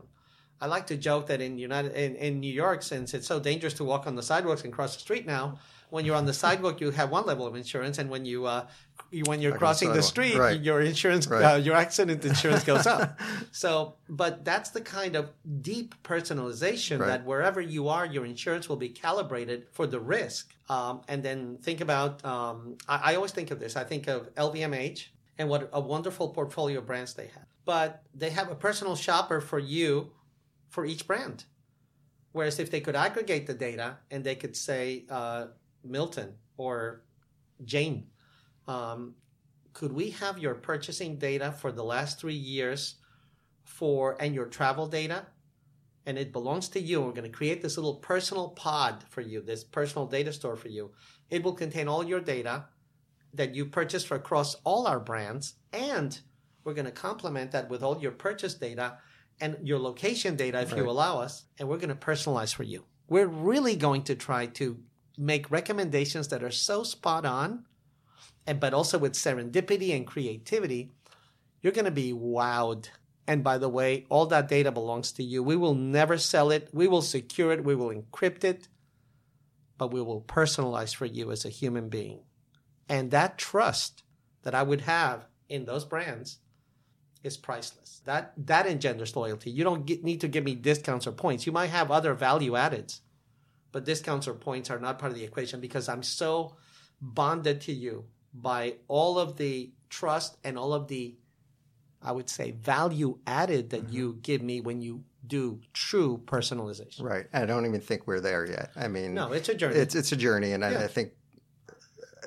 I 0.60 0.66
like 0.66 0.86
to 0.88 0.96
joke 0.96 1.26
that 1.28 1.40
in 1.40 1.58
United 1.58 1.92
in, 1.92 2.16
in 2.16 2.40
New 2.40 2.52
York, 2.52 2.82
since 2.82 3.14
it's 3.14 3.26
so 3.26 3.40
dangerous 3.40 3.74
to 3.74 3.84
walk 3.84 4.06
on 4.06 4.14
the 4.14 4.22
sidewalks 4.22 4.64
and 4.64 4.72
cross 4.72 4.94
the 4.94 5.00
street 5.00 5.26
now, 5.26 5.58
when 5.94 6.04
you're 6.04 6.16
on 6.16 6.26
the 6.26 6.32
sidewalk, 6.34 6.80
you 6.80 6.90
have 6.90 7.10
one 7.10 7.24
level 7.24 7.46
of 7.46 7.54
insurance, 7.54 7.98
and 7.98 8.10
when 8.10 8.24
you, 8.24 8.46
uh, 8.46 8.66
you 9.12 9.22
when 9.30 9.40
you're 9.40 9.52
the 9.52 9.58
crossing 9.58 9.92
the 9.92 10.02
street, 10.02 10.36
Right. 10.36 10.60
your 10.60 10.80
insurance, 10.80 11.24
Right. 11.28 11.44
uh, 11.44 11.54
your 11.68 11.76
accident 11.76 12.24
insurance 12.24 12.64
goes 12.64 12.84
up. 12.84 13.20
so, 13.52 13.94
but 14.08 14.44
that's 14.44 14.70
the 14.70 14.80
kind 14.80 15.14
of 15.14 15.30
deep 15.62 15.94
personalization 16.02 16.98
Right. 16.98 17.06
that 17.06 17.24
wherever 17.24 17.60
you 17.60 17.82
are, 17.96 18.04
your 18.04 18.24
insurance 18.26 18.68
will 18.68 18.80
be 18.88 18.88
calibrated 18.88 19.68
for 19.70 19.86
the 19.86 20.00
risk. 20.00 20.52
Um, 20.68 21.02
and 21.06 21.22
then 21.22 21.58
think 21.66 21.80
about, 21.80 22.24
um, 22.24 22.76
I, 22.88 23.12
I 23.12 23.14
always 23.14 23.30
think 23.30 23.52
of 23.52 23.60
this. 23.60 23.76
I 23.76 23.84
think 23.84 24.08
of 24.08 24.34
LVMH 24.34 25.00
and 25.38 25.48
what 25.48 25.70
a 25.72 25.80
wonderful 25.80 26.26
portfolio 26.30 26.78
of 26.80 26.86
brands 26.86 27.14
they 27.14 27.28
have. 27.36 27.46
but 27.64 28.02
they 28.22 28.30
have 28.38 28.50
a 28.50 28.54
personal 28.66 28.94
shopper 29.06 29.40
for 29.40 29.58
you 29.74 30.10
for 30.74 30.84
each 30.84 31.06
brand. 31.06 31.44
Whereas 32.32 32.58
if 32.58 32.68
they 32.72 32.80
could 32.80 32.96
aggregate 32.96 33.46
the 33.46 33.54
data 33.54 33.88
and 34.10 34.20
they 34.24 34.34
could 34.34 34.56
say, 34.56 35.04
uh, 35.08 35.46
Milton 35.84 36.34
or 36.56 37.04
Jane, 37.64 38.06
um, 38.66 39.14
could 39.72 39.92
we 39.92 40.10
have 40.10 40.38
your 40.38 40.54
purchasing 40.54 41.18
data 41.18 41.52
for 41.52 41.72
the 41.72 41.84
last 41.84 42.20
three 42.20 42.34
years 42.34 42.96
for 43.64 44.16
and 44.20 44.34
your 44.34 44.46
travel 44.46 44.86
data? 44.86 45.26
And 46.06 46.18
it 46.18 46.32
belongs 46.32 46.68
to 46.70 46.80
you. 46.80 47.00
We're 47.00 47.12
going 47.12 47.30
to 47.30 47.36
create 47.36 47.62
this 47.62 47.76
little 47.76 47.96
personal 47.96 48.50
pod 48.50 49.04
for 49.08 49.22
you, 49.22 49.40
this 49.40 49.64
personal 49.64 50.06
data 50.06 50.32
store 50.32 50.56
for 50.56 50.68
you. 50.68 50.92
It 51.30 51.42
will 51.42 51.54
contain 51.54 51.88
all 51.88 52.04
your 52.04 52.20
data 52.20 52.66
that 53.32 53.54
you 53.54 53.66
purchased 53.66 54.06
for 54.06 54.16
across 54.16 54.54
all 54.64 54.86
our 54.86 55.00
brands, 55.00 55.54
and 55.72 56.20
we're 56.62 56.74
going 56.74 56.84
to 56.84 56.92
complement 56.92 57.50
that 57.52 57.68
with 57.68 57.82
all 57.82 58.00
your 58.00 58.12
purchase 58.12 58.54
data 58.54 58.98
and 59.40 59.56
your 59.62 59.78
location 59.78 60.36
data 60.36 60.60
if 60.60 60.72
right. 60.72 60.82
you 60.82 60.88
allow 60.88 61.20
us, 61.20 61.44
and 61.58 61.68
we're 61.68 61.78
going 61.78 61.88
to 61.88 61.94
personalize 61.94 62.54
for 62.54 62.62
you. 62.62 62.84
We're 63.08 63.26
really 63.26 63.76
going 63.76 64.02
to 64.04 64.14
try 64.14 64.46
to 64.46 64.78
make 65.16 65.50
recommendations 65.50 66.28
that 66.28 66.42
are 66.42 66.50
so 66.50 66.82
spot 66.82 67.24
on, 67.24 67.64
and 68.46 68.60
but 68.60 68.74
also 68.74 68.98
with 68.98 69.14
serendipity 69.14 69.94
and 69.94 70.06
creativity. 70.06 70.92
You're 71.62 71.72
going 71.72 71.86
to 71.86 71.90
be 71.90 72.12
wowed. 72.12 72.88
And 73.26 73.42
by 73.42 73.56
the 73.56 73.70
way, 73.70 74.04
all 74.10 74.26
that 74.26 74.48
data 74.48 74.70
belongs 74.70 75.12
to 75.12 75.22
you. 75.22 75.42
We 75.42 75.56
will 75.56 75.74
never 75.74 76.18
sell 76.18 76.50
it. 76.50 76.68
We 76.72 76.88
will 76.88 77.00
secure 77.00 77.52
it. 77.52 77.64
We 77.64 77.74
will 77.74 77.88
encrypt 77.88 78.44
it, 78.44 78.68
but 79.78 79.92
we 79.92 80.02
will 80.02 80.20
personalize 80.20 80.94
for 80.94 81.06
you 81.06 81.30
as 81.30 81.44
a 81.44 81.50
human 81.50 81.88
being. 81.88 82.20
And 82.88 83.10
that 83.12 83.38
trust 83.38 84.02
that 84.42 84.54
I 84.54 84.62
would 84.62 84.82
have 84.82 85.26
in 85.48 85.64
those 85.64 85.86
brands 85.86 86.38
is 87.22 87.38
priceless. 87.38 88.02
That 88.04 88.34
that 88.36 88.66
engenders 88.66 89.16
loyalty. 89.16 89.50
You 89.50 89.64
don't 89.64 89.86
get, 89.86 90.04
need 90.04 90.20
to 90.20 90.28
give 90.28 90.44
me 90.44 90.54
discounts 90.54 91.06
or 91.06 91.12
points. 91.12 91.46
You 91.46 91.52
might 91.52 91.70
have 91.70 91.90
other 91.90 92.12
value 92.12 92.52
addeds, 92.52 93.00
but 93.74 93.84
discounts 93.84 94.28
or 94.28 94.34
points 94.34 94.70
are 94.70 94.78
not 94.78 95.00
part 95.00 95.10
of 95.10 95.18
the 95.18 95.24
equation 95.24 95.58
because 95.58 95.88
I'm 95.88 96.04
so 96.04 96.54
bonded 97.00 97.60
to 97.62 97.72
you 97.72 98.04
by 98.32 98.76
all 98.86 99.18
of 99.18 99.36
the 99.36 99.72
trust 99.90 100.36
and 100.44 100.56
all 100.56 100.72
of 100.72 100.86
the 100.86 101.16
I 102.00 102.12
would 102.12 102.30
say 102.30 102.52
value 102.52 103.18
added 103.26 103.70
that 103.70 103.86
mm-hmm. 103.86 103.96
you 103.96 104.18
give 104.22 104.42
me 104.42 104.60
when 104.60 104.80
you 104.80 105.02
do 105.26 105.60
true 105.72 106.22
personalization. 106.24 107.02
Right. 107.02 107.26
I 107.32 107.46
don't 107.46 107.66
even 107.66 107.80
think 107.80 108.06
we're 108.06 108.20
there 108.20 108.46
yet. 108.46 108.70
I 108.76 108.86
mean, 108.86 109.12
no, 109.12 109.32
it's 109.32 109.48
a 109.48 109.54
journey. 109.54 109.74
It's 109.76 109.96
it's 109.96 110.12
a 110.12 110.16
journey, 110.16 110.52
and 110.52 110.62
yeah. 110.62 110.68
I, 110.68 110.84
I, 110.84 110.86
think 110.86 111.12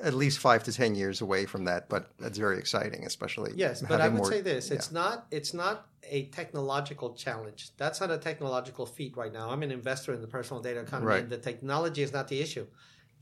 at 0.02 0.14
least 0.14 0.38
five 0.38 0.62
to 0.64 0.72
ten 0.72 0.94
years 0.94 1.20
away 1.20 1.46
from 1.46 1.64
that, 1.64 1.88
but 1.88 2.10
that's 2.18 2.38
very 2.38 2.58
exciting, 2.58 3.04
especially. 3.04 3.52
Yes, 3.56 3.82
but 3.82 4.00
I 4.00 4.08
would 4.08 4.18
more, 4.18 4.30
say 4.30 4.40
this: 4.40 4.70
it's 4.70 4.90
yeah. 4.90 5.00
not 5.00 5.26
it's 5.30 5.54
not 5.54 5.86
a 6.04 6.24
technological 6.26 7.14
challenge. 7.14 7.70
That's 7.76 8.00
not 8.00 8.10
a 8.10 8.18
technological 8.18 8.86
feat 8.86 9.16
right 9.16 9.32
now. 9.32 9.50
I'm 9.50 9.62
an 9.62 9.70
investor 9.70 10.12
in 10.12 10.20
the 10.20 10.26
personal 10.26 10.62
data 10.62 10.80
economy, 10.80 11.06
right. 11.06 11.22
and 11.22 11.30
the 11.30 11.38
technology 11.38 12.02
is 12.02 12.12
not 12.12 12.28
the 12.28 12.40
issue. 12.40 12.66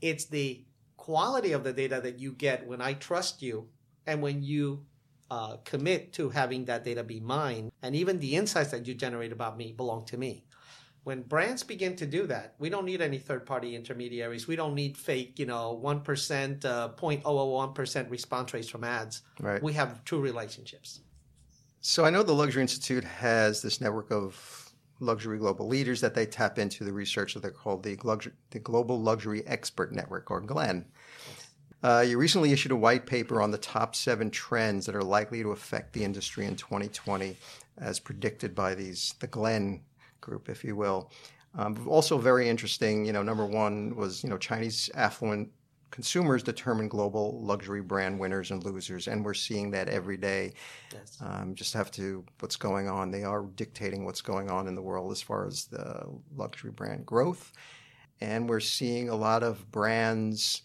It's 0.01 0.25
the 0.25 0.63
quality 0.95 1.51
of 1.51 1.63
the 1.63 1.73
data 1.73 2.01
that 2.01 2.19
you 2.19 2.31
get 2.33 2.67
when 2.67 2.81
I 2.81 2.93
trust 2.93 3.41
you, 3.41 3.67
and 4.05 4.21
when 4.21 4.43
you 4.43 4.85
uh, 5.29 5.57
commit 5.65 6.13
to 6.13 6.29
having 6.29 6.65
that 6.65 6.83
data 6.83 7.03
be 7.03 7.19
mine, 7.19 7.71
and 7.81 7.95
even 7.95 8.19
the 8.19 8.35
insights 8.35 8.71
that 8.71 8.87
you 8.87 8.93
generate 8.93 9.31
about 9.31 9.57
me 9.57 9.71
belong 9.71 10.05
to 10.05 10.17
me 10.17 10.46
when 11.07 11.21
brands 11.21 11.63
begin 11.63 11.95
to 11.95 12.05
do 12.05 12.27
that, 12.27 12.55
we 12.59 12.69
don't 12.69 12.83
need 12.83 12.99
any 12.99 13.17
third 13.17 13.45
party 13.45 13.77
intermediaries. 13.77 14.45
We 14.45 14.57
don't 14.57 14.75
need 14.75 14.97
fake, 14.97 15.39
you 15.39 15.45
know, 15.45 15.79
1%, 15.81 16.65
uh, 16.65 16.89
0.001% 16.97 18.09
response 18.11 18.53
rates 18.53 18.67
from 18.67 18.83
ads. 18.83 19.21
Right. 19.39 19.63
We 19.63 19.71
have 19.71 20.03
true 20.03 20.19
relationships. 20.19 20.99
So 21.79 22.03
I 22.03 22.09
know 22.09 22.23
the 22.23 22.33
Luxury 22.33 22.61
Institute 22.61 23.05
has 23.05 23.61
this 23.61 23.79
network 23.79 24.11
of 24.11 24.69
luxury 24.99 25.37
global 25.37 25.65
leaders 25.65 26.01
that 26.01 26.13
they 26.13 26.25
tap 26.25 26.59
into 26.59 26.83
the 26.83 26.91
research 26.91 27.35
that 27.35 27.39
they're 27.41 27.51
called 27.51 27.83
the, 27.83 27.95
luxury, 28.03 28.33
the 28.49 28.59
Global 28.59 29.01
Luxury 29.01 29.47
Expert 29.47 29.93
Network, 29.93 30.29
or 30.29 30.41
GLEN. 30.41 30.83
Uh, 31.83 32.03
you 32.05 32.17
recently 32.17 32.51
issued 32.51 32.73
a 32.73 32.75
white 32.75 33.05
paper 33.05 33.41
on 33.41 33.51
the 33.51 33.57
top 33.57 33.95
seven 33.95 34.29
trends 34.29 34.85
that 34.85 34.95
are 34.95 35.03
likely 35.05 35.41
to 35.41 35.51
affect 35.51 35.93
the 35.93 36.03
industry 36.03 36.45
in 36.45 36.57
2020, 36.57 37.37
as 37.77 37.97
predicted 37.97 38.53
by 38.53 38.75
these 38.75 39.13
the 39.21 39.27
Glen 39.27 39.83
group, 40.21 40.49
if 40.49 40.63
you 40.63 40.75
will. 40.75 41.11
Um, 41.55 41.87
also 41.87 42.17
very 42.17 42.47
interesting, 42.47 43.05
you 43.05 43.13
know, 43.13 43.23
number 43.23 43.45
one 43.45 43.95
was, 43.95 44.23
you 44.23 44.29
know, 44.29 44.37
Chinese 44.37 44.89
affluent 44.93 45.49
consumers 45.91 46.43
determine 46.43 46.87
global 46.87 47.41
luxury 47.41 47.81
brand 47.81 48.19
winners 48.19 48.51
and 48.51 48.63
losers, 48.63 49.07
and 49.07 49.23
we're 49.23 49.33
seeing 49.33 49.71
that 49.71 49.89
every 49.89 50.17
day. 50.17 50.53
Yes. 50.93 51.17
Um, 51.21 51.55
just 51.55 51.73
have 51.73 51.91
to 51.91 52.23
what's 52.39 52.55
going 52.55 52.87
on. 52.89 53.11
They 53.11 53.23
are 53.23 53.43
dictating 53.55 54.05
what's 54.05 54.21
going 54.21 54.49
on 54.49 54.67
in 54.67 54.75
the 54.75 54.81
world 54.81 55.11
as 55.11 55.21
far 55.21 55.47
as 55.47 55.65
the 55.65 56.05
luxury 56.35 56.71
brand 56.71 57.05
growth, 57.05 57.53
and 58.21 58.49
we're 58.49 58.59
seeing 58.59 59.09
a 59.09 59.15
lot 59.15 59.43
of 59.43 59.69
brands 59.71 60.63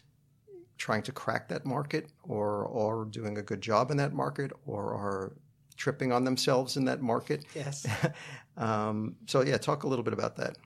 trying 0.79 1.03
to 1.03 1.13
crack 1.13 1.49
that 1.49 1.65
market, 1.65 2.11
or 2.25 2.65
or 2.65 3.05
doing 3.07 3.39
a 3.39 3.43
good 3.43 3.61
job 3.61 3.91
in 3.91 3.97
that 3.99 4.13
market, 4.13 4.53
or 4.67 4.93
are 4.95 5.33
tripping 5.77 6.13
on 6.13 6.25
themselves 6.25 6.77
in 6.77 6.85
that 6.85 7.01
market. 7.01 7.45
Yes. 7.55 7.87
um, 8.57 9.17
so 9.27 9.43
yeah, 9.43 9.57
talk 9.57 9.85
a 9.85 9.89
little 9.89 10.05
bit 10.05 10.13
about 10.13 10.37
that. 10.37 10.57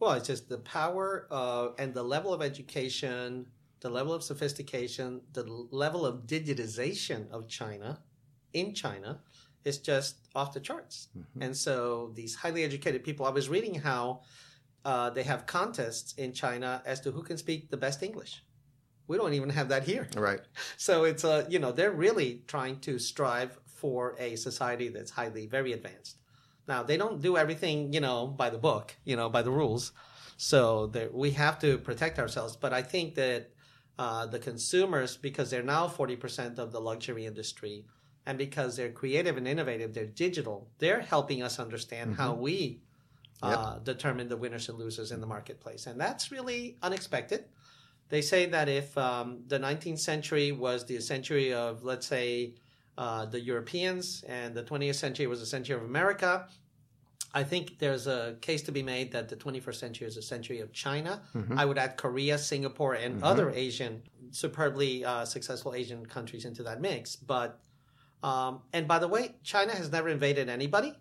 Well, 0.00 0.12
it's 0.12 0.28
just 0.28 0.48
the 0.48 0.58
power 0.58 1.26
uh, 1.30 1.70
and 1.78 1.92
the 1.92 2.02
level 2.02 2.32
of 2.32 2.40
education, 2.40 3.46
the 3.80 3.90
level 3.90 4.14
of 4.14 4.22
sophistication, 4.22 5.20
the 5.32 5.44
level 5.70 6.06
of 6.06 6.26
digitization 6.26 7.30
of 7.30 7.48
China 7.48 8.00
in 8.52 8.74
China 8.74 9.20
is 9.64 9.78
just 9.78 10.28
off 10.34 10.52
the 10.52 10.60
charts. 10.60 11.08
Mm-hmm. 11.16 11.42
And 11.42 11.56
so 11.56 12.12
these 12.14 12.34
highly 12.34 12.64
educated 12.64 13.04
people, 13.04 13.26
I 13.26 13.30
was 13.30 13.48
reading 13.48 13.74
how 13.74 14.22
uh, 14.84 15.10
they 15.10 15.24
have 15.24 15.46
contests 15.46 16.14
in 16.14 16.32
China 16.32 16.82
as 16.86 17.00
to 17.00 17.10
who 17.10 17.22
can 17.22 17.36
speak 17.36 17.70
the 17.70 17.76
best 17.76 18.02
English. 18.02 18.42
We 19.08 19.16
don't 19.16 19.34
even 19.34 19.50
have 19.50 19.68
that 19.70 19.84
here. 19.84 20.08
Right. 20.16 20.40
So 20.76 21.04
it's 21.04 21.24
a, 21.24 21.30
uh, 21.30 21.44
you 21.48 21.58
know, 21.58 21.72
they're 21.72 21.92
really 21.92 22.42
trying 22.46 22.78
to 22.80 22.98
strive 22.98 23.58
for 23.66 24.14
a 24.18 24.36
society 24.36 24.88
that's 24.88 25.10
highly 25.10 25.46
very 25.46 25.72
advanced. 25.72 26.18
Now 26.68 26.82
they 26.82 26.96
don't 26.96 27.20
do 27.20 27.36
everything, 27.36 27.92
you 27.92 28.00
know, 28.00 28.26
by 28.26 28.50
the 28.50 28.58
book, 28.58 28.94
you 29.04 29.16
know, 29.16 29.28
by 29.28 29.42
the 29.42 29.50
rules. 29.50 29.92
So 30.36 30.92
we 31.12 31.32
have 31.32 31.58
to 31.60 31.78
protect 31.78 32.18
ourselves. 32.18 32.56
But 32.56 32.72
I 32.72 32.82
think 32.82 33.14
that 33.16 33.50
uh, 33.98 34.26
the 34.26 34.38
consumers, 34.38 35.16
because 35.16 35.50
they're 35.50 35.62
now 35.62 35.88
forty 35.88 36.14
percent 36.14 36.58
of 36.58 36.70
the 36.70 36.80
luxury 36.80 37.26
industry, 37.26 37.86
and 38.26 38.38
because 38.38 38.76
they're 38.76 38.92
creative 38.92 39.36
and 39.36 39.48
innovative, 39.48 39.94
they're 39.94 40.06
digital. 40.06 40.68
They're 40.78 41.00
helping 41.00 41.42
us 41.42 41.58
understand 41.58 42.12
mm-hmm. 42.12 42.22
how 42.22 42.34
we 42.34 42.82
uh, 43.42 43.74
yep. 43.74 43.84
determine 43.84 44.28
the 44.28 44.36
winners 44.36 44.68
and 44.68 44.78
losers 44.78 45.10
in 45.10 45.20
the 45.20 45.26
marketplace, 45.26 45.86
and 45.86 46.00
that's 46.00 46.30
really 46.30 46.76
unexpected. 46.82 47.46
They 48.10 48.22
say 48.22 48.46
that 48.46 48.68
if 48.68 48.96
um, 48.96 49.42
the 49.46 49.58
19th 49.58 49.98
century 49.98 50.52
was 50.52 50.86
the 50.86 51.00
century 51.00 51.52
of, 51.52 51.84
let's 51.84 52.06
say, 52.06 52.54
uh, 52.98 53.24
the 53.26 53.40
Europeans, 53.40 54.24
and 54.26 54.56
the 54.56 54.64
20th 54.64 54.96
century 54.96 55.28
was 55.28 55.40
a 55.40 55.46
century 55.46 55.76
of 55.76 55.84
America. 55.84 56.48
I 57.32 57.44
think 57.44 57.78
there's 57.78 58.08
a 58.08 58.36
case 58.40 58.62
to 58.62 58.72
be 58.72 58.82
made 58.82 59.12
that 59.12 59.28
the 59.28 59.36
21st 59.36 59.74
century 59.76 60.06
is 60.08 60.16
a 60.16 60.22
century 60.22 60.58
of 60.58 60.72
China. 60.72 61.22
Mm-hmm. 61.32 61.56
I 61.56 61.64
would 61.64 61.78
add 61.78 61.96
Korea, 61.96 62.36
Singapore, 62.38 62.94
and 62.94 63.16
mm-hmm. 63.16 63.24
other 63.24 63.50
Asian, 63.50 64.02
superbly 64.32 65.04
uh, 65.04 65.24
successful 65.24 65.74
Asian 65.74 66.04
countries 66.06 66.44
into 66.44 66.64
that 66.64 66.80
mix. 66.80 67.14
But, 67.14 67.60
um, 68.24 68.62
and 68.72 68.88
by 68.88 68.98
the 68.98 69.06
way, 69.06 69.36
China 69.44 69.76
has 69.76 69.92
never 69.92 70.08
invaded 70.08 70.48
anybody. 70.48 70.92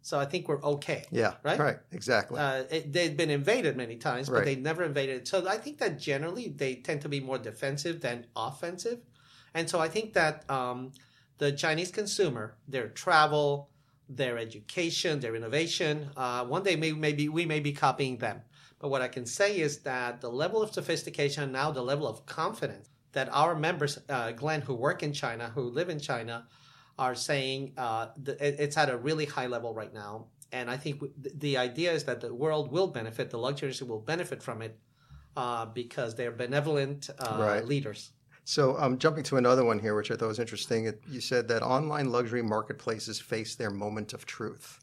So 0.00 0.18
I 0.18 0.24
think 0.24 0.48
we're 0.48 0.62
okay. 0.62 1.04
Yeah. 1.10 1.34
Right. 1.42 1.58
Right. 1.58 1.76
Exactly. 1.92 2.40
Uh, 2.40 2.64
it, 2.70 2.90
they've 2.90 3.16
been 3.16 3.30
invaded 3.30 3.76
many 3.76 3.96
times, 3.96 4.30
but 4.30 4.36
right. 4.36 4.44
they 4.46 4.56
never 4.56 4.82
invaded. 4.82 5.28
So 5.28 5.46
I 5.46 5.58
think 5.58 5.76
that 5.78 5.98
generally 5.98 6.48
they 6.48 6.76
tend 6.76 7.02
to 7.02 7.08
be 7.10 7.20
more 7.20 7.38
defensive 7.38 8.00
than 8.00 8.26
offensive, 8.34 9.00
and 9.54 9.68
so 9.68 9.78
I 9.80 9.88
think 9.88 10.12
that 10.14 10.48
um, 10.50 10.92
the 11.38 11.52
Chinese 11.52 11.90
consumer, 11.90 12.56
their 12.68 12.88
travel, 12.88 13.70
their 14.08 14.38
education, 14.38 15.20
their 15.20 15.34
innovation. 15.34 16.10
Uh, 16.16 16.44
one 16.44 16.62
day, 16.62 16.76
maybe, 16.76 16.96
maybe 16.96 17.28
we 17.28 17.46
may 17.46 17.60
be 17.60 17.72
copying 17.72 18.18
them. 18.18 18.42
But 18.78 18.88
what 18.90 19.02
I 19.02 19.08
can 19.08 19.26
say 19.26 19.60
is 19.60 19.78
that 19.80 20.20
the 20.20 20.28
level 20.28 20.62
of 20.62 20.72
sophistication, 20.72 21.52
now 21.52 21.70
the 21.70 21.82
level 21.82 22.06
of 22.06 22.26
confidence 22.26 22.90
that 23.12 23.28
our 23.32 23.54
members, 23.54 23.98
uh, 24.08 24.32
Glen, 24.32 24.60
who 24.60 24.74
work 24.74 25.02
in 25.02 25.12
China, 25.12 25.50
who 25.54 25.62
live 25.62 25.88
in 25.88 25.98
China, 25.98 26.46
are 26.98 27.14
saying 27.14 27.72
uh, 27.76 28.08
it's 28.26 28.76
at 28.76 28.90
a 28.90 28.96
really 28.96 29.24
high 29.24 29.46
level 29.46 29.72
right 29.72 29.92
now. 29.92 30.26
And 30.52 30.70
I 30.70 30.76
think 30.76 31.02
the 31.16 31.56
idea 31.56 31.92
is 31.92 32.04
that 32.04 32.20
the 32.20 32.32
world 32.32 32.70
will 32.70 32.88
benefit, 32.88 33.30
the 33.30 33.38
luxury 33.38 33.68
industry 33.68 33.88
will 33.88 34.00
benefit 34.00 34.42
from 34.42 34.62
it 34.62 34.78
uh, 35.36 35.66
because 35.66 36.14
they're 36.14 36.30
benevolent 36.30 37.10
uh, 37.18 37.36
right. 37.40 37.64
leaders. 37.64 38.10
So, 38.44 38.78
um, 38.78 38.98
jumping 38.98 39.24
to 39.24 39.36
another 39.38 39.64
one 39.64 39.78
here, 39.78 39.94
which 39.94 40.10
I 40.10 40.16
thought 40.16 40.28
was 40.28 40.38
interesting, 40.38 40.84
it, 40.86 41.02
you 41.08 41.20
said 41.20 41.48
that 41.48 41.62
online 41.62 42.10
luxury 42.12 42.42
marketplaces 42.42 43.18
face 43.18 43.54
their 43.54 43.70
moment 43.70 44.12
of 44.12 44.26
truth. 44.26 44.80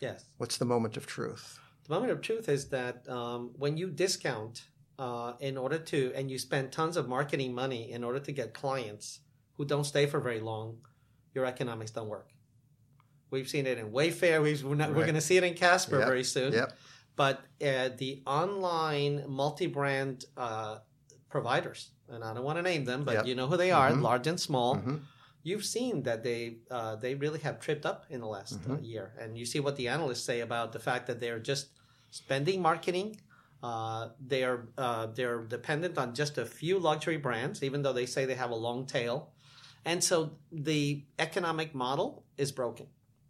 Yes. 0.00 0.24
What's 0.38 0.58
the 0.58 0.64
moment 0.64 0.96
of 0.96 1.06
truth? 1.06 1.58
The 1.86 1.94
moment 1.94 2.10
of 2.10 2.20
truth 2.20 2.48
is 2.48 2.68
that 2.70 3.08
um, 3.08 3.52
when 3.56 3.76
you 3.76 3.90
discount 3.90 4.64
uh, 4.98 5.34
in 5.40 5.56
order 5.56 5.78
to, 5.78 6.12
and 6.16 6.30
you 6.30 6.38
spend 6.38 6.72
tons 6.72 6.96
of 6.96 7.08
marketing 7.08 7.54
money 7.54 7.92
in 7.92 8.02
order 8.02 8.18
to 8.18 8.32
get 8.32 8.54
clients 8.54 9.20
who 9.56 9.64
don't 9.64 9.84
stay 9.84 10.06
for 10.06 10.18
very 10.20 10.40
long, 10.40 10.78
your 11.34 11.46
economics 11.46 11.92
don't 11.92 12.08
work. 12.08 12.30
We've 13.30 13.48
seen 13.48 13.66
it 13.66 13.78
in 13.78 13.90
Wayfair. 13.92 14.42
We've, 14.42 14.62
we're, 14.64 14.74
Right. 14.74 14.88
we're 14.88 15.02
going 15.02 15.14
to 15.14 15.20
see 15.20 15.36
it 15.36 15.44
in 15.44 15.54
Casper 15.54 15.98
Yep, 15.98 16.06
very 16.08 16.24
soon. 16.24 16.52
Yep. 16.52 16.72
But 17.14 17.40
uh, 17.64 17.90
the 17.96 18.22
online 18.26 19.24
multi-brand 19.28 20.24
uh, 20.36 20.78
providers, 21.28 21.90
and 22.10 22.24
I 22.24 22.34
don't 22.34 22.44
want 22.44 22.58
to 22.58 22.62
name 22.62 22.84
them, 22.84 23.04
but 23.04 23.14
Yep. 23.14 23.26
you 23.26 23.34
know 23.34 23.46
who 23.46 23.56
they 23.56 23.70
are, 23.70 23.90
Mhm. 23.90 24.02
large 24.02 24.26
and 24.26 24.38
small. 24.38 24.76
Mhm. 24.76 25.00
You've 25.42 25.64
seen 25.64 26.02
that 26.02 26.22
they 26.22 26.58
uh, 26.70 26.96
they 26.96 27.14
really 27.14 27.38
have 27.40 27.60
tripped 27.60 27.86
up 27.86 28.04
in 28.10 28.20
the 28.20 28.26
last 28.26 28.54
uh, 28.54 28.58
Mhm. 28.76 28.84
year, 28.86 29.14
and 29.18 29.38
you 29.38 29.46
see 29.46 29.60
what 29.60 29.76
the 29.76 29.88
analysts 29.88 30.22
say 30.24 30.40
about 30.40 30.72
the 30.72 30.78
fact 30.78 31.06
that 31.06 31.18
they're 31.20 31.38
just 31.40 31.68
spending 32.10 32.60
marketing. 32.60 33.18
Uh, 33.62 34.10
they're 34.20 34.68
uh, 34.76 35.06
they're 35.06 35.42
dependent 35.44 35.96
on 35.98 36.14
just 36.14 36.36
a 36.38 36.44
few 36.46 36.78
luxury 36.78 37.16
brands, 37.16 37.62
even 37.62 37.82
though 37.82 37.92
they 37.92 38.06
say 38.06 38.24
they 38.26 38.34
have 38.34 38.50
a 38.50 38.54
long 38.68 38.86
tail, 38.86 39.32
and 39.84 40.02
so 40.04 40.32
the 40.52 41.04
economic 41.18 41.74
model 41.74 42.24
is 42.36 42.52
broken. 42.52 42.86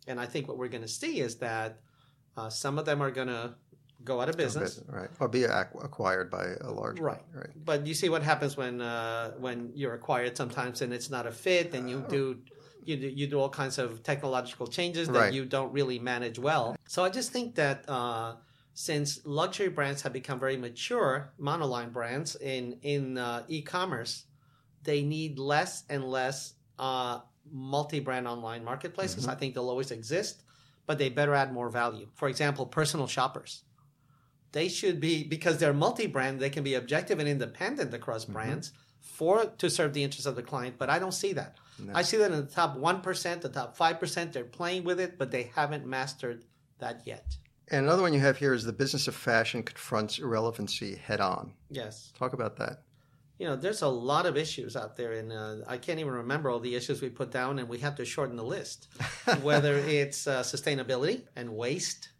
And 0.06 0.18
I 0.18 0.26
think 0.26 0.48
what 0.48 0.56
we're 0.58 0.68
going 0.68 0.82
to 0.82 0.88
see 0.88 1.20
is 1.20 1.36
that 1.36 1.80
uh, 2.36 2.48
some 2.48 2.78
of 2.78 2.84
them 2.86 3.00
are 3.02 3.10
going 3.10 3.28
to 3.28 3.54
go 4.04 4.20
out 4.20 4.28
of 4.28 4.36
business. 4.36 4.80
Right. 4.88 5.08
Or 5.18 5.28
be 5.28 5.44
ac- 5.44 5.78
acquired 5.82 6.30
by 6.30 6.54
a 6.60 6.70
large 6.70 7.00
Right. 7.00 7.22
Right. 7.32 7.50
But 7.64 7.86
you 7.86 7.94
see 7.94 8.08
what 8.08 8.22
happens 8.22 8.56
when 8.56 8.80
uh, 8.80 9.32
when 9.38 9.72
you're 9.74 9.94
acquired 9.94 10.36
sometimes 10.36 10.82
and 10.82 10.92
it's 10.92 11.10
not 11.10 11.26
a 11.26 11.32
fit, 11.32 11.74
and 11.74 11.88
you 11.88 12.04
do 12.08 12.38
you 12.82 12.96
do, 12.96 13.08
you 13.08 13.26
do 13.26 13.38
all 13.38 13.50
kinds 13.50 13.78
of 13.78 14.02
technological 14.02 14.66
changes 14.66 15.08
that 15.08 15.14
Right. 15.14 15.32
you 15.32 15.44
don't 15.44 15.72
really 15.72 15.98
manage 15.98 16.38
well. 16.38 16.76
So 16.86 17.04
I 17.04 17.10
just 17.10 17.30
think 17.30 17.54
that 17.56 17.88
uh, 17.88 18.36
since 18.72 19.20
luxury 19.24 19.68
brands 19.68 20.02
have 20.02 20.12
become 20.12 20.38
very 20.40 20.56
mature 20.56 21.32
monoline 21.38 21.92
brands 21.92 22.36
in 22.36 22.78
in 22.82 23.18
uh, 23.18 23.44
e-commerce, 23.48 24.24
they 24.82 25.02
need 25.02 25.38
less 25.38 25.84
and 25.88 26.04
less 26.04 26.54
uh, 26.78 27.20
multi-brand 27.52 28.26
online 28.26 28.64
marketplaces. 28.64 29.28
I 29.28 29.34
think 29.34 29.54
they'll 29.54 29.68
always 29.68 29.90
exist, 29.90 30.44
but 30.86 30.98
they 30.98 31.10
better 31.10 31.34
add 31.34 31.52
more 31.52 31.68
value. 31.68 32.08
For 32.14 32.28
example, 32.28 32.64
personal 32.66 33.06
shoppers 33.06 33.64
they 34.52 34.68
should 34.68 35.00
be 35.00 35.24
because 35.24 35.58
they're 35.58 35.72
multi-brand 35.72 36.40
they 36.40 36.50
can 36.50 36.64
be 36.64 36.74
objective 36.74 37.18
and 37.18 37.28
independent 37.28 37.92
across 37.94 38.24
brands 38.24 38.72
for 39.00 39.46
to 39.58 39.68
serve 39.70 39.92
the 39.92 40.02
interests 40.02 40.26
of 40.26 40.36
the 40.36 40.42
client 40.42 40.74
but 40.78 40.90
i 40.90 40.98
don't 40.98 41.14
see 41.14 41.32
that. 41.32 41.56
I 41.94 42.02
see 42.02 42.18
that 42.18 42.30
in 42.30 42.36
the 42.44 42.52
top 42.52 42.76
1% 42.76 43.40
the 43.40 43.48
top 43.48 43.76
5% 43.78 44.32
they're 44.32 44.44
playing 44.44 44.84
with 44.84 45.00
it 45.00 45.16
but 45.18 45.30
they 45.30 45.50
haven't 45.54 45.86
mastered 45.86 46.44
that 46.78 47.02
yet. 47.06 47.36
And 47.68 47.86
another 47.86 48.02
one 48.02 48.12
you 48.12 48.20
have 48.20 48.36
here 48.36 48.52
is 48.52 48.64
the 48.64 48.72
business 48.72 49.08
of 49.08 49.14
fashion 49.14 49.62
confronts 49.62 50.18
irrelevancy 50.18 50.96
head 50.96 51.20
on. 51.20 51.52
yes. 51.70 52.12
Talk 52.18 52.32
about 52.34 52.56
that. 52.58 52.82
you 53.38 53.46
know 53.46 53.56
there's 53.56 53.80
a 53.80 53.88
lot 53.88 54.26
of 54.26 54.36
issues 54.36 54.76
out 54.76 54.96
there 54.98 55.12
and 55.20 55.32
uh, 55.32 55.56
i 55.74 55.76
can't 55.78 55.98
even 56.00 56.12
remember 56.12 56.50
all 56.50 56.60
the 56.60 56.74
issues 56.74 57.00
we 57.00 57.08
put 57.08 57.30
down 57.30 57.58
and 57.58 57.66
we 57.68 57.78
have 57.78 57.94
to 57.96 58.04
shorten 58.04 58.36
the 58.36 58.44
list. 58.56 58.88
Whether 59.42 59.74
it's 59.76 60.26
uh, 60.26 60.42
sustainability 60.42 61.22
and 61.36 61.46
waste 61.64 62.10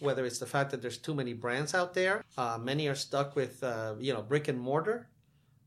whether 0.00 0.24
it's 0.24 0.38
the 0.38 0.46
fact 0.46 0.70
that 0.70 0.82
there's 0.82 0.98
too 0.98 1.14
many 1.14 1.32
brands 1.32 1.74
out 1.74 1.94
there 1.94 2.24
uh, 2.38 2.58
many 2.60 2.88
are 2.88 2.94
stuck 2.94 3.36
with 3.36 3.62
uh, 3.62 3.94
you 3.98 4.12
know 4.12 4.22
brick 4.22 4.48
and 4.48 4.58
mortar 4.58 5.08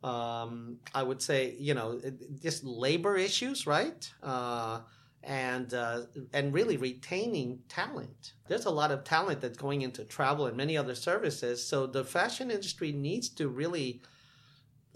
um, 0.03 0.77
i 0.93 1.03
would 1.03 1.21
say 1.21 1.55
you 1.59 1.73
know 1.73 1.99
just 2.41 2.63
labor 2.63 3.17
issues 3.17 3.67
right 3.67 4.11
uh, 4.23 4.79
and 5.23 5.73
uh, 5.73 6.01
and 6.33 6.53
really 6.53 6.77
retaining 6.77 7.59
talent 7.67 8.33
there's 8.47 8.65
a 8.65 8.71
lot 8.71 8.91
of 8.91 9.03
talent 9.03 9.41
that's 9.41 9.57
going 9.57 9.81
into 9.81 10.03
travel 10.03 10.45
and 10.45 10.55
many 10.55 10.77
other 10.77 10.95
services 10.95 11.65
so 11.65 11.85
the 11.87 12.03
fashion 12.03 12.51
industry 12.51 12.91
needs 12.91 13.29
to 13.29 13.47
really 13.49 14.01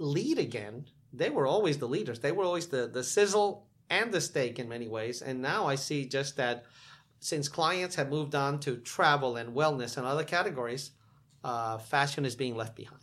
lead 0.02 0.40
again. 0.40 0.86
They 1.14 1.30
were 1.30 1.48
always 1.48 1.78
the 1.78 1.88
leaders. 1.88 2.20
They 2.20 2.32
were 2.32 2.44
always 2.44 2.68
the, 2.68 2.88
the 2.88 3.04
sizzle 3.04 3.68
and 3.90 4.12
the 4.12 4.22
steak 4.22 4.60
in 4.60 4.68
many 4.68 4.88
ways. 4.88 5.22
And 5.22 5.42
now 5.42 5.68
I 5.68 5.76
see 5.76 6.06
just 6.06 6.38
that 6.38 6.66
since 7.22 7.48
clients 7.48 7.96
have 7.96 8.10
moved 8.10 8.36
on 8.36 8.60
to 8.60 8.78
travel 8.78 9.38
and 9.38 9.56
wellness 9.56 9.96
and 9.98 10.06
other 10.06 10.24
categories, 10.24 10.92
uh, 11.44 11.78
fashion 11.78 12.26
is 12.26 12.36
being 12.36 12.56
left 12.56 12.76
behind. 12.76 13.02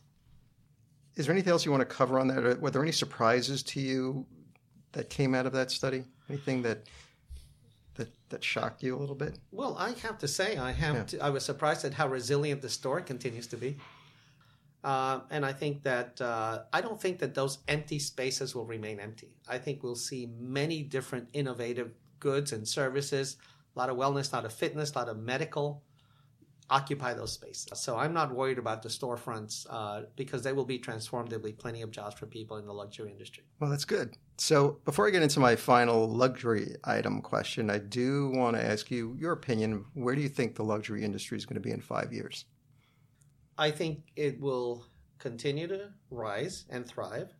Is 1.14 1.26
there 1.26 1.32
anything 1.32 1.52
else 1.52 1.64
you 1.64 1.70
want 1.70 1.88
to 1.88 1.96
cover 1.96 2.18
on 2.18 2.28
that? 2.28 2.60
Were 2.60 2.70
there 2.70 2.82
any 2.82 2.92
surprises 2.92 3.62
to 3.64 3.80
you 3.80 4.26
that 4.92 5.08
came 5.08 5.34
out 5.34 5.46
of 5.46 5.52
that 5.52 5.70
study? 5.70 6.04
Anything 6.28 6.62
that 6.62 6.88
that 7.94 8.08
that 8.28 8.44
shocked 8.44 8.82
you 8.82 8.96
a 8.96 8.98
little 8.98 9.14
bit? 9.14 9.38
Well, 9.50 9.76
I 9.78 9.92
have 10.02 10.18
to 10.18 10.28
say, 10.28 10.56
I 10.56 10.72
have. 10.72 10.94
Yeah. 10.94 11.04
To, 11.04 11.24
I 11.24 11.30
was 11.30 11.44
surprised 11.44 11.84
at 11.84 11.94
how 11.94 12.08
resilient 12.08 12.60
the 12.60 12.68
store 12.68 13.00
continues 13.00 13.46
to 13.48 13.56
be, 13.56 13.78
uh, 14.84 15.20
and 15.30 15.44
I 15.44 15.52
think 15.52 15.82
that 15.84 16.20
uh, 16.20 16.60
I 16.72 16.80
don't 16.80 17.00
think 17.00 17.18
that 17.20 17.34
those 17.34 17.58
empty 17.66 17.98
spaces 17.98 18.54
will 18.54 18.66
remain 18.66 19.00
empty. 19.00 19.30
I 19.48 19.58
think 19.58 19.82
we'll 19.82 19.96
see 19.96 20.28
many 20.38 20.82
different 20.82 21.28
innovative 21.32 21.92
goods 22.20 22.52
and 22.52 22.66
services, 22.66 23.38
a 23.78 23.80
lot 23.80 23.90
of 23.90 23.96
wellness, 23.96 24.32
a 24.32 24.36
lot 24.36 24.44
of 24.44 24.52
fitness, 24.52 24.92
a 24.92 24.98
lot 24.98 25.08
of 25.08 25.16
medical, 25.18 25.82
occupy 26.68 27.14
those 27.14 27.32
spaces. 27.32 27.78
So 27.78 27.96
I'm 27.96 28.12
not 28.12 28.34
worried 28.34 28.58
about 28.58 28.82
the 28.82 28.88
storefronts 28.88 29.66
uh, 29.70 30.02
because 30.16 30.42
they 30.42 30.52
will 30.52 30.64
be 30.64 30.78
transformed. 30.78 31.30
There'll 31.30 31.44
be 31.44 31.52
plenty 31.52 31.82
of 31.82 31.90
jobs 31.90 32.16
for 32.16 32.26
people 32.26 32.56
in 32.58 32.66
the 32.66 32.72
luxury 32.72 33.10
industry. 33.10 33.44
Well, 33.60 33.70
that's 33.70 33.84
good. 33.84 34.16
So, 34.36 34.78
before 34.84 35.06
I 35.08 35.10
get 35.10 35.22
into 35.22 35.40
my 35.40 35.56
final 35.56 36.08
luxury 36.08 36.76
item 36.84 37.22
question, 37.22 37.70
I 37.70 37.78
do 37.78 38.30
want 38.34 38.56
to 38.56 38.64
ask 38.64 38.90
you 38.90 39.16
your 39.18 39.32
opinion. 39.32 39.84
Where 39.94 40.14
do 40.14 40.20
you 40.20 40.28
think 40.28 40.54
the 40.54 40.62
luxury 40.62 41.04
industry 41.04 41.36
is 41.36 41.44
going 41.44 41.54
to 41.54 41.60
be 41.60 41.72
in 41.72 41.80
five 41.80 42.12
years? 42.12 42.44
I 43.56 43.72
think 43.72 44.02
it 44.14 44.40
will 44.40 44.86
continue 45.18 45.66
to 45.66 45.88
rise 46.10 46.66
and 46.70 46.86
thrive. 46.86 47.34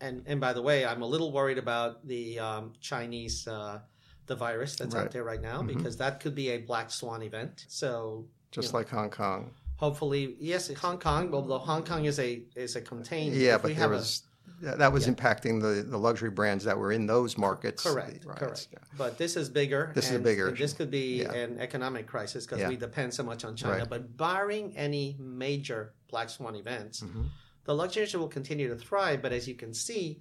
And 0.00 0.22
and 0.26 0.40
by 0.40 0.54
the 0.54 0.62
way, 0.62 0.86
I'm 0.86 1.02
a 1.02 1.06
little 1.06 1.32
worried 1.32 1.58
about 1.58 2.06
the 2.06 2.38
um, 2.38 2.72
Chinese 2.80 3.46
uh, 3.46 3.80
the 4.28 4.36
virus 4.36 4.76
that's 4.76 4.94
Right. 4.94 5.04
out 5.06 5.10
there 5.10 5.24
right 5.24 5.42
now 5.42 5.60
Mhm. 5.62 5.66
because 5.68 5.96
that 5.96 6.20
could 6.20 6.34
be 6.34 6.50
a 6.50 6.58
black 6.58 6.90
swan 6.90 7.22
event. 7.22 7.64
So 7.68 8.26
Just 8.50 8.70
Yeah. 8.72 8.78
like 8.78 8.88
Hong 8.88 9.10
Kong. 9.10 9.50
hopefully, 9.76 10.36
yes, 10.40 10.72
Hong 10.74 10.98
Kong. 10.98 11.34
Although 11.34 11.58
Hong 11.58 11.84
Kong 11.84 12.04
is 12.06 12.18
a 12.18 12.42
is 12.54 12.76
a 12.76 12.80
contained. 12.80 13.34
Yeah, 13.36 13.58
but 13.58 13.64
we 13.64 13.72
there 13.74 13.82
have 13.82 13.90
a- 13.90 13.96
was 13.96 14.22
that 14.62 14.92
was 14.92 15.06
Yeah. 15.06 15.12
impacting 15.12 15.60
the, 15.60 15.82
the 15.82 15.98
luxury 15.98 16.30
brands 16.30 16.64
that 16.64 16.76
were 16.78 16.90
in 16.90 17.06
those 17.06 17.36
markets. 17.36 17.82
Correct, 17.82 18.26
correct. 18.26 18.68
But 18.96 19.18
this 19.18 19.36
is 19.36 19.48
bigger. 19.50 19.92
This 19.94 20.06
is 20.06 20.12
a 20.12 20.14
and 20.16 20.24
bigger 20.24 20.50
This 20.50 20.72
could 20.72 20.90
be 20.90 21.20
Yeah. 21.22 21.32
an 21.32 21.58
economic 21.60 22.06
crisis 22.06 22.44
because 22.46 22.60
Yeah. 22.60 22.68
we 22.70 22.76
depend 22.76 23.12
so 23.14 23.22
much 23.22 23.44
on 23.44 23.54
China. 23.54 23.80
Right. 23.80 23.88
But 23.88 24.16
barring 24.16 24.74
any 24.76 25.16
major 25.20 25.92
black 26.08 26.30
swan 26.30 26.56
events, 26.56 27.00
Mhm. 27.02 27.26
the 27.66 27.74
luxury 27.74 28.02
industry 28.02 28.18
will 28.20 28.28
continue 28.28 28.68
to 28.68 28.76
thrive. 28.76 29.20
But 29.20 29.32
as 29.32 29.46
you 29.46 29.54
can 29.54 29.74
see, 29.74 30.20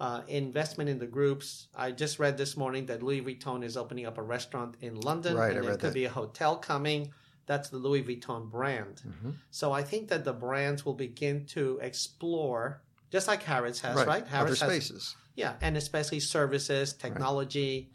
uh, 0.00 0.22
investment 0.28 0.90
in 0.90 0.98
the 0.98 1.06
groups. 1.06 1.68
I 1.76 1.92
just 1.92 2.18
read 2.18 2.36
this 2.36 2.56
morning 2.56 2.86
that 2.86 3.02
Louis 3.02 3.22
Vuitton 3.22 3.62
is 3.64 3.76
opening 3.76 4.06
up 4.06 4.18
a 4.18 4.22
restaurant 4.22 4.76
in 4.80 5.00
London, 5.00 5.36
Right, 5.36 5.54
and 5.56 5.64
there 5.64 5.72
could 5.72 5.80
that. 5.90 5.94
be 5.94 6.04
a 6.04 6.10
hotel 6.10 6.56
coming. 6.56 7.12
That's 7.46 7.68
the 7.68 7.76
Louis 7.76 8.02
Vuitton 8.02 8.50
brand. 8.50 9.02
Mhm. 9.06 9.34
So 9.50 9.70
I 9.72 9.82
think 9.82 10.08
that 10.08 10.24
the 10.24 10.32
brands 10.32 10.84
will 10.84 10.94
begin 10.94 11.44
to 11.46 11.78
explore, 11.82 12.82
just 13.10 13.28
like 13.28 13.42
Harrods 13.42 13.80
has, 13.80 13.94
right? 13.96 14.22
Other 14.22 14.26
Harrods 14.30 14.60
has 14.60 14.70
spaces. 14.70 15.16
yeah, 15.36 15.54
and 15.60 15.76
especially 15.76 16.20
services, 16.20 16.92
technology, 16.94 17.90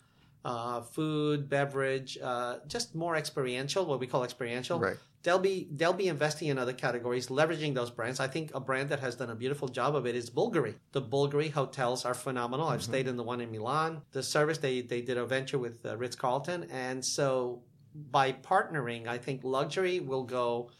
uh, 0.46 0.82
food, 0.82 1.50
beverage, 1.50 2.18
uh, 2.22 2.60
just 2.68 2.96
more 2.96 3.16
experiential. 3.18 3.86
What 3.86 4.00
we 4.00 4.08
call 4.08 4.24
experiential. 4.24 4.80
Right. 4.80 4.98
They'll 5.24 5.40
be 5.40 5.68
they'll 5.72 5.94
be 5.94 6.08
investing 6.08 6.48
in 6.48 6.58
other 6.58 6.74
categories, 6.74 7.28
leveraging 7.28 7.74
those 7.74 7.92
brands. 7.92 8.20
I 8.20 8.28
think 8.28 8.52
a 8.54 8.60
brand 8.60 8.90
that 8.90 9.02
has 9.02 9.16
done 9.16 9.30
a 9.30 9.36
beautiful 9.36 9.68
job 9.68 9.96
of 9.96 10.06
it 10.06 10.16
is 10.16 10.30
Bulgari. 10.30 10.76
The 10.94 11.02
Bulgari 11.02 11.52
hotels 11.52 12.06
are 12.06 12.14
phenomenal. 12.14 12.68
I've 12.68 12.84
stayed 12.84 13.08
in 13.08 13.18
the 13.18 13.24
one 13.24 13.42
in 13.42 13.52
Milan. 13.52 14.02
The 14.12 14.24
service 14.24 14.60
they 14.60 14.82
they 14.82 15.02
did 15.02 15.18
a 15.18 15.26
venture 15.26 15.60
with 15.60 15.86
uh, 15.86 15.98
Ritz 15.98 16.16
Carlton, 16.16 16.68
and 16.72 17.04
so 17.04 17.64
by 17.94 18.32
partnering, 18.32 19.08
I 19.08 19.18
think 19.18 19.44
luxury 19.44 20.00
will 20.00 20.24
go. 20.24 20.72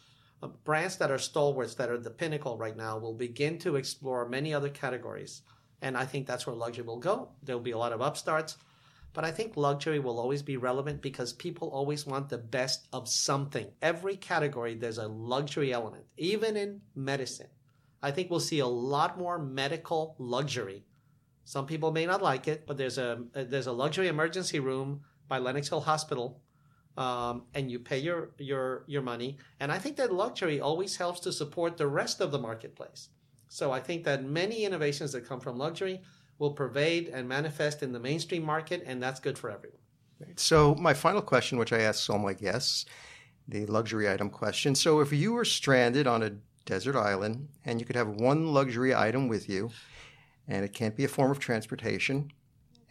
Uh, 0.42 0.48
brands 0.64 0.96
that 0.96 1.10
are 1.10 1.18
stalwarts, 1.18 1.74
that 1.74 1.90
are 1.90 1.98
the 1.98 2.10
pinnacle 2.10 2.56
right 2.56 2.76
now, 2.76 2.96
will 2.96 3.12
begin 3.12 3.58
to 3.58 3.76
explore 3.76 4.26
many 4.26 4.54
other 4.54 4.70
categories. 4.70 5.42
And 5.82 5.98
I 5.98 6.06
think 6.06 6.26
that's 6.26 6.46
where 6.46 6.56
luxury 6.56 6.84
will 6.84 6.98
go. 6.98 7.28
There'll 7.42 7.60
be 7.60 7.72
a 7.72 7.78
lot 7.78 7.92
of 7.92 8.00
upstarts. 8.00 8.56
But 9.12 9.24
I 9.24 9.32
think 9.32 9.56
luxury 9.56 9.98
will 9.98 10.20
always 10.20 10.42
be 10.42 10.56
relevant 10.56 11.02
because 11.02 11.32
people 11.32 11.68
always 11.68 12.06
want 12.06 12.28
the 12.28 12.38
best 12.38 12.86
of 12.92 13.08
something. 13.08 13.66
Every 13.82 14.16
category, 14.16 14.74
there's 14.74 14.98
a 14.98 15.08
luxury 15.08 15.72
element, 15.72 16.04
even 16.16 16.56
in 16.56 16.82
medicine. 16.94 17.48
I 18.02 18.12
think 18.12 18.30
we'll 18.30 18.40
see 18.40 18.60
a 18.60 18.66
lot 18.66 19.18
more 19.18 19.38
medical 19.38 20.14
luxury. 20.18 20.84
Some 21.44 21.66
people 21.66 21.90
may 21.90 22.06
not 22.06 22.22
like 22.22 22.46
it, 22.46 22.66
but 22.66 22.76
there's 22.76 22.98
a 22.98 23.24
there's 23.32 23.66
a 23.66 23.72
luxury 23.72 24.08
emergency 24.08 24.60
room 24.60 25.00
by 25.26 25.38
Lenox 25.38 25.68
Hill 25.68 25.80
Hospital, 25.80 26.40
um, 26.96 27.42
and 27.54 27.70
you 27.70 27.80
pay 27.80 27.98
your 27.98 28.30
your 28.38 28.84
your 28.86 29.02
money. 29.02 29.38
And 29.58 29.72
I 29.72 29.78
think 29.78 29.96
that 29.96 30.12
luxury 30.12 30.60
always 30.60 30.96
helps 30.96 31.20
to 31.20 31.32
support 31.32 31.76
the 31.76 31.88
rest 31.88 32.20
of 32.20 32.30
the 32.30 32.38
marketplace. 32.38 33.08
So 33.48 33.72
I 33.72 33.80
think 33.80 34.04
that 34.04 34.24
many 34.24 34.64
innovations 34.64 35.10
that 35.12 35.26
come 35.26 35.40
from 35.40 35.58
luxury 35.58 36.02
will 36.40 36.50
pervade 36.50 37.06
and 37.08 37.28
manifest 37.28 37.84
in 37.84 37.92
the 37.92 38.00
mainstream 38.00 38.42
market, 38.42 38.82
and 38.86 39.00
that's 39.00 39.20
good 39.20 39.38
for 39.38 39.50
everyone. 39.50 39.78
So, 40.36 40.74
my 40.74 40.94
final 40.94 41.22
question, 41.22 41.58
which 41.58 41.72
I 41.72 41.80
ask 41.80 42.10
all 42.10 42.18
my 42.18 42.32
guests, 42.32 42.86
the 43.46 43.66
luxury 43.66 44.10
item 44.10 44.30
question. 44.30 44.74
So, 44.74 45.00
if 45.00 45.12
you 45.12 45.34
were 45.34 45.44
stranded 45.44 46.06
on 46.06 46.22
a 46.22 46.32
desert 46.64 46.96
island 46.96 47.48
and 47.64 47.78
you 47.78 47.86
could 47.86 47.96
have 47.96 48.08
one 48.08 48.52
luxury 48.52 48.94
item 48.94 49.28
with 49.28 49.48
you, 49.48 49.70
and 50.48 50.64
it 50.64 50.72
can't 50.72 50.96
be 50.96 51.04
a 51.04 51.08
form 51.08 51.30
of 51.30 51.38
transportation, 51.38 52.32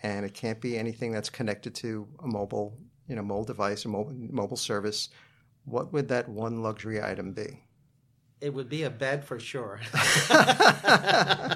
and 0.03 0.25
it 0.25 0.33
can't 0.33 0.61
be 0.61 0.77
anything 0.77 1.11
that's 1.11 1.29
connected 1.29 1.75
to 1.75 2.07
a 2.23 2.27
mobile, 2.27 2.77
you 3.07 3.15
know, 3.15 3.23
mobile 3.23 3.45
device 3.45 3.85
or 3.85 3.89
mobile, 3.89 4.13
mobile 4.31 4.57
service, 4.57 5.09
what 5.65 5.91
would 5.91 6.07
that 6.07 6.29
one 6.29 6.61
luxury 6.61 7.01
item 7.01 7.33
be? 7.33 7.63
It 8.41 8.53
would 8.53 8.69
be 8.69 8.83
a 8.83 8.89
bed 8.89 9.25
for 9.25 9.39
sure. 9.39 9.81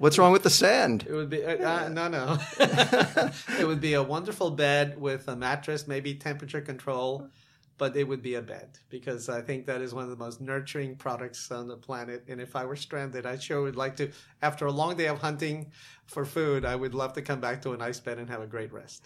What's 0.00 0.16
wrong 0.16 0.32
with 0.32 0.44
the 0.44 0.48
sand? 0.48 1.04
It 1.06 1.12
would 1.12 1.28
be 1.28 1.44
uh, 1.44 1.56
uh, 1.56 1.88
no, 1.90 2.08
no. 2.08 2.38
it 2.58 3.66
would 3.66 3.82
be 3.82 3.92
a 3.92 4.02
wonderful 4.02 4.50
bed 4.50 4.98
with 4.98 5.28
a 5.28 5.36
mattress, 5.36 5.86
maybe 5.86 6.14
temperature 6.14 6.62
control, 6.62 7.28
but 7.76 7.94
it 7.94 8.08
would 8.08 8.22
be 8.22 8.36
a 8.36 8.40
bed 8.40 8.78
because 8.88 9.28
I 9.28 9.42
think 9.42 9.66
that 9.66 9.82
is 9.82 9.92
one 9.92 10.04
of 10.04 10.08
the 10.08 10.16
most 10.16 10.40
nurturing 10.40 10.96
products 10.96 11.50
on 11.50 11.68
the 11.68 11.76
planet. 11.76 12.24
And 12.28 12.40
if 12.40 12.56
I 12.56 12.64
were 12.64 12.76
stranded, 12.76 13.26
I 13.26 13.36
sure 13.36 13.60
would 13.60 13.76
like 13.76 13.96
to. 13.96 14.10
After 14.40 14.64
a 14.64 14.72
long 14.72 14.96
day 14.96 15.06
of 15.06 15.18
hunting 15.18 15.70
for 16.06 16.24
food, 16.24 16.64
I 16.64 16.76
would 16.76 16.94
love 16.94 17.12
to 17.12 17.20
come 17.20 17.42
back 17.42 17.60
to 17.60 17.72
a 17.72 17.76
nice 17.76 18.00
bed 18.00 18.18
and 18.18 18.30
have 18.30 18.40
a 18.40 18.46
great 18.46 18.72
rest. 18.72 19.04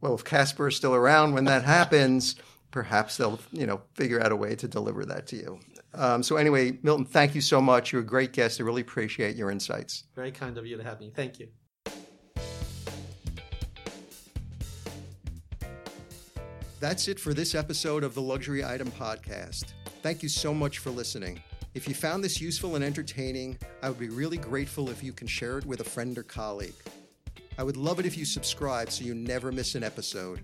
Well, 0.00 0.14
if 0.14 0.24
Casper 0.24 0.68
is 0.68 0.76
still 0.76 0.94
around 0.94 1.34
when 1.34 1.44
that 1.44 1.64
happens, 1.64 2.36
perhaps 2.70 3.18
they'll 3.18 3.38
you 3.52 3.66
know 3.66 3.82
figure 3.92 4.22
out 4.22 4.32
a 4.32 4.36
way 4.36 4.56
to 4.56 4.66
deliver 4.66 5.04
that 5.04 5.26
to 5.26 5.36
you. 5.36 5.60
Um, 5.94 6.22
so 6.22 6.36
anyway, 6.36 6.78
Milton, 6.82 7.04
thank 7.04 7.34
you 7.34 7.40
so 7.40 7.60
much. 7.60 7.92
You're 7.92 8.02
a 8.02 8.04
great 8.04 8.32
guest. 8.32 8.60
I 8.60 8.64
really 8.64 8.82
appreciate 8.82 9.36
your 9.36 9.50
insights. 9.50 10.04
Very 10.14 10.30
kind 10.30 10.58
of 10.58 10.66
you 10.66 10.76
to 10.76 10.84
have 10.84 11.00
me. 11.00 11.10
Thank 11.14 11.38
you. 11.38 11.48
That's 16.78 17.08
it 17.08 17.18
for 17.18 17.32
this 17.32 17.54
episode 17.54 18.04
of 18.04 18.14
the 18.14 18.20
Luxury 18.20 18.62
Item 18.62 18.90
Podcast. 18.90 19.72
Thank 20.02 20.22
you 20.22 20.28
so 20.28 20.52
much 20.52 20.78
for 20.78 20.90
listening. 20.90 21.40
If 21.74 21.88
you 21.88 21.94
found 21.94 22.22
this 22.22 22.40
useful 22.40 22.76
and 22.76 22.84
entertaining, 22.84 23.58
I 23.82 23.88
would 23.88 23.98
be 23.98 24.08
really 24.08 24.36
grateful 24.36 24.90
if 24.90 25.02
you 25.02 25.12
can 25.12 25.26
share 25.26 25.58
it 25.58 25.66
with 25.66 25.80
a 25.80 25.84
friend 25.84 26.16
or 26.18 26.22
colleague. 26.22 26.74
I 27.58 27.62
would 27.62 27.78
love 27.78 27.98
it 27.98 28.06
if 28.06 28.16
you 28.16 28.26
subscribe 28.26 28.90
so 28.90 29.04
you 29.04 29.14
never 29.14 29.50
miss 29.50 29.74
an 29.74 29.82
episode. 29.82 30.40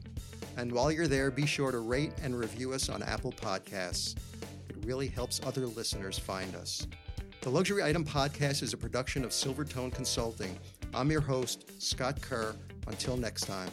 And 0.57 0.73
while 0.73 0.91
you're 0.91 1.07
there, 1.07 1.31
be 1.31 1.47
sure 1.47 1.71
to 1.71 1.79
rate 1.79 2.13
and 2.23 2.39
review 2.39 2.73
us 2.73 2.89
on 2.89 3.03
Apple 3.03 3.33
Podcasts. 3.33 4.17
It 4.73 4.87
really 4.87 5.09
helps 5.09 5.41
other 5.45 5.67
listeners 5.67 6.19
find 6.19 6.55
us. 6.57 6.87
The 7.43 7.51
Luxury 7.51 7.83
Item 7.83 8.05
Podcast 8.05 8.63
is 8.63 8.73
a 8.73 8.77
production 8.77 9.25
of 9.25 9.31
Silvertone 9.31 9.93
Consulting. 9.93 10.59
I'm 10.95 11.11
your 11.11 11.21
host, 11.21 11.83
Scott 11.83 12.21
Kerr. 12.21 12.55
Until 12.87 13.17
next 13.17 13.43
time. 13.43 13.69